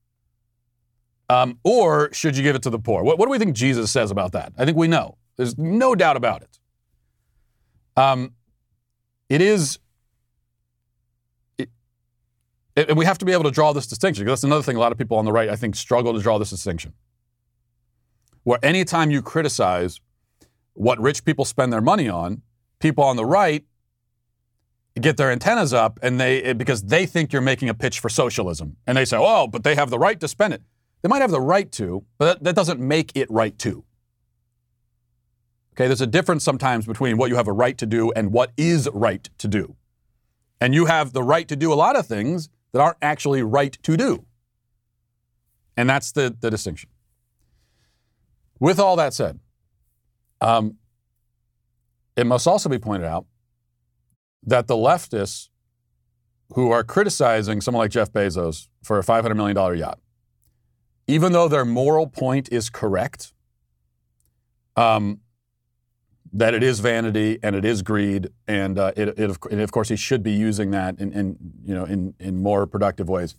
Um, 1.28 1.58
or 1.64 2.12
should 2.12 2.36
you 2.36 2.42
give 2.42 2.54
it 2.54 2.62
to 2.62 2.70
the 2.70 2.78
poor? 2.78 3.02
What, 3.02 3.18
what 3.18 3.26
do 3.26 3.30
we 3.30 3.38
think 3.38 3.56
Jesus 3.56 3.90
says 3.90 4.10
about 4.10 4.32
that? 4.32 4.52
I 4.56 4.64
think 4.64 4.76
we 4.76 4.86
know. 4.86 5.16
There's 5.36 5.58
no 5.58 5.94
doubt 5.94 6.16
about 6.16 6.42
it. 6.42 6.58
Um, 7.96 8.32
it 9.28 9.40
is 9.40 9.78
and 12.76 12.96
we 12.96 13.06
have 13.06 13.18
to 13.18 13.24
be 13.24 13.32
able 13.32 13.44
to 13.44 13.50
draw 13.50 13.72
this 13.72 13.86
distinction 13.86 14.24
because 14.24 14.40
that's 14.40 14.44
another 14.44 14.62
thing 14.62 14.76
a 14.76 14.80
lot 14.80 14.92
of 14.92 14.98
people 14.98 15.16
on 15.16 15.24
the 15.24 15.32
right, 15.32 15.48
I 15.48 15.56
think, 15.56 15.74
struggle 15.74 16.12
to 16.12 16.20
draw 16.20 16.38
this 16.38 16.50
distinction. 16.50 16.92
Where 18.46 18.64
anytime 18.64 19.10
you 19.10 19.22
criticize 19.22 20.00
what 20.74 21.00
rich 21.00 21.24
people 21.24 21.44
spend 21.44 21.72
their 21.72 21.80
money 21.80 22.08
on, 22.08 22.42
people 22.78 23.02
on 23.02 23.16
the 23.16 23.24
right 23.24 23.64
get 25.00 25.16
their 25.16 25.32
antennas 25.32 25.74
up 25.74 25.98
and 26.00 26.20
they 26.20 26.52
because 26.52 26.84
they 26.84 27.06
think 27.06 27.32
you're 27.32 27.42
making 27.42 27.68
a 27.68 27.74
pitch 27.74 27.98
for 27.98 28.08
socialism. 28.08 28.76
And 28.86 28.96
they 28.96 29.04
say, 29.04 29.16
"Oh, 29.18 29.48
but 29.48 29.64
they 29.64 29.74
have 29.74 29.90
the 29.90 29.98
right 29.98 30.20
to 30.20 30.28
spend 30.28 30.54
it." 30.54 30.62
They 31.02 31.08
might 31.08 31.22
have 31.22 31.32
the 31.32 31.40
right 31.40 31.72
to, 31.72 32.04
but 32.18 32.44
that, 32.44 32.54
doesn't 32.54 32.78
make 32.78 33.10
it 33.16 33.28
right 33.32 33.58
to. 33.58 33.84
Okay, 35.72 35.88
there's 35.88 36.00
a 36.00 36.06
difference 36.06 36.44
sometimes 36.44 36.86
between 36.86 37.16
what 37.16 37.30
you 37.30 37.34
have 37.34 37.48
a 37.48 37.52
right 37.52 37.76
to 37.78 37.84
do 37.84 38.12
and 38.12 38.30
what 38.30 38.52
is 38.56 38.88
right 38.94 39.28
to 39.38 39.48
do. 39.48 39.74
And 40.60 40.72
you 40.72 40.84
have 40.84 41.12
the 41.12 41.24
right 41.24 41.48
to 41.48 41.56
do 41.56 41.72
a 41.72 41.74
lot 41.74 41.96
of 41.96 42.06
things 42.06 42.48
that 42.70 42.80
aren't 42.80 42.98
actually 43.02 43.42
right 43.42 43.76
to 43.82 43.96
do. 43.96 44.24
And 45.76 45.90
that's 45.90 46.12
the, 46.12 46.34
the 46.40 46.48
distinction. 46.48 46.90
With 48.58 48.78
all 48.78 48.96
that 48.96 49.12
said, 49.12 49.38
um, 50.40 50.76
it 52.16 52.26
must 52.26 52.46
also 52.46 52.68
be 52.68 52.78
pointed 52.78 53.06
out 53.06 53.26
that 54.42 54.66
the 54.66 54.74
leftists 54.74 55.48
who 56.54 56.70
are 56.70 56.84
criticizing 56.84 57.60
someone 57.60 57.84
like 57.84 57.90
Jeff 57.90 58.12
Bezos 58.12 58.68
for 58.82 58.98
a 58.98 59.02
$500 59.02 59.36
million 59.36 59.78
yacht, 59.78 59.98
even 61.06 61.32
though 61.32 61.48
their 61.48 61.64
moral 61.64 62.06
point 62.06 62.48
is 62.52 62.70
correct, 62.70 63.32
um, 64.76 65.20
that 66.32 66.54
it 66.54 66.62
is 66.62 66.80
vanity 66.80 67.38
and 67.42 67.56
it 67.56 67.64
is 67.64 67.82
greed, 67.82 68.28
and, 68.46 68.78
uh, 68.78 68.92
it, 68.96 69.18
it, 69.18 69.36
and 69.50 69.60
of 69.60 69.72
course 69.72 69.88
he 69.88 69.96
should 69.96 70.22
be 70.22 70.32
using 70.32 70.70
that 70.70 71.00
in, 71.00 71.12
in, 71.12 71.36
you 71.64 71.74
know, 71.74 71.84
in, 71.84 72.14
in 72.18 72.42
more 72.42 72.66
productive 72.66 73.08
ways 73.08 73.34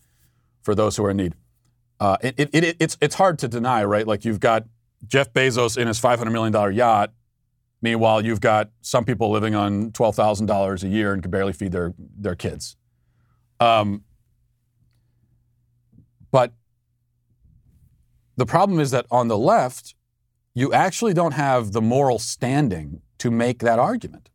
for 0.61 0.75
those 0.75 0.97
who 0.97 1.05
are 1.05 1.11
in 1.11 1.17
need. 1.17 1.35
Uh, 1.99 2.17
it, 2.21 2.49
it, 2.53 2.75
it's, 2.79 2.97
it's 3.01 3.15
hard 3.15 3.39
to 3.39 3.47
deny, 3.47 3.83
right? 3.83 4.05
Like 4.05 4.25
you've 4.25 4.39
got 4.39 4.65
Jeff 5.05 5.31
Bezos 5.33 5.77
in 5.77 5.87
his 5.87 5.99
$500 5.99 6.31
million 6.31 6.73
yacht. 6.73 7.11
Meanwhile, 7.81 8.25
you've 8.25 8.41
got 8.41 8.71
some 8.81 9.05
people 9.05 9.29
living 9.29 9.53
on 9.53 9.91
$12,000 9.91 10.83
a 10.83 10.87
year 10.87 11.13
and 11.13 11.21
can 11.21 11.29
barely 11.29 11.53
feed 11.53 11.71
their, 11.71 11.93
their 11.97 12.35
kids. 12.35 12.75
Um, 13.59 14.03
but 16.31 16.53
the 18.35 18.45
problem 18.45 18.79
is 18.79 18.91
that 18.91 19.05
on 19.11 19.27
the 19.27 19.37
left, 19.37 19.95
you 20.53 20.73
actually 20.73 21.13
don't 21.13 21.33
have 21.33 21.71
the 21.71 21.81
moral 21.81 22.17
standing 22.17 23.01
to 23.19 23.29
make 23.29 23.59
that 23.59 23.77
argument. 23.77 24.29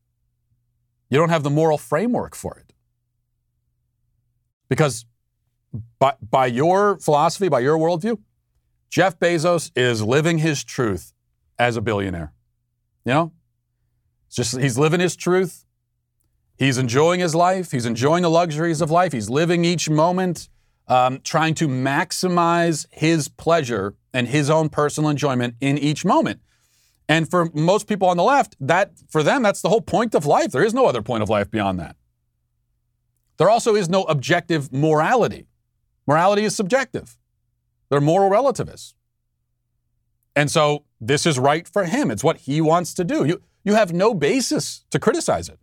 You 1.10 1.18
don't 1.18 1.30
have 1.30 1.42
the 1.42 1.50
moral 1.50 1.78
framework 1.78 2.34
for 2.34 2.56
it. 2.58 2.72
Because 4.68 5.04
by, 5.98 6.14
by 6.22 6.46
your 6.46 6.96
philosophy, 6.98 7.48
by 7.48 7.60
your 7.60 7.76
worldview, 7.76 8.18
Jeff 8.92 9.18
Bezos 9.18 9.72
is 9.74 10.02
living 10.02 10.36
his 10.36 10.62
truth 10.62 11.14
as 11.58 11.78
a 11.78 11.80
billionaire. 11.80 12.34
You 13.06 13.12
know? 13.12 13.32
It's 14.26 14.36
just 14.36 14.60
he's 14.60 14.76
living 14.76 15.00
his 15.00 15.16
truth. 15.16 15.64
He's 16.58 16.76
enjoying 16.76 17.18
his 17.18 17.34
life. 17.34 17.70
He's 17.70 17.86
enjoying 17.86 18.22
the 18.22 18.28
luxuries 18.28 18.82
of 18.82 18.90
life. 18.90 19.12
He's 19.12 19.30
living 19.30 19.64
each 19.64 19.88
moment, 19.88 20.50
um, 20.88 21.20
trying 21.24 21.54
to 21.54 21.68
maximize 21.68 22.84
his 22.90 23.28
pleasure 23.28 23.94
and 24.12 24.28
his 24.28 24.50
own 24.50 24.68
personal 24.68 25.08
enjoyment 25.08 25.54
in 25.62 25.78
each 25.78 26.04
moment. 26.04 26.42
And 27.08 27.30
for 27.30 27.50
most 27.54 27.88
people 27.88 28.08
on 28.08 28.18
the 28.18 28.22
left, 28.22 28.56
that 28.60 28.92
for 29.08 29.22
them, 29.22 29.42
that's 29.42 29.62
the 29.62 29.70
whole 29.70 29.80
point 29.80 30.14
of 30.14 30.26
life. 30.26 30.52
There 30.52 30.64
is 30.64 30.74
no 30.74 30.84
other 30.84 31.00
point 31.00 31.22
of 31.22 31.30
life 31.30 31.50
beyond 31.50 31.80
that. 31.80 31.96
There 33.38 33.48
also 33.48 33.74
is 33.74 33.88
no 33.88 34.02
objective 34.02 34.70
morality. 34.70 35.46
Morality 36.06 36.44
is 36.44 36.54
subjective. 36.54 37.16
They're 37.92 38.00
moral 38.00 38.30
relativists. 38.30 38.94
And 40.34 40.50
so 40.50 40.84
this 40.98 41.26
is 41.26 41.38
right 41.38 41.68
for 41.68 41.84
him. 41.84 42.10
It's 42.10 42.24
what 42.24 42.38
he 42.38 42.62
wants 42.62 42.94
to 42.94 43.04
do. 43.04 43.26
You, 43.26 43.42
you 43.64 43.74
have 43.74 43.92
no 43.92 44.14
basis 44.14 44.86
to 44.92 44.98
criticize 44.98 45.50
it. 45.50 45.58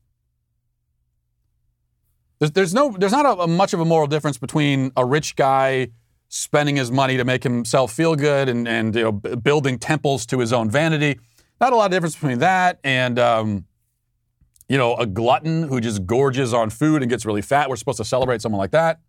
There's, 2.37 2.51
there's, 2.51 2.73
no, 2.75 2.95
there's 2.95 3.13
not 3.13 3.25
a, 3.25 3.41
a 3.41 3.47
much 3.47 3.73
of 3.73 3.79
a 3.79 3.85
moral 3.85 4.05
difference 4.05 4.37
between 4.37 4.91
a 4.95 5.03
rich 5.03 5.35
guy 5.37 5.87
spending 6.27 6.75
his 6.75 6.91
money 6.91 7.17
to 7.17 7.25
make 7.25 7.41
himself 7.41 7.91
feel 7.91 8.15
good 8.15 8.47
and, 8.47 8.67
and 8.67 8.95
you 8.95 9.05
know, 9.05 9.11
building 9.11 9.79
temples 9.79 10.27
to 10.27 10.37
his 10.37 10.53
own 10.53 10.69
vanity. 10.69 11.19
Not 11.59 11.73
a 11.73 11.75
lot 11.75 11.85
of 11.85 11.91
difference 11.91 12.13
between 12.13 12.37
that 12.37 12.79
and, 12.83 13.17
um, 13.17 13.65
you 14.67 14.77
know, 14.77 14.95
a 14.97 15.07
glutton 15.07 15.63
who 15.63 15.81
just 15.81 16.05
gorges 16.05 16.53
on 16.53 16.69
food 16.69 17.01
and 17.01 17.09
gets 17.09 17.25
really 17.25 17.41
fat. 17.41 17.71
We're 17.71 17.75
supposed 17.75 17.97
to 17.97 18.05
celebrate 18.05 18.43
someone 18.43 18.59
like 18.59 18.69
that. 18.69 18.99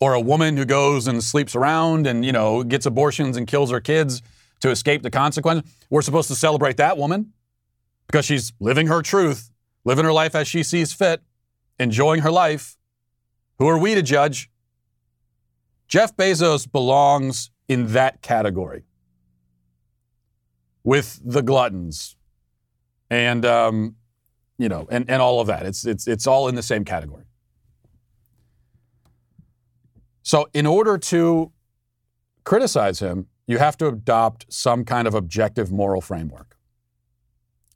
Or 0.00 0.14
a 0.14 0.20
woman 0.20 0.56
who 0.56 0.64
goes 0.64 1.06
and 1.06 1.22
sleeps 1.22 1.54
around 1.54 2.06
and, 2.06 2.24
you 2.24 2.32
know, 2.32 2.62
gets 2.62 2.84
abortions 2.84 3.36
and 3.36 3.46
kills 3.46 3.70
her 3.70 3.80
kids 3.80 4.22
to 4.60 4.70
escape 4.70 5.02
the 5.02 5.10
consequence. 5.10 5.68
We're 5.90 6.02
supposed 6.02 6.28
to 6.28 6.34
celebrate 6.34 6.76
that 6.78 6.98
woman 6.98 7.32
because 8.06 8.24
she's 8.24 8.52
living 8.60 8.88
her 8.88 9.02
truth, 9.02 9.50
living 9.84 10.04
her 10.04 10.12
life 10.12 10.34
as 10.34 10.48
she 10.48 10.62
sees 10.62 10.92
fit 10.92 11.22
enjoying 11.78 12.22
her 12.22 12.30
life. 12.30 12.76
Who 13.58 13.68
are 13.68 13.78
we 13.78 13.94
to 13.94 14.02
judge? 14.02 14.50
Jeff 15.86 16.16
Bezos 16.16 16.70
belongs 16.70 17.50
in 17.68 17.88
that 17.88 18.22
category 18.22 18.84
with 20.82 21.20
the 21.24 21.42
gluttons 21.42 22.16
and, 23.10 23.44
um, 23.44 23.96
you 24.58 24.68
know, 24.68 24.86
and, 24.90 25.08
and 25.08 25.22
all 25.22 25.40
of 25.40 25.46
that. 25.46 25.66
It's, 25.66 25.86
it's, 25.86 26.06
it's 26.08 26.26
all 26.26 26.48
in 26.48 26.54
the 26.54 26.62
same 26.62 26.84
category. 26.84 27.23
So, 30.24 30.48
in 30.54 30.64
order 30.64 30.96
to 30.96 31.52
criticize 32.44 33.00
him, 33.00 33.26
you 33.46 33.58
have 33.58 33.76
to 33.76 33.88
adopt 33.88 34.46
some 34.48 34.86
kind 34.86 35.06
of 35.06 35.14
objective 35.14 35.70
moral 35.70 36.00
framework 36.00 36.56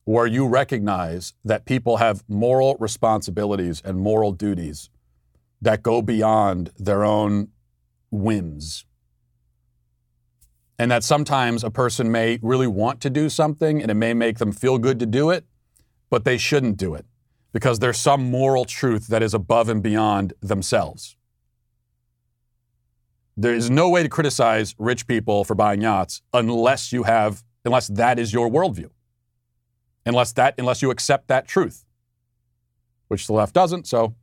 where 0.04 0.26
you 0.26 0.48
recognize 0.48 1.34
that 1.44 1.66
people 1.66 1.98
have 1.98 2.24
moral 2.26 2.74
responsibilities 2.80 3.82
and 3.84 3.98
moral 3.98 4.32
duties 4.32 4.88
that 5.60 5.82
go 5.82 6.00
beyond 6.00 6.70
their 6.78 7.04
own 7.04 7.48
whims. 8.10 8.86
And 10.78 10.90
that 10.90 11.04
sometimes 11.04 11.62
a 11.62 11.70
person 11.70 12.10
may 12.10 12.38
really 12.40 12.66
want 12.66 13.02
to 13.02 13.10
do 13.10 13.28
something 13.28 13.82
and 13.82 13.90
it 13.90 13.94
may 13.94 14.14
make 14.14 14.38
them 14.38 14.52
feel 14.52 14.78
good 14.78 14.98
to 15.00 15.06
do 15.06 15.28
it, 15.28 15.44
but 16.08 16.24
they 16.24 16.38
shouldn't 16.38 16.78
do 16.78 16.94
it 16.94 17.04
because 17.52 17.78
there's 17.78 17.98
some 17.98 18.30
moral 18.30 18.64
truth 18.64 19.08
that 19.08 19.22
is 19.22 19.34
above 19.34 19.68
and 19.68 19.82
beyond 19.82 20.32
themselves. 20.40 21.17
There 23.40 23.54
is 23.54 23.70
no 23.70 23.88
way 23.88 24.02
to 24.02 24.08
criticize 24.08 24.74
rich 24.78 25.06
people 25.06 25.44
for 25.44 25.54
buying 25.54 25.80
yachts 25.80 26.22
unless 26.32 26.92
you 26.92 27.04
have, 27.04 27.44
unless 27.64 27.88
that 27.88 28.18
is 28.18 28.32
your 28.32 28.50
worldview 28.50 28.90
unless 30.08 30.32
that 30.32 30.54
unless 30.58 30.82
you 30.82 30.90
accept 30.90 31.28
that 31.28 31.46
truth, 31.46 31.84
which 33.08 33.28
the 33.28 33.32
left 33.32 33.54
doesn't. 33.54 33.86
So 33.86 34.14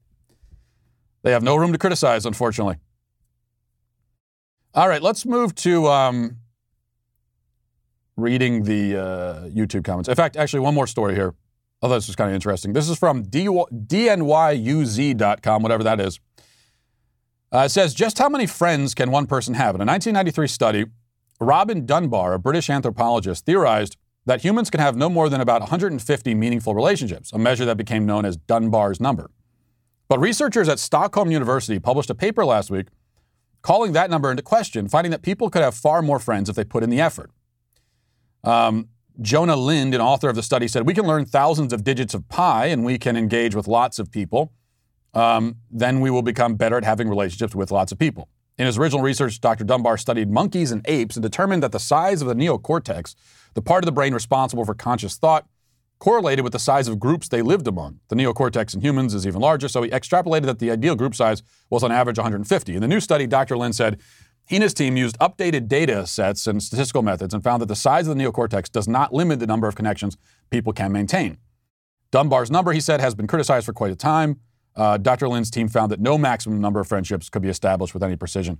they 1.22 1.32
have 1.32 1.44
no 1.44 1.56
room 1.56 1.72
to 1.72 1.78
criticize, 1.78 2.26
unfortunately. 2.26 2.78
All 4.74 4.90
right, 4.90 5.02
let's 5.02 5.26
move 5.26 5.56
to 5.56 5.88
um, 5.88 6.38
reading 8.18 8.64
the 8.64 8.98
uh, 8.98 9.48
YouTube 9.48 9.86
comments. 9.86 10.10
In 10.10 10.16
fact, 10.16 10.36
actually, 10.36 10.60
one 10.60 10.74
more 10.74 10.88
story 10.88 11.16
here. 11.16 11.34
Although 11.82 11.96
this 11.96 12.10
is 12.10 12.16
kind 12.16 12.30
of 12.30 12.36
interesting. 12.36 12.74
This 12.74 12.90
is 12.90 12.98
from 12.98 13.24
dnyuz.com, 13.26 14.22
whatever 15.62 15.84
that 15.84 16.00
is. 16.00 16.20
Uh, 17.56 17.64
it 17.64 17.70
says, 17.70 17.94
just 17.94 18.18
how 18.18 18.28
many 18.28 18.46
friends 18.46 18.94
can 18.94 19.12
one 19.12 19.26
person 19.26 19.54
have? 19.54 19.76
In 19.76 19.82
a 19.82 19.86
1993 19.86 20.46
study, 20.46 20.86
Robin 21.40 21.86
Dunbar, 21.86 22.34
a 22.34 22.40
British 22.40 22.70
anthropologist, 22.70 23.46
theorized 23.46 23.96
that 24.26 24.42
humans 24.42 24.70
can 24.70 24.82
have 24.82 24.98
no 24.98 25.08
more 25.08 25.30
than 25.30 25.40
about 25.40 25.62
150 25.62 26.36
meaningful 26.36 26.76
relationships, 26.76 27.32
a 27.32 27.38
measure 27.38 27.64
that 27.64 27.78
became 27.78 28.06
known 28.06 28.26
as 28.26 28.36
Dunbar's 28.36 29.00
number. 29.00 29.32
But 30.10 30.20
researchers 30.20 30.68
at 30.68 30.80
Stockholm 30.80 31.32
University 31.32 31.80
published 31.80 32.10
a 32.10 32.16
paper 32.16 32.44
last 32.44 32.70
week 32.70 32.88
calling 33.62 33.94
that 33.94 34.10
number 34.10 34.30
into 34.30 34.44
question, 34.44 34.90
finding 34.90 35.12
that 35.12 35.22
people 35.22 35.50
could 35.50 35.62
have 35.62 35.76
far 35.76 36.02
more 36.02 36.20
friends 36.20 36.50
if 36.50 36.58
they 36.58 36.66
put 36.66 36.84
in 36.84 36.90
the 36.90 37.00
effort. 37.00 37.32
Um, 38.44 38.90
Johan 39.24 39.58
Lind, 39.58 39.96
an 39.96 40.02
author 40.02 40.28
of 40.28 40.36
the 40.36 40.44
study, 40.44 40.68
said, 40.68 40.86
We 40.86 40.94
can 40.94 41.08
learn 41.08 41.24
thousands 41.24 41.72
of 41.72 41.86
digits 41.86 42.14
of 42.14 42.28
pi 42.28 42.66
and 42.66 42.84
we 42.84 42.98
can 42.98 43.16
engage 43.16 43.56
with 43.56 43.66
lots 43.66 43.98
of 43.98 44.12
people. 44.12 44.52
Um, 45.16 45.58
then 45.72 46.02
we 46.02 46.10
will 46.10 46.22
become 46.22 46.56
better 46.56 46.78
at 46.78 46.84
having 46.84 47.10
relationships 47.10 47.56
with 47.56 47.72
lots 47.72 47.92
of 47.92 47.98
people. 47.98 48.30
In 48.58 48.66
his 48.66 48.78
original 48.78 49.02
research, 49.02 49.42
Dr. 49.42 49.64
Dunbar 49.64 49.98
studied 49.98 50.30
monkeys 50.30 50.72
and 50.72 50.82
apes 50.86 51.16
and 51.16 51.24
determined 51.24 51.64
that 51.64 51.72
the 51.72 51.80
size 51.80 52.22
of 52.22 52.28
the 52.28 52.36
neocortex 52.36 53.16
the 53.56 53.62
part 53.62 53.84
of 53.84 53.86
the 53.86 53.92
brain 53.92 54.14
responsible 54.14 54.66
for 54.66 54.76
conscious 54.76 55.16
thought 55.16 55.48
correlated 55.98 56.44
with 56.44 56.52
the 56.54 56.60
size 56.60 56.88
of 56.90 57.00
groups 57.00 57.30
they 57.30 57.42
lived 57.42 57.68
among. 57.68 58.00
The 58.10 58.16
neocortex 58.16 58.76
in 58.76 58.82
humans 58.82 59.14
is 59.14 59.26
even 59.26 59.42
larger, 59.42 59.70
so 59.70 59.82
he 59.82 59.90
extrapolated 59.90 60.44
that 60.44 60.60
the 60.60 60.70
ideal 60.70 60.96
group 60.96 61.16
size 61.16 61.42
was 61.70 61.84
on 61.84 61.92
average 61.92 62.18
150. 62.18 62.76
In 62.76 62.82
the 62.82 62.88
new 62.88 63.00
study, 63.00 63.26
Dr. 63.26 63.58
Lind 63.58 63.76
said 63.76 64.00
he 64.46 64.58
and 64.58 64.64
his 64.64 64.74
team 64.74 64.98
used 64.98 65.18
updated 65.20 65.68
data 65.68 66.06
sets 66.06 66.46
and 66.48 66.62
statistical 66.62 67.02
methods 67.02 67.34
and 67.34 67.44
found 67.44 67.62
that 67.62 67.68
the 67.68 67.76
size 67.78 68.08
of 68.08 68.16
the 68.16 68.22
neocortex 68.22 68.70
does 68.70 68.88
not 68.88 69.14
limit 69.14 69.40
the 69.40 69.48
number 69.48 69.68
of 69.68 69.76
connections 69.76 70.18
people 70.50 70.74
can 70.74 70.92
maintain. 70.92 71.38
Dunbar's 72.12 72.52
number, 72.52 72.74
he 72.74 72.82
said, 72.82 73.00
has 73.00 73.16
been 73.16 73.26
criticized 73.26 73.66
for 73.66 73.74
quite 73.74 73.92
a 73.92 73.96
time. 73.96 74.42
Uh, 74.76 74.98
Dr. 74.98 75.28
Lind's 75.30 75.50
team 75.50 75.68
found 75.68 75.92
that 75.92 76.00
no 76.00 76.18
maximum 76.18 76.60
number 76.60 76.80
of 76.80 76.88
friendships 76.88 77.30
could 77.30 77.42
be 77.42 77.50
established 77.50 77.94
with 77.94 78.04
any 78.04 78.16
precision. 78.16 78.60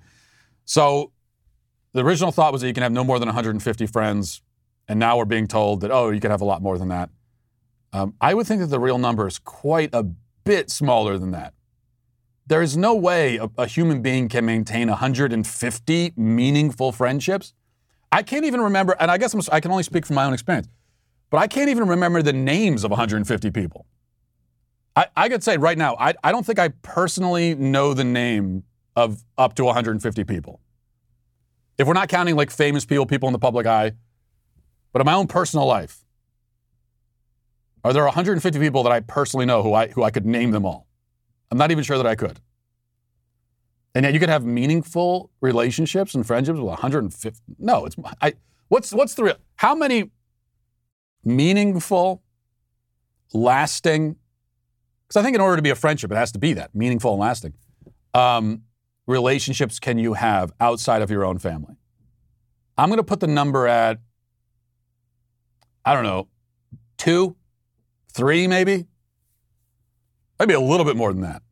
So 0.64 1.12
the 1.94 2.04
original 2.04 2.32
thought 2.32 2.52
was 2.54 2.62
that 2.62 2.68
you 2.68 2.74
can 2.74 2.84
have 2.84 2.92
no 2.92 3.04
more 3.04 3.20
than 3.20 3.28
150 3.28 3.86
friends. 3.88 4.42
And 4.88 5.00
now 5.00 5.18
we're 5.18 5.26
being 5.26 5.48
told 5.48 5.82
that, 5.82 5.92
oh, 5.92 6.10
you 6.12 6.20
could 6.20 6.32
have 6.32 6.42
a 6.42 6.46
lot 6.46 6.62
more 6.62 6.78
than 6.78 6.90
that. 6.90 7.10
Um, 7.92 8.14
I 8.22 8.34
would 8.34 8.48
think 8.48 8.62
that 8.62 8.68
the 8.68 8.80
real 8.80 8.98
number 8.98 9.28
is 9.28 9.40
quite 9.40 9.90
a 9.94 10.04
bit 10.44 10.70
smaller 10.70 11.18
than 11.18 11.32
that. 11.32 11.54
there 12.48 12.62
is 12.62 12.78
no 12.78 12.94
way 12.94 13.38
a, 13.38 13.50
a 13.58 13.66
human 13.66 14.02
being 14.02 14.30
can 14.30 14.46
maintain 14.46 14.88
150 14.88 16.14
meaningful 16.16 16.92
friendships. 16.92 17.54
I 18.12 18.22
can't 18.24 18.46
even 18.46 18.62
remember, 18.62 18.96
and 19.00 19.10
I 19.10 19.18
guess 19.18 19.34
I'm, 19.34 19.42
I 19.52 19.60
can 19.60 19.72
only 19.72 19.84
speak 19.84 20.06
from 20.06 20.16
my 20.16 20.26
own 20.26 20.34
experience, 20.34 20.68
but 21.30 21.38
I 21.40 21.48
can't 21.48 21.70
even 21.70 21.88
remember 21.88 22.22
the 22.22 22.34
names 22.34 22.84
of 22.84 22.92
150 22.92 23.52
people. 23.52 23.86
I, 24.96 25.08
I 25.16 25.30
could 25.30 25.44
say 25.44 25.58
right 25.58 25.78
now, 25.78 25.96
I, 26.00 26.14
I 26.24 26.32
don't 26.32 26.46
think 26.46 26.60
I 26.60 26.70
personally 26.82 27.56
know 27.56 27.94
the 27.94 28.04
name 28.04 28.64
of 28.96 29.24
up 29.38 29.56
to 29.56 29.66
150 29.66 30.24
people. 30.24 30.62
If 31.78 31.88
we're 31.88 31.94
not 31.94 32.08
counting 32.08 32.36
like 32.36 32.50
famous 32.50 32.86
people, 32.86 33.06
people 33.06 33.28
in 33.28 33.34
the 33.34 33.40
public 33.40 33.68
eye, 33.68 33.94
but 34.94 35.02
in 35.02 35.06
my 35.06 35.14
own 35.14 35.28
personal 35.28 35.66
life, 35.66 36.06
are 37.84 37.92
there 37.92 38.04
150 38.04 38.58
people 38.60 38.84
that 38.84 38.92
I 38.92 39.02
personally 39.02 39.46
know 39.46 39.62
who 39.62 39.74
I, 39.74 39.88
who 39.90 40.04
I 40.04 40.12
could 40.12 40.26
name 40.26 40.52
them 40.52 40.66
all? 40.66 40.88
I'm 41.52 41.58
not 41.58 41.72
even 41.72 41.84
sure 41.84 41.98
that 41.98 42.08
I 42.08 42.16
could. 42.16 42.40
And 43.94 44.04
yet 44.04 44.14
you 44.14 44.20
could 44.20 44.30
have 44.30 44.44
meaningful 44.44 45.30
relationships 45.42 46.16
and 46.16 46.26
friendships 46.26 46.58
with 46.58 46.68
150. 46.68 47.42
No, 47.60 47.86
it's 47.86 47.96
I. 48.22 48.34
What's 48.68 48.92
what's 48.92 49.14
the 49.14 49.24
real? 49.24 49.38
How 49.56 49.74
many 49.74 50.12
meaningful, 51.24 52.22
lasting? 53.34 54.18
Because 55.08 55.20
I 55.20 55.24
think 55.24 55.36
in 55.36 55.42
order 55.42 55.56
to 55.56 55.62
be 55.62 55.70
a 55.70 55.76
friendship, 55.76 56.12
it 56.12 56.16
has 56.16 56.32
to 56.34 56.40
be 56.40 56.54
that 56.54 56.74
meaningful 56.74 57.12
and 57.12 57.20
lasting. 57.20 57.54
Um, 58.14 58.64
relationships 59.08 59.80
can 59.80 59.98
you 59.98 60.14
have 60.14 60.52
outside 60.60 61.02
of 61.02 61.12
your 61.12 61.24
own 61.26 61.38
family? 61.38 61.76
I'm 62.78 62.90
going 62.90 62.98
to 62.98 63.04
put 63.04 63.20
the 63.20 63.28
number 63.28 63.68
at 63.68 64.00
I 65.86 65.94
don't 65.94 66.04
know, 66.04 66.28
two, 66.98 67.36
three, 68.12 68.48
maybe. 68.48 68.88
Maybe 70.40 70.56
a 70.56 70.60
little 70.60 70.86
bit 70.86 70.98
more 70.98 71.14
than 71.14 71.22
that. 71.22 71.44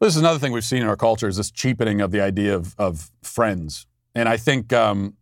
This 0.00 0.14
is 0.14 0.20
another 0.20 0.38
thing 0.38 0.52
we've 0.52 0.64
seen 0.64 0.82
in 0.82 0.88
our 0.88 0.96
culture 0.96 1.28
is 1.28 1.36
this 1.36 1.50
cheapening 1.50 2.00
of 2.00 2.12
the 2.12 2.20
idea 2.20 2.54
of, 2.54 2.74
of 2.78 3.10
friends. 3.22 3.86
And 4.14 4.28
I 4.28 4.36
think, 4.36 4.72
um, 4.72 5.16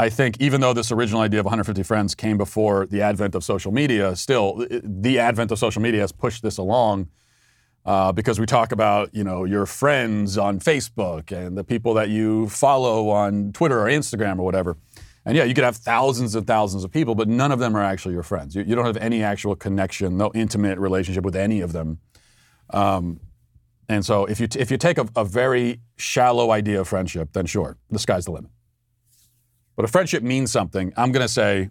I 0.00 0.08
think 0.08 0.40
even 0.40 0.62
though 0.62 0.72
this 0.72 0.90
original 0.90 1.20
idea 1.20 1.40
of 1.40 1.44
150 1.44 1.82
friends 1.82 2.14
came 2.14 2.38
before 2.38 2.86
the 2.86 3.02
advent 3.02 3.34
of 3.34 3.44
social 3.44 3.70
media, 3.70 4.16
still 4.16 4.66
the 4.82 5.18
advent 5.18 5.50
of 5.50 5.58
social 5.58 5.82
media 5.82 6.00
has 6.00 6.10
pushed 6.10 6.42
this 6.42 6.56
along 6.56 7.10
uh, 7.84 8.10
because 8.10 8.40
we 8.40 8.46
talk 8.46 8.72
about 8.72 9.14
you 9.14 9.22
know 9.22 9.44
your 9.44 9.66
friends 9.66 10.38
on 10.38 10.58
Facebook 10.58 11.32
and 11.32 11.54
the 11.54 11.64
people 11.64 11.92
that 11.92 12.08
you 12.08 12.48
follow 12.48 13.10
on 13.10 13.52
Twitter 13.52 13.78
or 13.78 13.88
Instagram 13.88 14.38
or 14.38 14.42
whatever. 14.42 14.78
And 15.26 15.36
yeah, 15.36 15.44
you 15.44 15.52
could 15.52 15.64
have 15.64 15.76
thousands 15.76 16.34
and 16.34 16.46
thousands 16.46 16.82
of 16.82 16.90
people, 16.90 17.14
but 17.14 17.28
none 17.28 17.52
of 17.52 17.58
them 17.58 17.76
are 17.76 17.84
actually 17.84 18.14
your 18.14 18.22
friends. 18.22 18.56
You, 18.56 18.62
you 18.62 18.74
don't 18.74 18.86
have 18.86 18.96
any 18.96 19.22
actual 19.22 19.54
connection, 19.54 20.16
no 20.16 20.32
intimate 20.34 20.78
relationship 20.78 21.24
with 21.24 21.36
any 21.36 21.60
of 21.60 21.72
them. 21.72 21.98
Um, 22.70 23.20
and 23.86 24.02
so 24.02 24.24
if 24.24 24.40
you, 24.40 24.46
t- 24.46 24.60
if 24.60 24.70
you 24.70 24.78
take 24.78 24.96
a, 24.96 25.06
a 25.14 25.26
very 25.26 25.82
shallow 25.98 26.52
idea 26.52 26.80
of 26.80 26.88
friendship, 26.88 27.34
then 27.34 27.44
sure, 27.44 27.76
the 27.90 27.98
sky's 27.98 28.24
the 28.24 28.30
limit. 28.30 28.50
But 29.80 29.86
if 29.86 29.92
friendship 29.92 30.22
means 30.22 30.52
something, 30.52 30.92
I'm 30.94 31.10
going 31.10 31.26
to 31.26 31.32
say, 31.32 31.70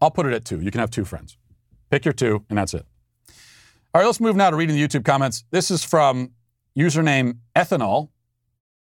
I'll 0.00 0.10
put 0.10 0.24
it 0.24 0.32
at 0.32 0.46
two. 0.46 0.62
You 0.62 0.70
can 0.70 0.80
have 0.80 0.90
two 0.90 1.04
friends. 1.04 1.36
Pick 1.90 2.06
your 2.06 2.14
two, 2.14 2.46
and 2.48 2.56
that's 2.56 2.72
it. 2.72 2.86
All 3.92 4.00
right, 4.00 4.06
let's 4.06 4.18
move 4.18 4.34
now 4.34 4.48
to 4.48 4.56
reading 4.56 4.76
the 4.76 4.82
YouTube 4.82 5.04
comments. 5.04 5.44
This 5.50 5.70
is 5.70 5.84
from 5.84 6.30
username 6.74 7.36
Ethanol 7.54 8.08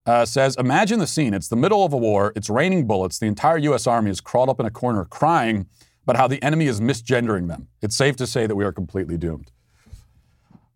uh, 0.05 0.23
says, 0.23 0.55
Imagine 0.55 0.99
the 0.99 1.07
scene. 1.07 1.33
It's 1.33 1.49
the 1.49 1.57
middle 1.57 1.83
of 1.83 1.91
a 1.91 1.97
war. 1.97 2.31
It's 2.37 2.49
raining 2.49 2.87
bullets. 2.87 3.19
The 3.19 3.25
entire 3.25 3.57
U.S. 3.57 3.85
Army 3.85 4.11
is 4.11 4.21
crawled 4.21 4.47
up 4.47 4.61
in 4.61 4.65
a 4.65 4.71
corner 4.71 5.03
crying 5.03 5.67
about 6.03 6.15
how 6.15 6.29
the 6.29 6.41
enemy 6.41 6.67
is 6.67 6.79
misgendering 6.79 7.49
them. 7.49 7.67
It's 7.81 7.97
safe 7.97 8.15
to 8.15 8.27
say 8.27 8.47
that 8.47 8.55
we 8.55 8.63
are 8.63 8.71
completely 8.71 9.17
doomed. 9.17 9.51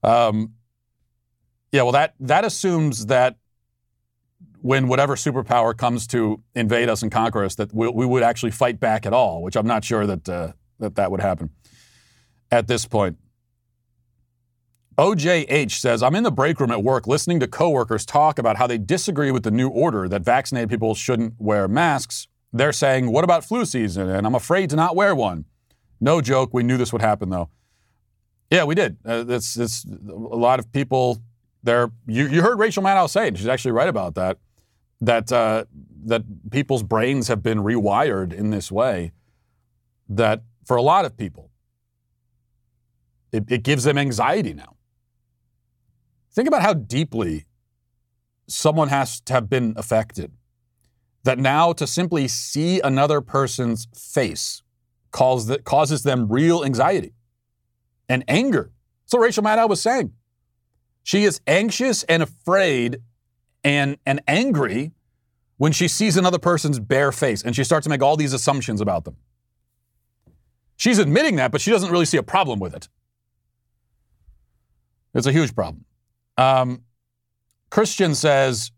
Um, 0.04 0.56
yeah, 1.72 1.84
well, 1.84 1.94
that, 1.94 2.16
that 2.20 2.44
assumes 2.44 3.06
that 3.06 3.38
when 4.62 4.88
whatever 4.88 5.16
superpower 5.16 5.76
comes 5.76 6.08
to 6.08 6.42
invade 6.56 6.90
us 6.90 7.02
and 7.02 7.12
conquer 7.12 7.44
us, 7.44 7.56
that 7.56 7.74
we, 7.74 7.88
we 7.90 8.06
would 8.06 8.24
actually 8.24 8.52
fight 8.52 8.80
back 8.80 9.06
at 9.06 9.14
all, 9.14 9.42
which 9.42 9.56
I'm 9.56 9.68
not 9.68 9.84
sure 9.84 10.06
that, 10.06 10.28
uh, 10.28 10.52
that 10.80 10.96
that 10.96 11.12
would 11.12 11.22
happen 11.22 11.52
at 12.52 12.68
this 12.68 12.86
point. 12.86 13.18
OJH 14.98 15.72
says, 15.72 16.04
I'm 16.04 16.14
in 16.16 16.24
the 16.24 16.32
break 16.32 16.60
room 16.60 16.72
at 16.72 16.84
work 16.84 17.08
listening 17.08 17.40
to 17.40 17.48
coworkers 17.48 18.06
talk 18.06 18.38
about 18.38 18.58
how 18.58 18.68
they 18.68 18.78
disagree 18.78 19.32
with 19.32 19.44
the 19.44 19.52
new 19.52 19.70
order 19.70 20.10
that 20.10 20.24
vaccinated 20.24 20.70
people 20.70 20.94
shouldn't 20.94 21.36
wear 21.38 21.70
masks. 21.70 22.28
They're 22.52 22.74
saying, 22.74 23.10
What 23.12 23.24
about 23.24 23.46
flu 23.46 23.64
season? 23.64 24.10
And 24.10 24.28
I'm 24.28 24.36
afraid 24.36 24.70
to 24.72 24.76
not 24.76 24.98
wear 24.98 25.16
one. 25.16 25.46
No 26.02 26.20
joke. 26.20 26.54
We 26.54 26.64
knew 26.64 26.76
this 26.76 26.92
would 26.92 27.02
happen, 27.02 27.30
though. 27.30 27.50
Yeah, 28.52 28.66
we 28.66 28.76
did. 28.76 28.98
Uh, 29.06 29.24
it's, 29.30 29.58
it's 29.58 29.86
a 29.86 30.14
lot 30.14 30.60
of 30.60 30.70
people 30.74 31.22
there. 31.64 31.92
You, 32.06 32.28
you 32.28 32.42
heard 32.42 32.60
Rachel 32.60 32.84
Maddow 32.84 33.10
say 33.10 33.28
it. 33.28 33.38
She's 33.38 33.48
actually 33.48 33.72
right 33.72 33.88
about 33.88 34.16
that. 34.16 34.38
That 35.02 35.32
uh, 35.32 35.66
that 36.06 36.24
people's 36.52 36.84
brains 36.84 37.28
have 37.28 37.42
been 37.42 37.60
rewired 37.60 38.34
in 38.34 38.50
this 38.50 38.72
way. 38.72 39.12
That 40.08 40.44
for 40.66 40.76
a 40.76 40.82
lot 40.82 41.06
of 41.06 41.16
people, 41.16 41.52
it, 43.32 43.46
it 43.50 43.64
gives 43.64 43.84
them 43.84 43.98
anxiety 43.98 44.54
now. 44.54 44.76
Think 46.32 46.48
about 46.48 46.62
how 46.62 46.74
deeply 46.74 47.46
someone 48.48 48.90
has 48.90 49.22
to 49.22 49.34
have 49.34 49.50
been 49.50 49.74
affected. 49.78 50.32
That 51.24 51.38
now 51.38 51.74
to 51.74 51.86
simply 51.86 52.28
see 52.28 52.80
another 52.82 53.22
person's 53.22 53.88
face 53.96 54.64
causes, 55.12 55.58
causes 55.64 56.04
them 56.04 56.28
real 56.30 56.64
anxiety 56.64 57.14
and 58.08 58.24
anger. 58.28 58.72
So 59.06 59.20
Rachel 59.20 59.44
Maddow 59.44 59.68
was 59.70 59.82
saying. 59.82 60.14
She 61.04 61.24
is 61.24 61.42
anxious 61.48 62.04
and 62.04 62.22
afraid 62.22 63.00
and, 63.64 63.98
and 64.06 64.22
angry 64.28 64.92
when 65.58 65.72
she 65.72 65.88
sees 65.88 66.18
another 66.18 66.40
person's 66.40 66.80
bare 66.80 67.12
face 67.12 67.44
and 67.44 67.56
she 67.56 67.64
starts 67.64 67.84
to 67.86 67.90
make 67.90 68.02
all 68.02 68.16
these 68.16 68.34
assumptions 68.34 68.82
about 68.82 69.06
them. 69.06 69.18
She's 70.78 71.00
admitting 71.00 71.36
that, 71.36 71.52
but 71.52 71.60
she 71.60 71.72
doesn't 71.72 71.92
really 71.92 72.06
see 72.06 72.18
a 72.18 72.24
problem 72.24 72.60
with 72.60 72.74
it. 72.74 72.88
It's 75.14 75.28
a 75.28 75.32
huge 75.32 75.54
problem. 75.54 75.86
Um, 76.38 76.84
Christian 77.70 78.16
says, 78.16 78.72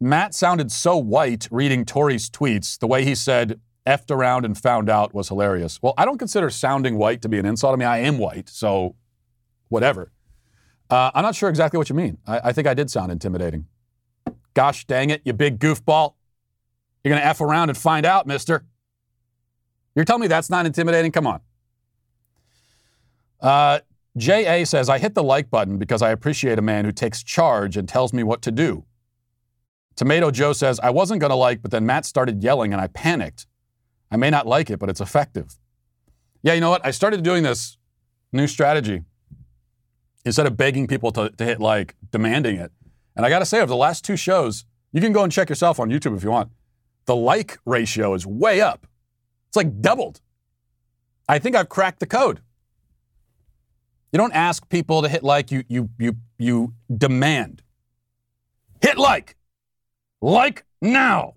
Matt 0.00 0.34
sounded 0.34 0.70
so 0.70 0.96
white 0.96 1.48
reading 1.50 1.84
Tory's 1.84 2.30
tweets. 2.30 2.78
The 2.78 2.86
way 2.86 3.04
he 3.04 3.14
said, 3.14 3.60
effed 3.86 4.10
around 4.10 4.44
and 4.44 4.56
found 4.56 4.88
out 4.88 5.12
was 5.12 5.28
hilarious. 5.28 5.80
Well, 5.82 5.94
I 5.98 6.04
don't 6.04 6.18
consider 6.18 6.50
sounding 6.50 6.98
white 6.98 7.22
to 7.22 7.28
be 7.28 7.38
an 7.38 7.46
insult. 7.46 7.74
I 7.74 7.76
mean, 7.76 7.88
I 7.88 7.98
am 7.98 8.18
white, 8.18 8.48
so 8.48 8.94
whatever. 9.68 10.12
Uh, 10.88 11.10
I'm 11.14 11.22
not 11.22 11.34
sure 11.34 11.48
exactly 11.48 11.78
what 11.78 11.88
you 11.88 11.96
mean. 11.96 12.18
I, 12.26 12.40
I 12.44 12.52
think 12.52 12.66
I 12.68 12.74
did 12.74 12.90
sound 12.90 13.10
intimidating. 13.10 13.66
Gosh 14.54 14.86
dang 14.86 15.10
it, 15.10 15.22
you 15.24 15.32
big 15.32 15.58
goofball. 15.58 16.14
You're 17.02 17.10
going 17.10 17.22
to 17.22 17.26
F 17.26 17.40
around 17.40 17.68
and 17.68 17.78
find 17.78 18.06
out, 18.06 18.26
mister. 18.26 18.64
You're 19.94 20.04
telling 20.04 20.22
me 20.22 20.26
that's 20.26 20.50
not 20.50 20.66
intimidating? 20.66 21.12
Come 21.12 21.26
on. 21.26 21.40
Uh, 23.40 23.80
JA 24.16 24.64
says, 24.64 24.88
I 24.88 24.98
hit 24.98 25.14
the 25.14 25.22
like 25.22 25.50
button 25.50 25.78
because 25.78 26.02
I 26.02 26.10
appreciate 26.10 26.58
a 26.58 26.62
man 26.62 26.84
who 26.84 26.92
takes 26.92 27.22
charge 27.22 27.76
and 27.76 27.88
tells 27.88 28.12
me 28.12 28.22
what 28.22 28.42
to 28.42 28.50
do. 28.50 28.84
Tomato 29.96 30.30
Joe 30.30 30.52
says, 30.52 30.80
I 30.80 30.90
wasn't 30.90 31.20
going 31.20 31.30
to 31.30 31.36
like, 31.36 31.60
but 31.60 31.70
then 31.70 31.84
Matt 31.84 32.06
started 32.06 32.42
yelling 32.42 32.72
and 32.72 32.80
I 32.80 32.86
panicked. 32.88 33.46
I 34.10 34.16
may 34.16 34.30
not 34.30 34.46
like 34.46 34.70
it, 34.70 34.78
but 34.78 34.88
it's 34.88 35.00
effective. 35.00 35.58
Yeah, 36.42 36.54
you 36.54 36.60
know 36.60 36.70
what? 36.70 36.84
I 36.84 36.90
started 36.90 37.22
doing 37.22 37.42
this 37.42 37.78
new 38.32 38.46
strategy. 38.46 39.02
Instead 40.24 40.46
of 40.46 40.56
begging 40.56 40.86
people 40.86 41.10
to, 41.12 41.30
to 41.30 41.44
hit 41.44 41.60
like, 41.60 41.96
demanding 42.10 42.56
it. 42.56 42.70
And 43.16 43.26
I 43.26 43.28
got 43.28 43.40
to 43.40 43.46
say, 43.46 43.58
over 43.58 43.66
the 43.66 43.76
last 43.76 44.04
two 44.04 44.16
shows, 44.16 44.64
you 44.92 45.00
can 45.00 45.12
go 45.12 45.22
and 45.22 45.32
check 45.32 45.48
yourself 45.48 45.78
on 45.80 45.90
YouTube 45.90 46.16
if 46.16 46.22
you 46.22 46.30
want. 46.30 46.50
The 47.06 47.16
like 47.16 47.58
ratio 47.64 48.14
is 48.14 48.26
way 48.26 48.60
up. 48.60 48.86
It's 49.48 49.56
like 49.56 49.80
doubled. 49.80 50.20
I 51.28 51.38
think 51.38 51.56
I've 51.56 51.68
cracked 51.68 52.00
the 52.00 52.06
code. 52.06 52.40
You 54.12 54.18
don't 54.18 54.34
ask 54.34 54.68
people 54.68 55.02
to 55.02 55.08
hit 55.08 55.22
like, 55.22 55.50
you, 55.50 55.64
you, 55.68 55.88
you, 55.98 56.16
you 56.38 56.74
demand. 56.94 57.62
Hit 58.80 58.98
like. 58.98 59.36
Like 60.20 60.64
now. 60.80 61.34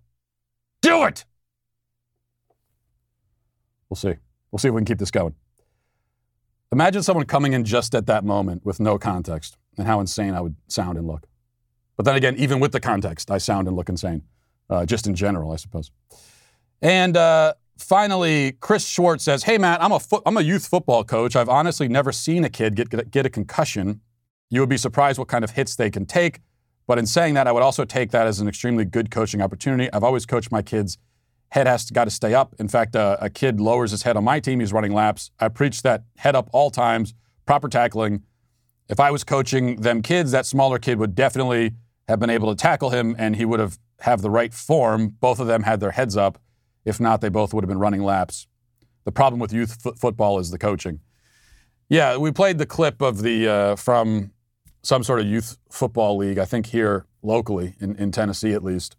Do 0.82 1.04
it. 1.06 1.26
We'll 3.90 3.96
see. 3.96 4.16
We'll 4.52 4.60
see 4.60 4.68
if 4.68 4.74
we 4.74 4.80
can 4.80 4.86
keep 4.86 5.00
this 5.00 5.12
going. 5.12 5.36
Imagine 6.72 7.04
someone 7.04 7.26
coming 7.26 7.54
in 7.54 7.64
just 7.64 7.96
at 7.96 8.08
that 8.08 8.26
moment 8.26 8.66
with 8.66 8.80
no 8.80 8.98
context 8.98 9.58
and 9.78 9.88
how 9.88 10.00
insane 10.00 10.34
I 10.34 10.42
would 10.42 10.56
sound 10.68 10.98
and 10.98 11.08
look. 11.08 11.28
But 11.98 12.06
then 12.06 12.16
again, 12.16 12.36
even 12.38 12.60
with 12.60 12.72
the 12.72 12.80
context, 12.80 13.32
I 13.32 13.38
sound 13.38 13.68
and 13.68 13.76
look 13.76 13.90
insane, 13.90 14.24
uh, 14.70 14.86
just 14.86 15.08
in 15.08 15.16
general, 15.16 15.52
I 15.52 15.56
suppose. 15.56 15.92
And 16.82 17.16
uh, 17.16 17.54
finally, 17.78 18.54
Chris 18.60 18.86
Schwartz 18.86 19.24
says, 19.24 19.44
Hey, 19.44 19.58
Matt, 19.58 19.82
I'm 19.82 19.92
a, 19.92 20.00
fo- 20.00 20.22
I'm 20.26 20.38
a 20.38 20.42
youth 20.42 20.68
football 20.68 21.04
coach. 21.04 21.36
I've 21.36 21.50
honestly 21.50 21.88
never 21.88 22.12
seen 22.12 22.44
a 22.44 22.50
kid 22.50 22.76
get, 22.76 23.12
get, 23.12 23.26
a 23.26 23.30
concussion. 23.30 24.02
You 24.50 24.60
would 24.60 24.70
be 24.70 24.78
surprised 24.78 25.18
what 25.18 25.28
kind 25.28 25.44
of 25.44 25.52
hits 25.52 25.76
they 25.76 25.90
can 25.90 26.06
take. 26.06 26.42
But 26.88 27.00
in 27.00 27.06
saying 27.08 27.34
that, 27.34 27.48
I 27.48 27.52
would 27.52 27.64
also 27.64 27.84
take 27.84 28.12
that 28.12 28.28
as 28.28 28.40
an 28.40 28.48
extremely 28.48 28.86
good 28.86 29.10
coaching 29.10 29.42
opportunity. 29.42 29.92
I've 29.92 30.04
always 30.04 30.26
coached 30.26 30.52
my 30.52 30.62
kids. 30.62 30.98
Head 31.50 31.68
has 31.68 31.90
got 31.90 32.04
to 32.06 32.12
stay 32.12 32.34
up. 32.34 32.54
In 32.60 32.68
fact, 32.68 32.96
uh, 32.96 33.18
a 33.22 33.30
kid 33.30 33.60
lowers 33.60 33.92
his 33.92 34.04
head 34.04 34.18
on 34.18 34.24
my 34.24 34.40
team. 34.40 34.60
He's 34.60 34.74
running 34.74 34.94
laps. 34.94 35.32
I 35.40 35.48
preach 35.48 35.82
that 35.84 36.04
head 36.18 36.36
up 36.36 36.50
all 36.52 36.70
times, 36.70 37.14
proper 37.46 37.70
tackling, 37.70 38.24
If 38.90 39.00
I 39.00 39.10
was 39.10 39.24
coaching 39.24 39.78
them 39.78 40.02
kids, 40.02 40.32
that 40.32 40.46
smaller 40.46 40.78
kid 40.78 41.00
would 41.00 41.16
definitely 41.16 41.72
have 42.08 42.20
been 42.20 42.30
able 42.30 42.54
to 42.54 42.56
tackle 42.56 42.90
him 42.92 43.16
and 43.18 43.36
he 43.36 43.46
would 43.46 43.60
have 43.60 43.78
have 44.02 44.22
the 44.22 44.30
right 44.30 44.54
form. 44.54 45.10
Both 45.20 45.40
of 45.40 45.48
them 45.48 45.64
had 45.64 45.80
their 45.80 45.92
heads 45.92 46.18
up. 46.18 46.38
If 46.84 47.00
not, 47.00 47.22
they 47.22 47.30
both 47.30 47.54
would 47.54 47.64
have 47.64 47.70
been 47.70 47.80
running 47.80 48.04
laps. 48.04 48.48
The 49.06 49.12
problem 49.12 49.40
with 49.40 49.54
youth 49.54 49.78
f- 49.86 49.98
football 49.98 50.40
is 50.40 50.52
the 50.52 50.58
coaching. 50.58 51.00
Yeah, 51.90 52.18
we 52.18 52.32
played 52.32 52.58
the 52.58 52.66
clip 52.66 53.02
of 53.02 53.22
the 53.22 53.48
uh, 53.48 53.76
from 53.76 54.32
some 54.82 55.04
sort 55.04 55.20
of 55.20 55.26
youth 55.26 55.58
football 55.72 56.18
league, 56.18 56.38
I 56.38 56.46
think 56.46 56.68
here 56.68 57.06
locally 57.24 57.76
in, 57.80 57.96
in 57.96 58.12
Tennessee 58.12 58.54
at 58.54 58.64
least, 58.64 58.96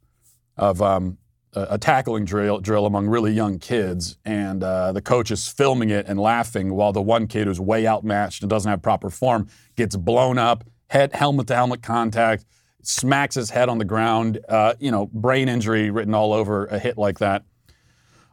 of 0.57 0.83
um, 0.83 1.19
a, 1.55 1.67
a, 1.71 1.79
tackling 1.79 2.25
drill, 2.25 2.59
drill 2.59 2.87
among 2.87 3.07
really 3.07 3.33
young 3.33 3.61
kids, 3.61 4.19
and 4.25 4.65
uh, 4.65 4.91
the 4.93 5.01
coach 5.01 5.31
is 5.31 5.47
filming 5.47 5.91
it 5.91 6.07
and 6.09 6.19
laughing 6.19 6.75
while 6.75 6.93
the 6.93 7.03
one 7.03 7.29
kid 7.29 7.47
who's 7.47 7.61
way 7.61 7.87
outmatched 7.87 8.43
and 8.43 8.51
doesn't 8.51 8.69
have 8.69 8.83
proper 8.83 9.11
form 9.11 9.49
gets 9.77 9.95
blown 9.95 10.39
up, 10.39 10.65
head 10.91 11.13
helmet 11.15 11.47
to 11.47 11.55
helmet 11.55 11.83
contact, 11.83 12.45
smacks 12.87 13.35
his 13.35 13.51
head 13.51 13.69
on 13.69 13.79
the 13.79 13.85
ground, 13.85 14.39
uh, 14.49 14.75
you 14.79 14.91
know, 14.91 15.07
brain 15.07 15.49
injury 15.49 15.91
written 15.91 16.15
all 16.15 16.33
over 16.33 16.67
a 16.67 16.79
hit 16.79 16.97
like 16.97 17.19
that. 17.19 17.43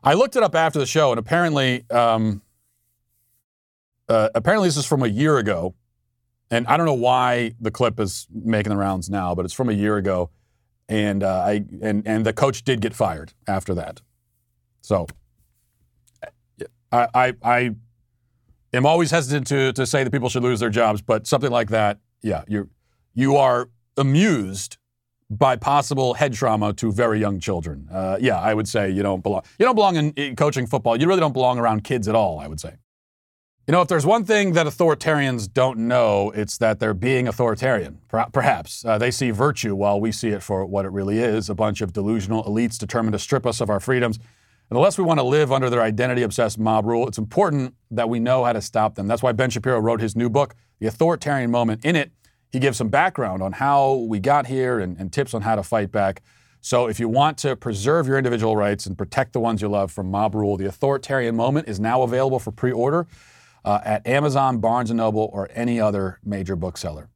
I 0.04 0.14
looked 0.14 0.36
it 0.36 0.43
up 0.43 0.54
after 0.54 0.80
the 0.80 0.86
show, 0.86 1.12
and 1.12 1.20
apparently, 1.20 1.89
um, 1.89 2.41
uh, 4.10 4.30
apparently 4.36 4.68
this 4.68 4.78
is 4.78 4.86
from 4.86 5.01
a 5.01 5.08
year 5.08 5.38
ago, 5.38 5.74
and 6.51 6.68
I 6.68 6.78
don't 6.78 6.86
know 6.86 6.93
why 6.93 7.56
the 7.60 7.72
clip 7.72 7.99
is 7.99 8.28
making 8.32 8.70
the 8.70 8.78
rounds 8.78 9.10
now, 9.10 9.34
but 9.34 9.45
it's 9.45 9.54
from 9.54 9.70
a 9.70 9.74
year 9.74 9.97
ago, 9.97 10.30
and 10.88 11.24
uh, 11.24 11.43
I 11.47 11.66
and 11.82 12.06
and 12.06 12.26
the 12.26 12.34
coach 12.34 12.64
did 12.64 12.82
get 12.82 12.93
fired 12.93 13.34
after 13.47 13.74
that. 13.76 14.01
So, 14.82 15.08
I 16.91 17.08
I, 17.14 17.34
I 17.41 17.76
am 18.74 18.86
always 18.86 19.10
hesitant 19.10 19.47
to 19.47 19.74
to 19.74 19.86
say 19.86 20.04
that 20.04 20.12
people 20.12 20.30
should 20.30 20.43
lose 20.43 20.60
their 20.60 20.70
jobs, 20.70 21.01
but 21.01 21.26
something 21.26 21.51
like 21.51 21.70
that, 21.70 21.99
yeah, 22.22 22.43
you 22.47 22.70
you 23.14 23.38
are 23.38 23.70
amused 23.98 24.78
by 25.30 25.56
possible 25.56 26.14
head 26.14 26.34
trauma 26.34 26.74
to 26.74 26.91
very 26.91 27.20
young 27.20 27.39
children. 27.39 27.88
Uh, 27.91 28.18
yeah, 28.20 28.39
I 28.39 28.54
would 28.54 28.68
say 28.68 28.89
you 28.89 29.04
don't 29.04 29.24
belong. 29.24 29.41
You 29.58 29.66
don't 29.66 29.76
belong 29.76 29.96
in, 29.96 30.12
in, 30.12 30.36
coaching 30.36 30.68
football. 30.68 31.00
You 31.00 31.08
really 31.08 31.20
don't 31.20 31.34
belong 31.34 31.58
around 31.58 31.84
kids 31.84 32.08
at 32.08 32.16
all. 32.16 32.39
I 32.39 32.48
would 32.48 32.60
say. 32.60 32.76
You 33.68 33.72
know, 33.72 33.82
if 33.82 33.88
there's 33.88 34.06
one 34.06 34.26
thing 34.26 34.54
that 34.54 34.68
authoritarians 34.68 35.52
don't 35.52 35.80
know, 35.80 36.32
it's 36.32 36.58
that 36.58 36.82
they're 36.82 36.94
being 36.94 37.30
authoritarian. 37.30 38.00
Perhaps 38.10 38.84
uh, 38.84 38.98
they 38.98 39.10
see 39.10 39.32
virtue 39.32 39.74
while 39.74 40.02
we 40.02 40.12
see 40.12 40.30
it 40.30 40.44
for 40.44 40.66
what 40.66 40.84
it 40.84 40.91
really 40.91 41.20
is—a 41.20 41.56
bunch 41.56 41.80
of 41.80 41.94
delusional 41.94 42.44
elites 42.44 42.78
determined 42.78 43.14
to 43.14 43.20
strip 43.20 43.46
us 43.46 43.62
of 43.62 43.70
our 43.70 43.80
freedoms. 43.80 44.18
And 44.70 44.78
unless 44.78 44.98
we 44.98 45.04
want 45.04 45.20
to 45.20 45.24
live 45.24 45.52
under 45.52 45.70
their 45.70 45.82
identity-obsessed 45.82 46.60
mob 46.60 46.86
rule, 46.86 47.08
it's 47.08 47.18
important 47.18 47.76
that 47.91 48.10
we 48.10 48.20
know 48.20 48.44
how 48.44 48.54
to 48.54 48.62
stop 48.62 48.96
them. 48.96 49.08
That's 49.08 49.24
why 49.24 49.32
Ben 49.32 49.50
Shapiro 49.50 49.80
wrote 49.80 50.02
his 50.02 50.16
new 50.16 50.30
book, 50.30 50.56
The 50.80 50.88
Authoritarian 50.88 51.50
Moment. 51.50 51.86
In 51.86 51.96
it, 51.96 52.12
he 52.54 52.60
gives 52.60 52.78
some 52.78 52.88
background 52.88 53.41
on 53.41 53.51
how 53.51 53.95
we 53.95 54.20
got 54.20 54.45
here 54.45 54.80
and, 54.80 54.95
and, 54.99 55.12
tips 55.12 55.34
on 55.34 55.41
how 55.41 55.56
to 55.56 55.64
fight 55.64 55.91
back. 55.91 56.22
So, 56.62 56.88
if 56.88 56.99
you 56.99 57.10
want 57.10 57.38
to 57.39 57.56
preserve 57.56 58.08
your 58.08 58.18
individual 58.18 58.56
rights 58.56 58.86
and 58.86 58.95
protect 58.95 59.34
the 59.34 59.39
ones 59.39 59.62
you 59.62 59.68
love 59.68 59.91
from 59.91 60.10
mob 60.10 60.36
rule, 60.36 60.56
The 60.56 60.68
Authoritarian 60.68 61.36
Moment 61.36 61.68
is 61.68 61.80
now 61.80 62.04
available 62.04 62.39
for 62.39 62.51
pre 62.51 62.72
order 62.72 63.08
uh, 63.66 63.80
at 63.84 64.06
Amazon, 64.08 64.60
Barnes 64.60 64.91
& 64.91 64.93
Noble, 64.93 65.30
or 65.34 65.49
any 65.54 65.82
other 65.82 66.20
major 66.24 66.56
bookseller. 66.56 67.10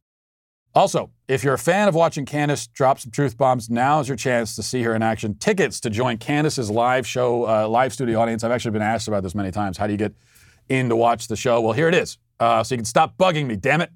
Also, 0.74 1.10
if 1.28 1.44
you're 1.44 1.54
a 1.54 1.58
fan 1.58 1.88
of 1.88 1.94
watching 1.94 2.26
Candace 2.26 2.66
drop 2.66 2.98
some 2.98 3.10
truth 3.10 3.38
bombs, 3.38 3.70
now 3.70 4.00
is 4.00 4.08
your 4.08 4.16
chance 4.16 4.54
to 4.56 4.62
see 4.62 4.82
her 4.82 4.94
in 4.94 5.02
action. 5.02 5.34
Tickets 5.34 5.80
to 5.80 5.88
join 5.88 6.18
Candace's 6.18 6.68
live 6.70 7.06
show, 7.06 7.48
uh, 7.48 7.66
live 7.68 7.92
studio 7.92 8.20
audience. 8.20 8.44
I've 8.44 8.50
actually 8.50 8.72
been 8.72 8.82
asked 8.82 9.08
about 9.08 9.22
this 9.22 9.34
many 9.34 9.50
times. 9.50 9.78
How 9.78 9.86
do 9.86 9.92
you 9.92 9.98
get 9.98 10.14
in 10.68 10.88
to 10.88 10.96
watch 10.96 11.28
the 11.28 11.36
show? 11.36 11.60
Well, 11.60 11.72
here 11.72 11.88
it 11.88 11.94
is. 11.94 12.18
Uh, 12.38 12.62
so 12.62 12.74
you 12.74 12.78
can 12.78 12.84
stop 12.84 13.16
bugging 13.16 13.46
me, 13.46 13.56
damn 13.56 13.80
it. 13.80 13.90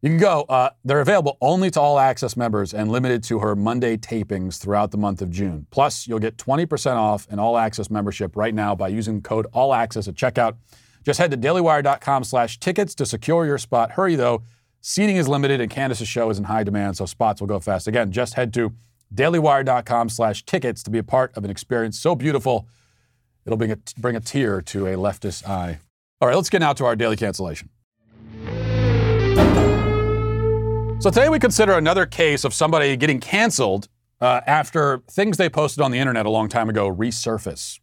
You 0.00 0.10
can 0.10 0.18
go. 0.18 0.42
Uh, 0.42 0.70
they're 0.84 1.00
available 1.00 1.36
only 1.40 1.70
to 1.72 1.80
all 1.80 1.98
access 1.98 2.36
members 2.36 2.72
and 2.72 2.90
limited 2.90 3.24
to 3.24 3.40
her 3.40 3.56
Monday 3.56 3.96
tapings 3.96 4.58
throughout 4.58 4.92
the 4.92 4.98
month 4.98 5.20
of 5.20 5.30
June. 5.30 5.66
Plus, 5.70 6.06
you'll 6.06 6.20
get 6.20 6.36
20% 6.36 6.94
off 6.94 7.26
an 7.30 7.40
all 7.40 7.58
access 7.58 7.90
membership 7.90 8.36
right 8.36 8.54
now 8.54 8.76
by 8.76 8.88
using 8.88 9.20
code 9.20 9.46
all 9.52 9.74
access 9.74 10.06
at 10.06 10.14
checkout. 10.14 10.56
Just 11.04 11.18
head 11.18 11.30
to 11.32 11.36
dailywire.com 11.36 12.22
slash 12.24 12.60
tickets 12.60 12.94
to 12.96 13.06
secure 13.06 13.44
your 13.44 13.58
spot. 13.58 13.92
Hurry 13.92 14.14
though, 14.14 14.42
seating 14.80 15.16
is 15.16 15.26
limited 15.26 15.60
and 15.60 15.70
Candace's 15.70 16.06
show 16.06 16.30
is 16.30 16.38
in 16.38 16.44
high 16.44 16.62
demand, 16.62 16.96
so 16.96 17.06
spots 17.06 17.40
will 17.40 17.48
go 17.48 17.58
fast. 17.58 17.88
Again, 17.88 18.12
just 18.12 18.34
head 18.34 18.52
to 18.54 18.72
dailywire.com 19.12 20.10
slash 20.10 20.44
tickets 20.44 20.82
to 20.84 20.90
be 20.90 20.98
a 20.98 21.02
part 21.02 21.36
of 21.36 21.44
an 21.44 21.50
experience 21.50 21.98
so 21.98 22.14
beautiful, 22.14 22.68
it'll 23.46 23.56
bring 23.56 23.72
a, 23.72 23.78
bring 23.96 24.16
a 24.16 24.20
tear 24.20 24.60
to 24.62 24.86
a 24.86 24.94
leftist 24.94 25.48
eye. 25.48 25.80
All 26.20 26.28
right, 26.28 26.34
let's 26.34 26.50
get 26.50 26.60
now 26.60 26.72
to 26.74 26.84
our 26.84 26.94
daily 26.94 27.16
cancellation. 27.16 27.70
So 31.00 31.10
today 31.10 31.28
we 31.28 31.38
consider 31.38 31.74
another 31.74 32.06
case 32.06 32.42
of 32.42 32.52
somebody 32.52 32.96
getting 32.96 33.20
canceled 33.20 33.86
uh, 34.20 34.40
after 34.48 35.00
things 35.08 35.36
they 35.36 35.48
posted 35.48 35.80
on 35.80 35.92
the 35.92 35.98
internet 35.98 36.26
a 36.26 36.30
long 36.30 36.48
time 36.48 36.68
ago 36.68 36.92
resurface. 36.92 37.78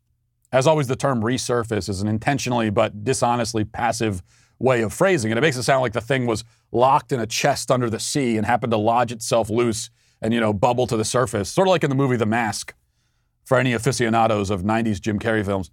As 0.52 0.68
always, 0.68 0.88
the 0.88 0.98
term 0.98 1.22
resurface 1.22 1.88
is 1.88 2.02
an 2.02 2.10
intentionally 2.10 2.70
but 2.70 3.06
dishonestly 3.06 3.64
passive 3.64 4.22
way 4.60 4.82
of 4.82 4.92
phrasing 4.92 5.32
it. 5.32 5.38
It 5.38 5.42
makes 5.42 5.56
it 5.56 5.64
sound 5.64 5.82
like 5.82 5.94
the 5.94 6.02
thing 6.02 6.26
was 6.26 6.44
locked 6.74 7.14
in 7.14 7.22
a 7.22 7.26
chest 7.26 7.72
under 7.72 7.90
the 7.90 8.02
sea 8.02 8.36
and 8.36 8.46
happened 8.46 8.72
to 8.72 8.78
lodge 8.78 9.14
itself 9.14 9.50
loose 9.50 9.90
and, 10.22 10.34
you 10.34 10.42
know, 10.42 10.52
bubble 10.52 10.86
to 10.86 10.98
the 10.98 11.06
surface, 11.06 11.48
sort 11.50 11.70
of 11.70 11.72
like 11.72 11.86
in 11.86 11.90
the 11.90 11.96
movie 11.96 12.18
The 12.18 12.26
Mask 12.26 12.76
for 13.46 13.58
any 13.58 13.72
aficionados 13.72 14.50
of 14.50 14.64
90s 14.64 15.00
Jim 15.00 15.20
Carrey 15.20 15.46
films. 15.46 15.72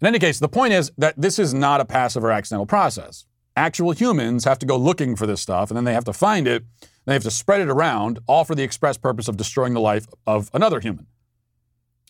In 0.00 0.06
any 0.06 0.18
case, 0.18 0.38
the 0.38 0.48
point 0.48 0.72
is 0.72 0.90
that 0.96 1.20
this 1.20 1.38
is 1.38 1.52
not 1.52 1.82
a 1.82 1.84
passive 1.84 2.24
or 2.24 2.30
accidental 2.30 2.64
process 2.64 3.26
actual 3.58 3.92
humans 3.92 4.44
have 4.44 4.58
to 4.60 4.66
go 4.66 4.76
looking 4.76 5.16
for 5.16 5.26
this 5.26 5.40
stuff, 5.40 5.70
and 5.70 5.76
then 5.76 5.84
they 5.84 5.92
have 5.92 6.04
to 6.04 6.12
find 6.12 6.46
it, 6.46 6.64
they 7.04 7.12
have 7.12 7.24
to 7.24 7.30
spread 7.30 7.60
it 7.60 7.68
around, 7.68 8.20
all 8.26 8.44
for 8.44 8.54
the 8.54 8.62
express 8.62 8.96
purpose 8.96 9.28
of 9.28 9.36
destroying 9.36 9.74
the 9.74 9.80
life 9.80 10.06
of 10.26 10.48
another 10.54 10.80
human. 10.80 11.06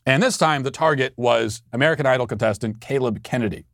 And 0.05 0.23
this 0.23 0.39
time, 0.39 0.63
the 0.63 0.71
target 0.71 1.15
was 1.17 1.63
American 1.73 2.07
Idol 2.07 2.27
contestant 2.27 2.81
Caleb 2.81 3.23
Kennedy. 3.23 3.65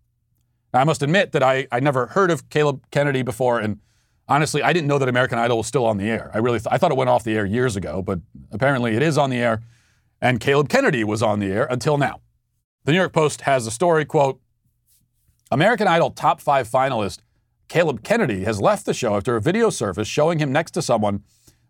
Now, 0.72 0.80
I 0.80 0.84
must 0.84 1.02
admit 1.02 1.32
that 1.32 1.42
I, 1.42 1.66
I 1.70 1.80
never 1.80 2.06
heard 2.06 2.30
of 2.30 2.48
Caleb 2.48 2.84
Kennedy 2.90 3.22
before, 3.22 3.58
and 3.58 3.80
honestly, 4.28 4.62
I 4.62 4.72
didn't 4.72 4.88
know 4.88 4.98
that 4.98 5.08
American 5.08 5.38
Idol 5.38 5.58
was 5.58 5.66
still 5.66 5.84
on 5.84 5.96
the 5.96 6.10
air. 6.10 6.30
I 6.32 6.38
really 6.38 6.58
th- 6.58 6.68
I 6.70 6.78
thought 6.78 6.92
it 6.92 6.96
went 6.96 7.10
off 7.10 7.24
the 7.24 7.36
air 7.36 7.44
years 7.44 7.76
ago, 7.76 8.02
but 8.02 8.20
apparently 8.52 8.94
it 8.94 9.02
is 9.02 9.18
on 9.18 9.30
the 9.30 9.38
air, 9.38 9.62
and 10.20 10.40
Caleb 10.40 10.68
Kennedy 10.68 11.04
was 11.04 11.22
on 11.22 11.40
the 11.40 11.46
air 11.46 11.66
until 11.70 11.98
now. 11.98 12.20
The 12.84 12.92
New 12.92 12.98
York 12.98 13.12
Post 13.12 13.42
has 13.42 13.66
a 13.66 13.70
story, 13.70 14.04
quote, 14.04 14.40
American 15.50 15.86
Idol 15.86 16.10
top 16.10 16.40
five 16.40 16.68
finalist 16.68 17.18
Caleb 17.68 18.02
Kennedy 18.02 18.44
has 18.44 18.60
left 18.60 18.86
the 18.86 18.94
show 18.94 19.16
after 19.16 19.36
a 19.36 19.40
video 19.40 19.70
surfaced 19.70 20.10
showing 20.10 20.38
him 20.38 20.52
next 20.52 20.72
to 20.72 20.82
someone 20.82 21.22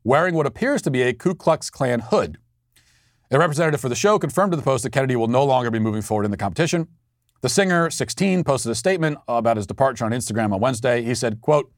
wearing 0.03 0.35
what 0.35 0.47
appears 0.47 0.83
to 0.83 0.91
be 0.91 1.03
a 1.03 1.13
Ku 1.13 1.35
Klux 1.35 1.71
Klan 1.71 2.01
hood. 2.01 2.39
A 3.31 3.39
representative 3.39 3.81
for 3.81 3.89
the 3.89 3.95
show 3.95 4.19
confirmed 4.19 4.53
to 4.53 4.57
the 4.57 4.63
Post 4.63 4.85
that 4.85 4.91
Kennedy 4.91 5.17
will 5.17 5.29
no 5.29 5.45
longer 5.45 5.71
be 5.71 5.79
moving 5.79 6.03
forward 6.03 6.25
in 6.25 6.31
the 6.31 6.37
competition. 6.37 6.89
The 7.41 7.49
singer, 7.49 7.91
16, 7.91 8.45
posted 8.45 8.71
a 8.71 8.75
statement 8.75 9.19
about 9.29 9.57
his 9.57 9.67
departure 9.67 10.05
on 10.05 10.13
Instagram 10.13 10.53
on 10.53 10.61
Wednesday. 10.61 11.03
He 11.03 11.15
said, 11.15 11.41
quote, 11.41 11.73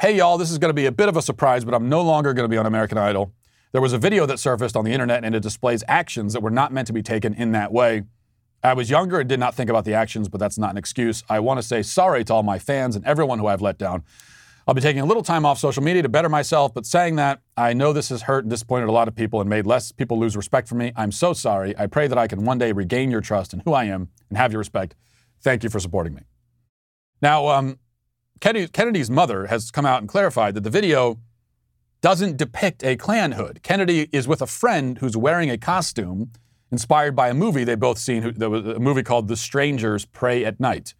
Hey 0.00 0.16
y'all, 0.16 0.38
this 0.38 0.50
is 0.50 0.58
going 0.58 0.70
to 0.70 0.74
be 0.74 0.86
a 0.86 0.92
bit 0.92 1.08
of 1.08 1.16
a 1.16 1.22
surprise, 1.22 1.64
but 1.64 1.74
I'm 1.74 1.88
no 1.88 2.02
longer 2.02 2.32
going 2.32 2.44
to 2.44 2.48
be 2.48 2.56
on 2.56 2.66
American 2.66 2.98
Idol. 2.98 3.32
There 3.72 3.80
was 3.80 3.92
a 3.92 3.98
video 3.98 4.26
that 4.26 4.38
surfaced 4.38 4.76
on 4.76 4.84
the 4.84 4.92
internet 4.92 5.24
and 5.24 5.34
it 5.34 5.40
displays 5.40 5.82
actions 5.88 6.32
that 6.32 6.42
were 6.42 6.50
not 6.50 6.72
meant 6.72 6.86
to 6.86 6.92
be 6.92 7.02
taken 7.02 7.34
in 7.34 7.52
that 7.52 7.72
way. 7.72 8.02
I 8.64 8.72
was 8.72 8.88
younger 8.88 9.20
and 9.20 9.28
did 9.28 9.38
not 9.38 9.54
think 9.54 9.68
about 9.68 9.84
the 9.84 9.92
actions, 9.92 10.30
but 10.30 10.40
that's 10.40 10.56
not 10.56 10.70
an 10.70 10.78
excuse. 10.78 11.22
I 11.28 11.38
want 11.40 11.58
to 11.58 11.62
say 11.62 11.82
sorry 11.82 12.24
to 12.24 12.34
all 12.34 12.42
my 12.42 12.58
fans 12.58 12.96
and 12.96 13.04
everyone 13.04 13.38
who 13.38 13.46
I've 13.46 13.60
let 13.60 13.76
down. 13.76 14.04
I'll 14.66 14.72
be 14.72 14.80
taking 14.80 15.02
a 15.02 15.04
little 15.04 15.22
time 15.22 15.44
off 15.44 15.58
social 15.58 15.82
media 15.82 16.00
to 16.00 16.08
better 16.08 16.30
myself, 16.30 16.72
but 16.72 16.86
saying 16.86 17.16
that, 17.16 17.42
I 17.58 17.74
know 17.74 17.92
this 17.92 18.08
has 18.08 18.22
hurt 18.22 18.44
and 18.44 18.50
disappointed 18.50 18.88
a 18.88 18.92
lot 18.92 19.06
of 19.06 19.14
people 19.14 19.42
and 19.42 19.50
made 19.50 19.66
less 19.66 19.92
people 19.92 20.18
lose 20.18 20.34
respect 20.34 20.66
for 20.66 20.76
me. 20.76 20.94
I'm 20.96 21.12
so 21.12 21.34
sorry. 21.34 21.76
I 21.76 21.86
pray 21.86 22.08
that 22.08 22.16
I 22.16 22.26
can 22.26 22.46
one 22.46 22.56
day 22.56 22.72
regain 22.72 23.10
your 23.10 23.20
trust 23.20 23.52
in 23.52 23.60
who 23.60 23.74
I 23.74 23.84
am 23.84 24.08
and 24.30 24.38
have 24.38 24.50
your 24.50 24.60
respect. 24.60 24.94
Thank 25.42 25.62
you 25.62 25.68
for 25.68 25.78
supporting 25.78 26.14
me. 26.14 26.22
Now, 27.20 27.48
um, 27.48 27.78
Kennedy, 28.40 28.68
Kennedy's 28.68 29.10
mother 29.10 29.48
has 29.48 29.70
come 29.70 29.84
out 29.84 30.00
and 30.00 30.08
clarified 30.08 30.54
that 30.54 30.62
the 30.62 30.70
video 30.70 31.18
doesn't 32.00 32.38
depict 32.38 32.82
a 32.82 32.96
Klan 32.96 33.32
hood. 33.32 33.62
Kennedy 33.62 34.08
is 34.12 34.26
with 34.26 34.40
a 34.40 34.46
friend 34.46 34.96
who's 34.98 35.18
wearing 35.18 35.50
a 35.50 35.58
costume 35.58 36.30
inspired 36.70 37.14
by 37.14 37.28
a 37.28 37.34
movie 37.34 37.64
they 37.64 37.74
both 37.74 37.98
seen. 37.98 38.34
There 38.36 38.50
was 38.50 38.64
a 38.66 38.78
movie 38.78 39.02
called 39.02 39.28
The 39.28 39.36
Strangers 39.36 40.04
Prey 40.04 40.44
at 40.44 40.60
Night. 40.60 40.94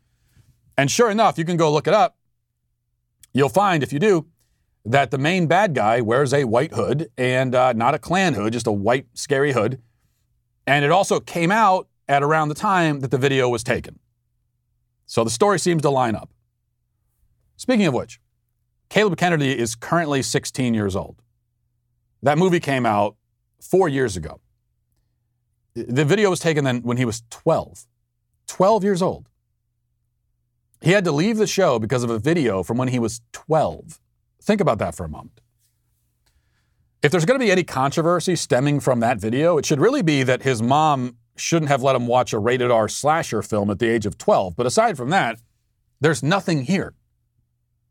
And 0.77 0.91
sure 0.91 1.11
enough, 1.11 1.39
you 1.39 1.45
can 1.45 1.57
go 1.57 1.73
look 1.73 1.87
it 1.87 1.95
up. 1.95 2.17
You'll 3.33 3.49
find, 3.49 3.83
if 3.83 3.93
you 3.93 3.99
do, 3.99 4.27
that 4.85 5.11
the 5.11 5.19
main 5.19 5.47
bad 5.47 5.75
guy 5.75 6.01
wears 6.01 6.33
a 6.33 6.45
white 6.45 6.75
hood 6.75 7.11
and 7.17 7.55
uh, 7.55 7.73
not 7.73 7.95
a 7.95 7.99
Klan 7.99 8.35
hood, 8.35 8.53
just 8.53 8.67
a 8.67 8.73
white, 8.73 9.07
scary 9.15 9.53
hood. 9.53 9.81
And 10.67 10.85
it 10.85 10.91
also 10.91 11.21
came 11.21 11.51
out 11.51 11.89
at 12.09 12.23
around 12.23 12.49
the 12.49 12.55
time 12.55 13.01
that 13.01 13.11
the 13.11 13.19
video 13.19 13.49
was 13.49 13.65
taken. 13.65 13.99
So 15.07 15.25
the 15.25 15.31
story 15.31 15.59
seems 15.59 15.83
to 15.83 15.91
line 15.91 16.15
up. 16.15 16.31
Speaking 17.57 17.87
of 17.87 17.95
which, 17.95 18.21
Caleb 18.89 19.17
Kennedy 19.17 19.59
is 19.59 19.75
currently 19.75 20.23
16 20.23 20.75
years 20.75 20.95
old. 20.95 21.23
That 22.23 22.39
movie 22.39 22.61
came 22.61 22.87
out 22.87 23.17
four 23.61 23.89
years 23.89 24.17
ago. 24.17 24.41
The 25.75 26.05
video 26.05 26.31
was 26.31 26.41
taken 26.41 26.64
then 26.64 26.83
when 26.83 26.97
he 26.97 27.05
was 27.05 27.22
12. 27.31 27.87
12 28.47 28.85
years 28.85 29.03
old. 29.03 29.29
He 30.81 30.93
had 30.93 31.05
to 31.05 31.12
leave 31.12 31.37
the 31.37 31.47
show 31.47 31.79
because 31.79 32.05
of 32.05 32.11
a 32.11 32.18
video 32.18 32.62
from 32.62 32.77
when 32.77 32.89
he 32.89 32.99
was 32.99 33.22
12. 33.33 34.01
Think 34.43 34.61
about 34.61 34.79
that 34.79 34.95
for 34.95 35.05
a 35.05 35.09
moment. 35.09 35.41
If 37.03 37.11
there's 37.11 37.25
going 37.25 37.41
to 37.41 37.45
be 37.45 37.51
any 37.51 37.64
controversy 37.64 38.37
stemming 38.37 38.81
from 38.81 39.01
that 39.01 39.18
video, 39.18 39.59
it 39.59 39.66
should 39.66 39.81
really 39.81 40.03
be 40.03 40.22
that 40.22 40.43
his 40.43 40.62
mom 40.62 41.16
shouldn't 41.37 41.70
have 41.70 41.83
let 41.83 41.97
him 41.97 42.07
watch 42.07 42.33
a 42.33 42.39
rated 42.39 42.70
R 42.70 42.89
slasher 42.89 43.43
film 43.43 43.70
at 43.70 43.79
the 43.79 43.89
age 43.89 44.07
of 44.07 44.16
12. 44.16 44.57
But 44.57 44.66
aside 44.66 44.97
from 44.97 45.11
that, 45.11 45.41
there's 46.01 46.22
nothing 46.22 46.64
here. 46.64 46.95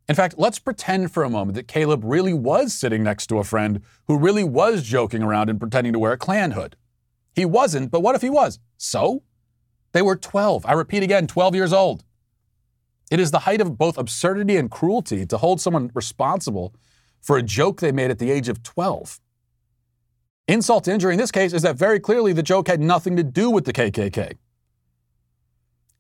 In 0.07 0.15
fact, 0.15 0.35
let's 0.37 0.59
pretend 0.59 1.11
for 1.11 1.23
a 1.23 1.29
moment 1.29 1.55
that 1.55 1.67
Caleb 1.67 2.03
really 2.03 2.33
was 2.33 2.73
sitting 2.73 3.03
next 3.03 3.27
to 3.27 3.39
a 3.39 3.43
friend 3.43 3.81
who 4.07 4.17
really 4.17 4.43
was 4.43 4.83
joking 4.83 5.23
around 5.23 5.49
and 5.49 5.59
pretending 5.59 5.93
to 5.93 5.99
wear 5.99 6.13
a 6.13 6.17
Klan 6.17 6.51
hood. 6.51 6.75
He 7.35 7.45
wasn't, 7.45 7.91
but 7.91 8.01
what 8.01 8.15
if 8.15 8.21
he 8.21 8.29
was? 8.29 8.59
So? 8.77 9.23
They 9.91 10.01
were 10.01 10.15
12. 10.15 10.65
I 10.65 10.73
repeat 10.73 11.03
again, 11.03 11.27
12 11.27 11.55
years 11.55 11.73
old. 11.73 12.03
It 13.11 13.19
is 13.19 13.31
the 13.31 13.39
height 13.39 13.61
of 13.61 13.77
both 13.77 13.97
absurdity 13.97 14.57
and 14.57 14.71
cruelty 14.71 15.25
to 15.25 15.37
hold 15.37 15.61
someone 15.61 15.91
responsible 15.93 16.73
for 17.21 17.37
a 17.37 17.43
joke 17.43 17.79
they 17.79 17.91
made 17.91 18.11
at 18.11 18.19
the 18.19 18.31
age 18.31 18.49
of 18.49 18.63
12. 18.63 19.19
Insult 20.47 20.85
to 20.85 20.93
injury 20.93 21.13
in 21.13 21.19
this 21.19 21.31
case 21.31 21.53
is 21.53 21.61
that 21.61 21.77
very 21.77 21.99
clearly 21.99 22.33
the 22.33 22.43
joke 22.43 22.67
had 22.67 22.81
nothing 22.81 23.15
to 23.15 23.23
do 23.23 23.49
with 23.49 23.65
the 23.65 23.73
KKK. 23.73 24.37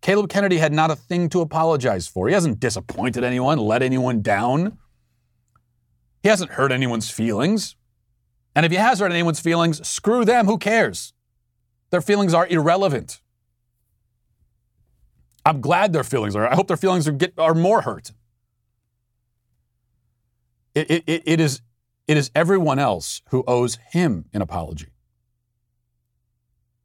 Caleb 0.01 0.29
Kennedy 0.29 0.57
had 0.57 0.73
not 0.73 0.91
a 0.91 0.97
thing 0.97 1.29
to 1.29 1.39
apologize 1.39 2.07
for. 2.07 2.27
He 2.27 2.33
hasn't 2.33 2.59
disappointed 2.59 3.23
anyone, 3.23 3.57
let 3.57 3.81
anyone 3.81 4.21
down. 4.21 4.77
He 6.21 6.29
hasn't 6.29 6.51
hurt 6.51 6.73
anyone's 6.73 7.09
feelings. 7.09 7.77
And 8.53 8.65
if 8.65 8.71
he 8.71 8.77
has 8.77 8.99
hurt 8.99 9.11
anyone's 9.11 9.39
feelings, 9.39 9.87
screw 9.87 10.25
them, 10.25 10.45
who 10.45 10.57
cares? 10.57 11.13
Their 11.93 12.01
feelings 12.01 12.33
are 12.33 12.47
irrelevant. 12.47 13.21
I'm 15.45 15.61
glad 15.61 15.93
their 15.93 16.03
feelings 16.03 16.35
are. 16.35 16.47
I 16.47 16.55
hope 16.55 16.67
their 16.67 16.75
feelings 16.75 17.07
are, 17.07 17.11
get, 17.11 17.37
are 17.37 17.53
more 17.53 17.81
hurt. 17.81 18.13
It, 20.73 20.89
it, 20.89 21.21
it, 21.23 21.39
is, 21.39 21.61
it 22.07 22.17
is 22.17 22.31
everyone 22.33 22.79
else 22.79 23.21
who 23.29 23.43
owes 23.45 23.77
him 23.91 24.25
an 24.33 24.41
apology. 24.41 24.87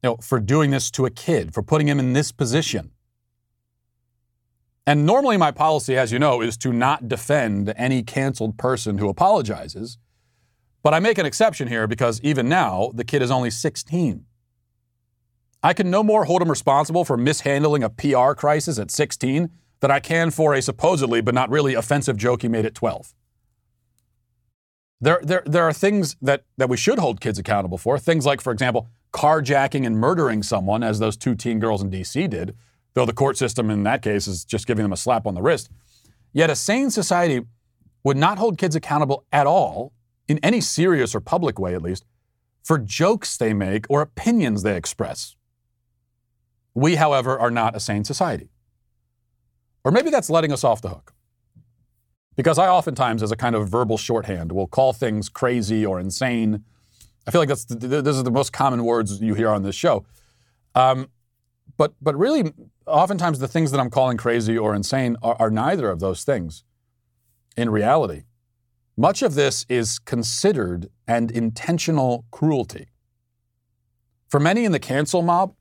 You 0.03 0.11
know, 0.11 0.17
for 0.17 0.41
doing 0.41 0.73
this 0.73 0.91
to 0.91 1.07
a 1.07 1.11
kid, 1.11 1.55
for 1.55 1.63
putting 1.63 1.89
him 1.89 1.99
in 1.99 2.13
this 2.13 2.31
position. 2.31 2.91
And 4.87 5.07
normally, 5.07 5.39
my 5.39 5.53
policy, 5.53 5.97
as 5.97 6.13
you 6.13 6.19
know, 6.19 6.43
is 6.43 6.59
to 6.59 6.71
not 6.71 7.09
defend 7.09 7.73
any 7.79 8.03
canceled 8.03 8.59
person 8.59 8.99
who 8.99 9.09
apologizes. 9.09 9.97
But 10.83 10.93
I 10.93 11.01
make 11.01 11.17
an 11.17 11.25
exception 11.25 11.67
here 11.67 11.87
because 11.87 12.21
even 12.23 12.47
now, 12.47 12.93
the 12.95 13.05
kid 13.05 13.23
is 13.23 13.31
only 13.31 13.49
16. 13.49 14.27
I 15.69 15.75
can 15.75 15.91
no 15.91 16.03
more 16.03 16.25
hold 16.25 16.41
him 16.41 16.49
responsible 16.49 17.05
for 17.05 17.19
mishandling 17.19 17.85
a 17.85 17.91
PR 17.91 18.33
crisis 18.33 18.79
at 18.79 18.91
16 18.91 19.51
than 19.81 19.91
I 19.91 20.01
can 20.01 20.31
for 20.31 20.55
a 20.55 20.63
supposedly 20.63 21.21
but 21.21 21.35
not 21.35 21.51
really 21.51 21.75
offensive 21.75 22.17
joke 22.17 22.41
he 22.41 22.49
made 22.49 22.65
at 22.65 22.75
12. 22.75 23.13
There, 24.99 25.21
there, 25.23 25.43
there 25.45 25.65
are 25.65 25.75
things 25.75 26.17
that, 26.23 26.45
that 26.57 26.71
we 26.71 26.79
should 26.79 26.99
hold 26.99 27.21
kids 27.21 27.39
accountable 27.39 27.77
for. 27.77 27.99
Things 27.99 28.25
like, 28.25 28.41
for 28.41 28.51
example, 28.51 28.89
carjacking 29.13 29.85
and 29.85 29.99
murdering 29.99 30.43
someone, 30.43 30.83
as 30.83 31.01
those 31.01 31.19
two 31.19 31.35
teen 31.35 31.59
girls 31.59 31.83
in 31.83 31.91
D.C. 31.91 32.27
did, 32.29 32.57
though 32.95 33.05
the 33.05 33.13
court 33.13 33.37
system 33.37 33.69
in 33.69 33.83
that 33.83 34.01
case 34.01 34.27
is 34.27 34.47
just 34.47 34.67
giving 34.67 34.85
them 34.85 34.93
a 34.95 34.97
slap 34.97 35.27
on 35.27 35.35
the 35.35 35.43
wrist. 35.43 35.69
Yet 36.33 36.49
a 36.49 36.57
sane 36.57 36.89
society 36.91 37.43
would 38.05 38.17
not 38.17 38.39
hold 38.39 38.57
kids 38.57 38.75
accountable 38.75 39.27
at 39.31 39.47
all, 39.47 39.93
in 40.29 40.39
any 40.39 40.63
serious 40.63 41.15
or 41.15 41.21
public 41.21 41.59
way 41.59 41.75
at 41.75 41.83
least, 41.83 42.07
for 42.65 42.79
jokes 42.79 43.37
they 43.37 43.53
make 43.53 43.85
or 43.91 44.01
opinions 44.01 44.63
they 44.63 44.75
express. 44.75 45.35
We, 46.79 46.95
however, 46.95 47.37
are 47.37 47.51
not 47.51 47.75
a 47.75 47.81
sane 47.81 48.05
society. 48.05 48.51
Or 49.85 49.91
maybe 49.91 50.11
that's 50.11 50.31
letting 50.31 50.53
us 50.53 50.63
off 50.63 50.81
the 50.81 50.91
hook. 50.91 51.13
Because 52.37 52.57
I 52.57 52.69
oftentimes, 52.69 53.21
as 53.21 53.33
a 53.33 53.37
kind 53.37 53.57
of 53.57 53.69
verbal 53.69 53.99
shorthand, 53.99 54.53
will 54.53 54.69
call 54.69 54.93
things 54.93 55.29
crazy 55.29 55.85
or 55.85 55.99
insane. 55.99 56.63
I 57.27 57.33
feel 57.33 57.41
like 57.41 57.49
that's 57.49 57.65
the, 57.65 58.01
those 58.01 58.21
are 58.21 58.23
the 58.23 58.31
most 58.31 58.53
common 58.53 58.85
words 58.85 59.21
you 59.21 59.35
hear 59.35 59.49
on 59.49 59.65
this 59.65 59.75
show. 59.75 60.07
Um, 60.77 61.09
but 61.77 61.95
but 62.01 62.17
really, 62.17 62.53
oftentimes 62.87 63.41
the 63.41 63.49
things 63.49 63.73
that 63.73 63.81
I'm 63.81 63.91
calling 63.91 64.17
crazy 64.17 64.57
or 64.57 64.73
insane 64.73 65.17
are, 65.21 65.37
are 65.41 65.51
neither 65.51 65.91
of 65.91 65.99
those 65.99 66.23
things. 66.23 66.63
In 67.57 67.71
reality, 67.71 68.23
much 68.97 69.23
of 69.23 69.35
this 69.35 69.67
is 69.69 69.99
considered 69.99 70.91
and 71.09 71.33
intentional 71.33 72.25
cruelty. 72.31 72.87
For 74.29 74.39
many 74.39 74.65
in 74.65 74.71
the 74.71 74.79
cancel 74.79 75.23
mob, 75.23 75.55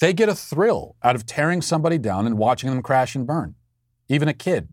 they 0.00 0.12
get 0.12 0.28
a 0.28 0.34
thrill 0.34 0.96
out 1.02 1.14
of 1.14 1.26
tearing 1.26 1.62
somebody 1.62 1.98
down 1.98 2.26
and 2.26 2.38
watching 2.38 2.70
them 2.70 2.82
crash 2.82 3.14
and 3.14 3.26
burn, 3.26 3.54
even 4.08 4.28
a 4.28 4.34
kid. 4.34 4.68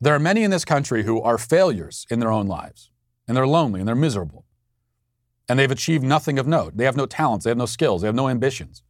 There 0.00 0.14
are 0.14 0.18
many 0.18 0.42
in 0.42 0.50
this 0.50 0.64
country 0.64 1.04
who 1.04 1.20
are 1.22 1.38
failures 1.38 2.06
in 2.10 2.18
their 2.18 2.32
own 2.32 2.46
lives, 2.46 2.90
and 3.28 3.36
they're 3.36 3.46
lonely 3.46 3.80
and 3.80 3.88
they're 3.88 3.94
miserable. 3.94 4.44
And 5.48 5.58
they've 5.58 5.70
achieved 5.70 6.04
nothing 6.04 6.38
of 6.38 6.46
note. 6.46 6.76
They 6.76 6.84
have 6.84 6.96
no 6.96 7.06
talents, 7.06 7.44
they 7.44 7.50
have 7.50 7.58
no 7.58 7.66
skills, 7.66 8.02
they 8.02 8.08
have 8.08 8.14
no 8.14 8.28
ambitions. 8.28 8.82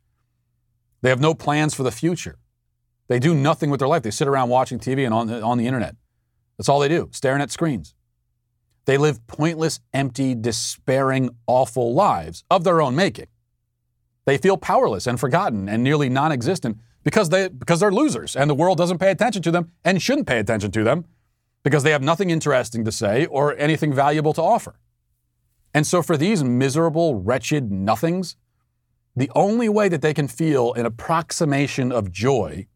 They 1.02 1.10
have 1.10 1.20
no 1.20 1.34
plans 1.34 1.74
for 1.74 1.82
the 1.82 1.90
future. 1.90 2.38
They 3.08 3.18
do 3.18 3.34
nothing 3.34 3.68
with 3.68 3.80
their 3.80 3.88
life. 3.88 4.02
They 4.02 4.10
sit 4.10 4.28
around 4.28 4.48
watching 4.48 4.78
TV 4.78 5.04
and 5.04 5.12
on 5.12 5.26
the, 5.26 5.42
on 5.42 5.58
the 5.58 5.66
internet. 5.66 5.96
That's 6.56 6.68
all 6.68 6.78
they 6.78 6.88
do, 6.88 7.08
staring 7.12 7.42
at 7.42 7.50
screens. 7.50 7.94
They 8.84 8.96
live 8.96 9.26
pointless, 9.26 9.80
empty, 9.92 10.34
despairing, 10.34 11.30
awful 11.46 11.94
lives 11.94 12.44
of 12.50 12.64
their 12.64 12.80
own 12.80 12.96
making. 12.96 13.26
They 14.24 14.38
feel 14.38 14.56
powerless 14.56 15.06
and 15.06 15.18
forgotten 15.18 15.68
and 15.68 15.82
nearly 15.82 16.08
non 16.08 16.32
existent 16.32 16.78
because 17.04 17.28
they 17.28 17.48
because 17.48 17.80
they're 17.80 17.92
losers 17.92 18.36
and 18.36 18.48
the 18.48 18.54
world 18.54 18.78
doesn't 18.78 18.98
pay 18.98 19.10
attention 19.10 19.42
to 19.42 19.50
them 19.50 19.72
and 19.84 20.00
shouldn't 20.00 20.26
pay 20.26 20.38
attention 20.38 20.70
to 20.72 20.84
them 20.84 21.04
because 21.62 21.82
they 21.82 21.90
have 21.90 22.02
nothing 22.02 22.30
interesting 22.30 22.84
to 22.84 22.92
say 22.92 23.26
or 23.26 23.56
anything 23.56 23.92
valuable 23.92 24.32
to 24.32 24.42
offer. 24.42 24.78
And 25.74 25.86
so 25.86 26.02
for 26.02 26.16
these 26.16 26.44
miserable, 26.44 27.14
wretched 27.16 27.72
nothings, 27.72 28.36
the 29.16 29.30
only 29.34 29.68
way 29.68 29.88
that 29.88 30.02
they 30.02 30.14
can 30.14 30.28
feel 30.28 30.72
an 30.74 30.86
approximation 30.86 31.92
of 31.92 32.10
joy 32.10 32.66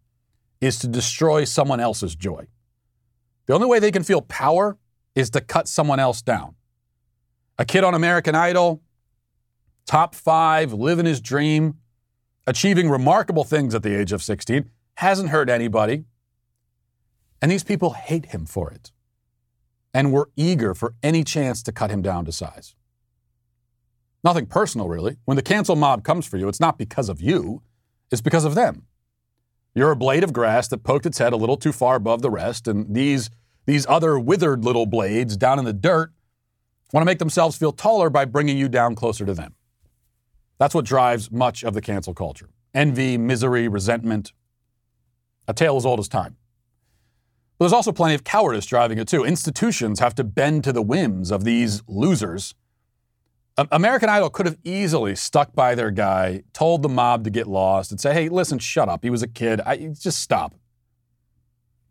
is 0.61 0.79
to 0.81 0.89
destroy 0.89 1.45
someone 1.45 1.81
else's 1.81 2.15
joy. 2.15 2.47
The 3.47 3.55
only 3.55 3.67
way 3.67 3.79
they 3.79 3.93
can 3.93 4.03
feel 4.03 4.23
power 4.23 4.79
is 5.15 5.31
to 5.31 5.41
cut 5.41 5.69
someone 5.69 6.01
else 6.01 6.23
down. 6.23 6.55
A 7.59 7.65
kid 7.65 7.85
on 7.85 7.95
American 7.95 8.35
Idol, 8.35 8.83
top 9.87 10.15
five, 10.15 10.73
living 10.73 11.07
his 11.07 11.21
dream, 11.21 11.79
achieving 12.47 12.91
remarkable 12.91 13.45
things 13.45 13.75
at 13.75 13.83
the 13.83 13.99
age 13.99 14.13
of 14.13 14.23
16, 14.23 14.71
hasn't 14.95 15.31
hurt 15.31 15.49
anybody. 15.49 16.05
And 17.41 17.51
these 17.51 17.65
people 17.65 17.91
hate 17.91 18.27
him 18.27 18.47
for 18.47 18.71
it 18.71 18.93
and 19.95 20.13
were 20.13 20.31
eager 20.37 20.75
for 20.75 20.95
any 21.03 21.25
chance 21.25 21.63
to 21.63 21.73
cut 21.73 21.91
him 21.91 22.03
down 22.03 22.25
to 22.25 22.33
size. 22.33 22.75
Nothing 24.23 24.47
personal, 24.47 24.89
really. 24.89 25.17
When 25.25 25.37
the 25.37 25.43
cancel 25.43 25.77
mob 25.77 26.03
comes 26.03 26.27
for 26.27 26.37
you, 26.37 26.49
it's 26.49 26.61
not 26.61 26.79
because 26.79 27.09
of 27.09 27.21
you, 27.21 27.63
it's 28.11 28.21
because 28.21 28.45
of 28.45 28.55
them. 28.55 28.87
You're 29.75 29.91
a 29.91 29.97
blade 29.97 30.25
of 30.25 30.33
grass 30.33 30.69
that 30.69 30.85
poked 30.85 31.07
its 31.07 31.19
head 31.19 31.33
a 31.33 31.37
little 31.37 31.57
too 31.57 31.73
far 31.73 31.97
above 31.97 32.23
the 32.23 32.31
rest, 32.31 32.67
and 32.67 32.95
these, 32.95 33.31
these 33.67 33.87
other 33.89 34.19
withered 34.19 34.65
little 34.65 34.87
blades 34.87 35.37
down 35.37 35.59
in 35.59 35.65
the 35.65 35.73
dirt 35.73 36.13
want 36.93 37.03
to 37.03 37.07
make 37.07 37.19
themselves 37.19 37.57
feel 37.57 37.73
taller 37.73 38.11
by 38.11 38.25
bringing 38.25 38.57
you 38.57 38.69
down 38.69 38.95
closer 38.95 39.25
to 39.27 39.35
them. 39.35 39.55
That's 40.59 40.75
what 40.75 40.85
drives 40.85 41.31
much 41.31 41.65
of 41.65 41.75
the 41.75 41.81
cancel 41.81 42.15
culture 42.15 42.49
envy, 42.75 43.17
misery, 43.17 43.69
resentment. 43.69 44.33
A 45.49 45.55
tale 45.55 45.77
as 45.77 45.87
old 45.87 45.99
as 45.99 46.09
time. 46.09 46.37
But 47.57 47.65
there's 47.65 47.73
also 47.73 47.91
plenty 47.91 48.15
of 48.15 48.23
cowardice 48.23 48.67
driving 48.67 48.99
it 48.99 49.09
too. 49.09 49.25
Institutions 49.25 49.99
have 50.01 50.15
to 50.17 50.25
bend 50.25 50.63
to 50.65 50.73
the 50.73 50.83
whims 50.83 51.31
of 51.31 51.45
these 51.45 51.83
losers. 51.89 52.55
American 53.57 54.11
Idol 54.11 54.29
could 54.29 54.45
have 54.45 54.59
easily 54.63 55.17
stuck 55.17 55.55
by 55.55 55.75
their 55.75 55.91
guy, 55.91 56.43
told 56.53 56.83
the 56.83 56.91
mob 56.91 57.25
to 57.25 57.31
get 57.31 57.47
lost, 57.47 57.91
and 57.91 57.99
say, 57.99 58.13
"Hey, 58.13 58.29
listen, 58.29 58.59
shut 58.59 58.91
up. 58.91 59.03
He 59.03 59.09
was 59.09 59.23
a 59.23 59.29
kid. 59.29 59.63
I, 59.65 59.79
just 59.99 60.21
stop." 60.21 60.55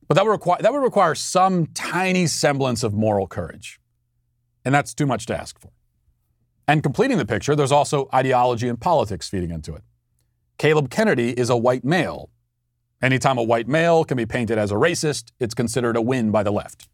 But 0.08 0.14
that 0.14 0.26
would 0.26 0.40
that 0.62 0.72
would 0.72 0.84
require 0.84 1.16
some 1.16 1.66
tiny 1.68 2.28
semblance 2.28 2.84
of 2.84 2.94
moral 2.94 3.26
courage, 3.26 3.80
and 4.64 4.76
that's 4.76 4.94
too 4.94 5.08
much 5.08 5.26
to 5.26 5.36
ask 5.36 5.60
for. 5.60 5.72
And 6.68 6.82
completing 6.82 7.18
the 7.18 7.26
picture, 7.26 7.56
there's 7.56 7.72
also 7.72 8.10
ideology 8.14 8.68
and 8.68 8.80
politics 8.80 9.30
feeding 9.30 9.52
into 9.52 9.76
it. 9.76 9.84
Caleb 10.58 10.90
Kennedy 10.90 11.32
is 11.32 11.50
a 11.50 11.58
white 11.58 11.84
male. 11.84 12.30
Anytime 13.02 13.38
a 13.38 13.44
white 13.44 13.68
male 13.68 14.04
can 14.04 14.18
be 14.18 14.26
painted 14.26 14.58
as 14.58 14.72
a 14.72 14.76
racist, 14.76 15.32
it's 15.40 15.54
considered 15.54 15.96
a 15.96 16.02
win 16.02 16.32
by 16.32 16.44
the 16.44 16.52
left. 16.52 16.88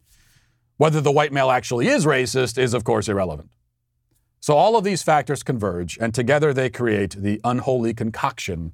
Whether 0.77 0.99
the 0.99 1.11
white 1.11 1.31
male 1.31 1.51
actually 1.51 1.87
is 1.87 2.05
racist 2.05 2.57
is, 2.57 2.73
of 2.73 2.83
course, 2.83 3.07
irrelevant. 3.07 3.49
So 4.39 4.57
all 4.57 4.75
of 4.75 4.83
these 4.83 5.03
factors 5.03 5.43
converge, 5.43 5.97
and 6.01 6.13
together 6.13 6.53
they 6.53 6.71
create 6.71 7.15
the 7.15 7.39
unholy 7.43 7.93
concoction 7.93 8.73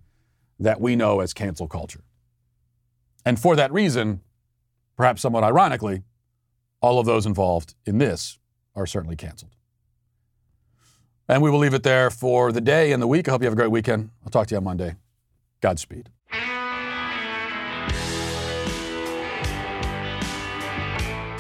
that 0.58 0.80
we 0.80 0.96
know 0.96 1.20
as 1.20 1.34
cancel 1.34 1.68
culture. 1.68 2.06
And 3.26 3.38
for 3.38 3.58
that 3.58 3.74
reason, 3.74 4.22
perhaps 4.96 5.22
somewhat 5.22 5.44
ironically, 5.44 6.04
all 6.82 6.98
of 6.98 7.06
those 7.06 7.26
involved 7.26 7.76
in 7.86 7.98
this 7.98 8.40
are 8.74 8.86
certainly 8.86 9.18
canceled. 9.18 9.57
And 11.30 11.42
we 11.42 11.50
will 11.50 11.60
leave 11.60 11.74
it 11.74 11.84
there 11.84 12.10
for 12.10 12.52
the 12.52 12.62
day 12.62 12.92
and 12.92 13.02
the 13.02 13.08
week. 13.08 13.28
I 13.28 13.32
hope 13.32 13.42
you 13.42 13.46
have 13.46 13.54
a 13.54 13.58
great 13.58 13.72
weekend. 13.72 14.10
I'll 14.24 14.32
talk 14.32 14.48
to 14.48 14.56
you 14.56 14.58
on 14.58 14.64
Monday. 14.64 14.96
Godspeed. 15.62 16.10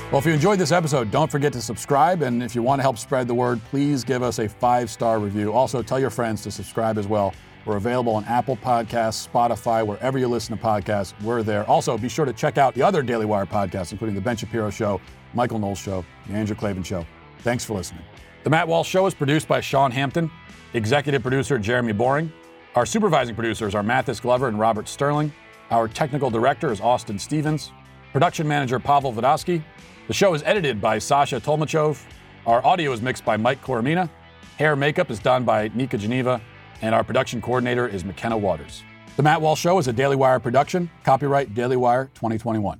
Well, 0.09 0.19
if 0.19 0.25
you 0.25 0.31
enjoyed 0.31 0.57
this 0.57 0.71
episode, 0.71 1.11
don't 1.11 1.29
forget 1.29 1.51
to 1.51 1.61
subscribe. 1.61 2.21
And 2.21 2.41
if 2.41 2.55
you 2.55 2.63
want 2.63 2.79
to 2.79 2.83
help 2.83 2.97
spread 2.97 3.27
the 3.27 3.33
word, 3.33 3.59
please 3.69 4.05
give 4.05 4.23
us 4.23 4.39
a 4.39 4.47
five 4.47 4.89
star 4.89 5.19
review. 5.19 5.51
Also, 5.51 5.81
tell 5.81 5.99
your 5.99 6.09
friends 6.09 6.41
to 6.43 6.51
subscribe 6.51 6.97
as 6.97 7.07
well. 7.07 7.33
We're 7.65 7.75
available 7.75 8.15
on 8.15 8.23
Apple 8.23 8.55
Podcasts, 8.55 9.27
Spotify, 9.27 9.85
wherever 9.85 10.17
you 10.17 10.29
listen 10.29 10.57
to 10.57 10.63
podcasts. 10.63 11.13
We're 11.21 11.43
there. 11.43 11.69
Also, 11.69 11.97
be 11.97 12.07
sure 12.07 12.23
to 12.23 12.31
check 12.31 12.57
out 12.57 12.73
the 12.73 12.81
other 12.81 13.01
Daily 13.01 13.25
Wire 13.25 13.45
podcasts, 13.45 13.91
including 13.91 14.15
The 14.15 14.21
Ben 14.21 14.37
Shapiro 14.37 14.69
Show, 14.69 15.01
Michael 15.33 15.59
Knowles 15.59 15.77
Show, 15.77 16.05
The 16.27 16.33
Andrew 16.33 16.55
Klavan 16.55 16.83
Show. 16.83 17.05
Thanks 17.39 17.65
for 17.65 17.73
listening. 17.73 18.03
The 18.47 18.51
Matt 18.51 18.69
Walsh 18.69 18.87
Show 18.87 19.05
is 19.07 19.13
produced 19.13 19.45
by 19.49 19.59
Sean 19.59 19.91
Hampton, 19.91 20.31
executive 20.73 21.21
producer 21.21 21.59
Jeremy 21.59 21.91
Boring. 21.91 22.31
Our 22.75 22.85
supervising 22.85 23.35
producers 23.35 23.75
are 23.75 23.83
Mathis 23.83 24.21
Glover 24.21 24.47
and 24.47 24.57
Robert 24.57 24.87
Sterling. 24.87 25.33
Our 25.69 25.89
technical 25.89 26.29
director 26.29 26.71
is 26.71 26.79
Austin 26.79 27.19
Stevens. 27.19 27.73
Production 28.13 28.47
manager 28.47 28.79
Pavel 28.79 29.11
Vodosky. 29.11 29.61
The 30.07 30.13
show 30.13 30.33
is 30.33 30.43
edited 30.43 30.79
by 30.79 30.97
Sasha 30.97 31.41
Tolmachov. 31.41 32.01
Our 32.45 32.65
audio 32.65 32.93
is 32.93 33.01
mixed 33.01 33.25
by 33.25 33.35
Mike 33.35 33.61
Coromina. 33.61 34.09
Hair 34.57 34.77
makeup 34.77 35.11
is 35.11 35.19
done 35.19 35.43
by 35.43 35.69
Nika 35.73 35.97
Geneva. 35.97 36.39
And 36.81 36.95
our 36.95 37.03
production 37.03 37.41
coordinator 37.41 37.85
is 37.85 38.05
McKenna 38.05 38.37
Waters. 38.37 38.81
The 39.17 39.23
Matt 39.23 39.41
Walsh 39.41 39.59
Show 39.59 39.77
is 39.77 39.89
a 39.89 39.93
Daily 39.93 40.15
Wire 40.15 40.39
production. 40.39 40.89
Copyright 41.03 41.53
Daily 41.53 41.75
Wire 41.75 42.05
2021. 42.13 42.79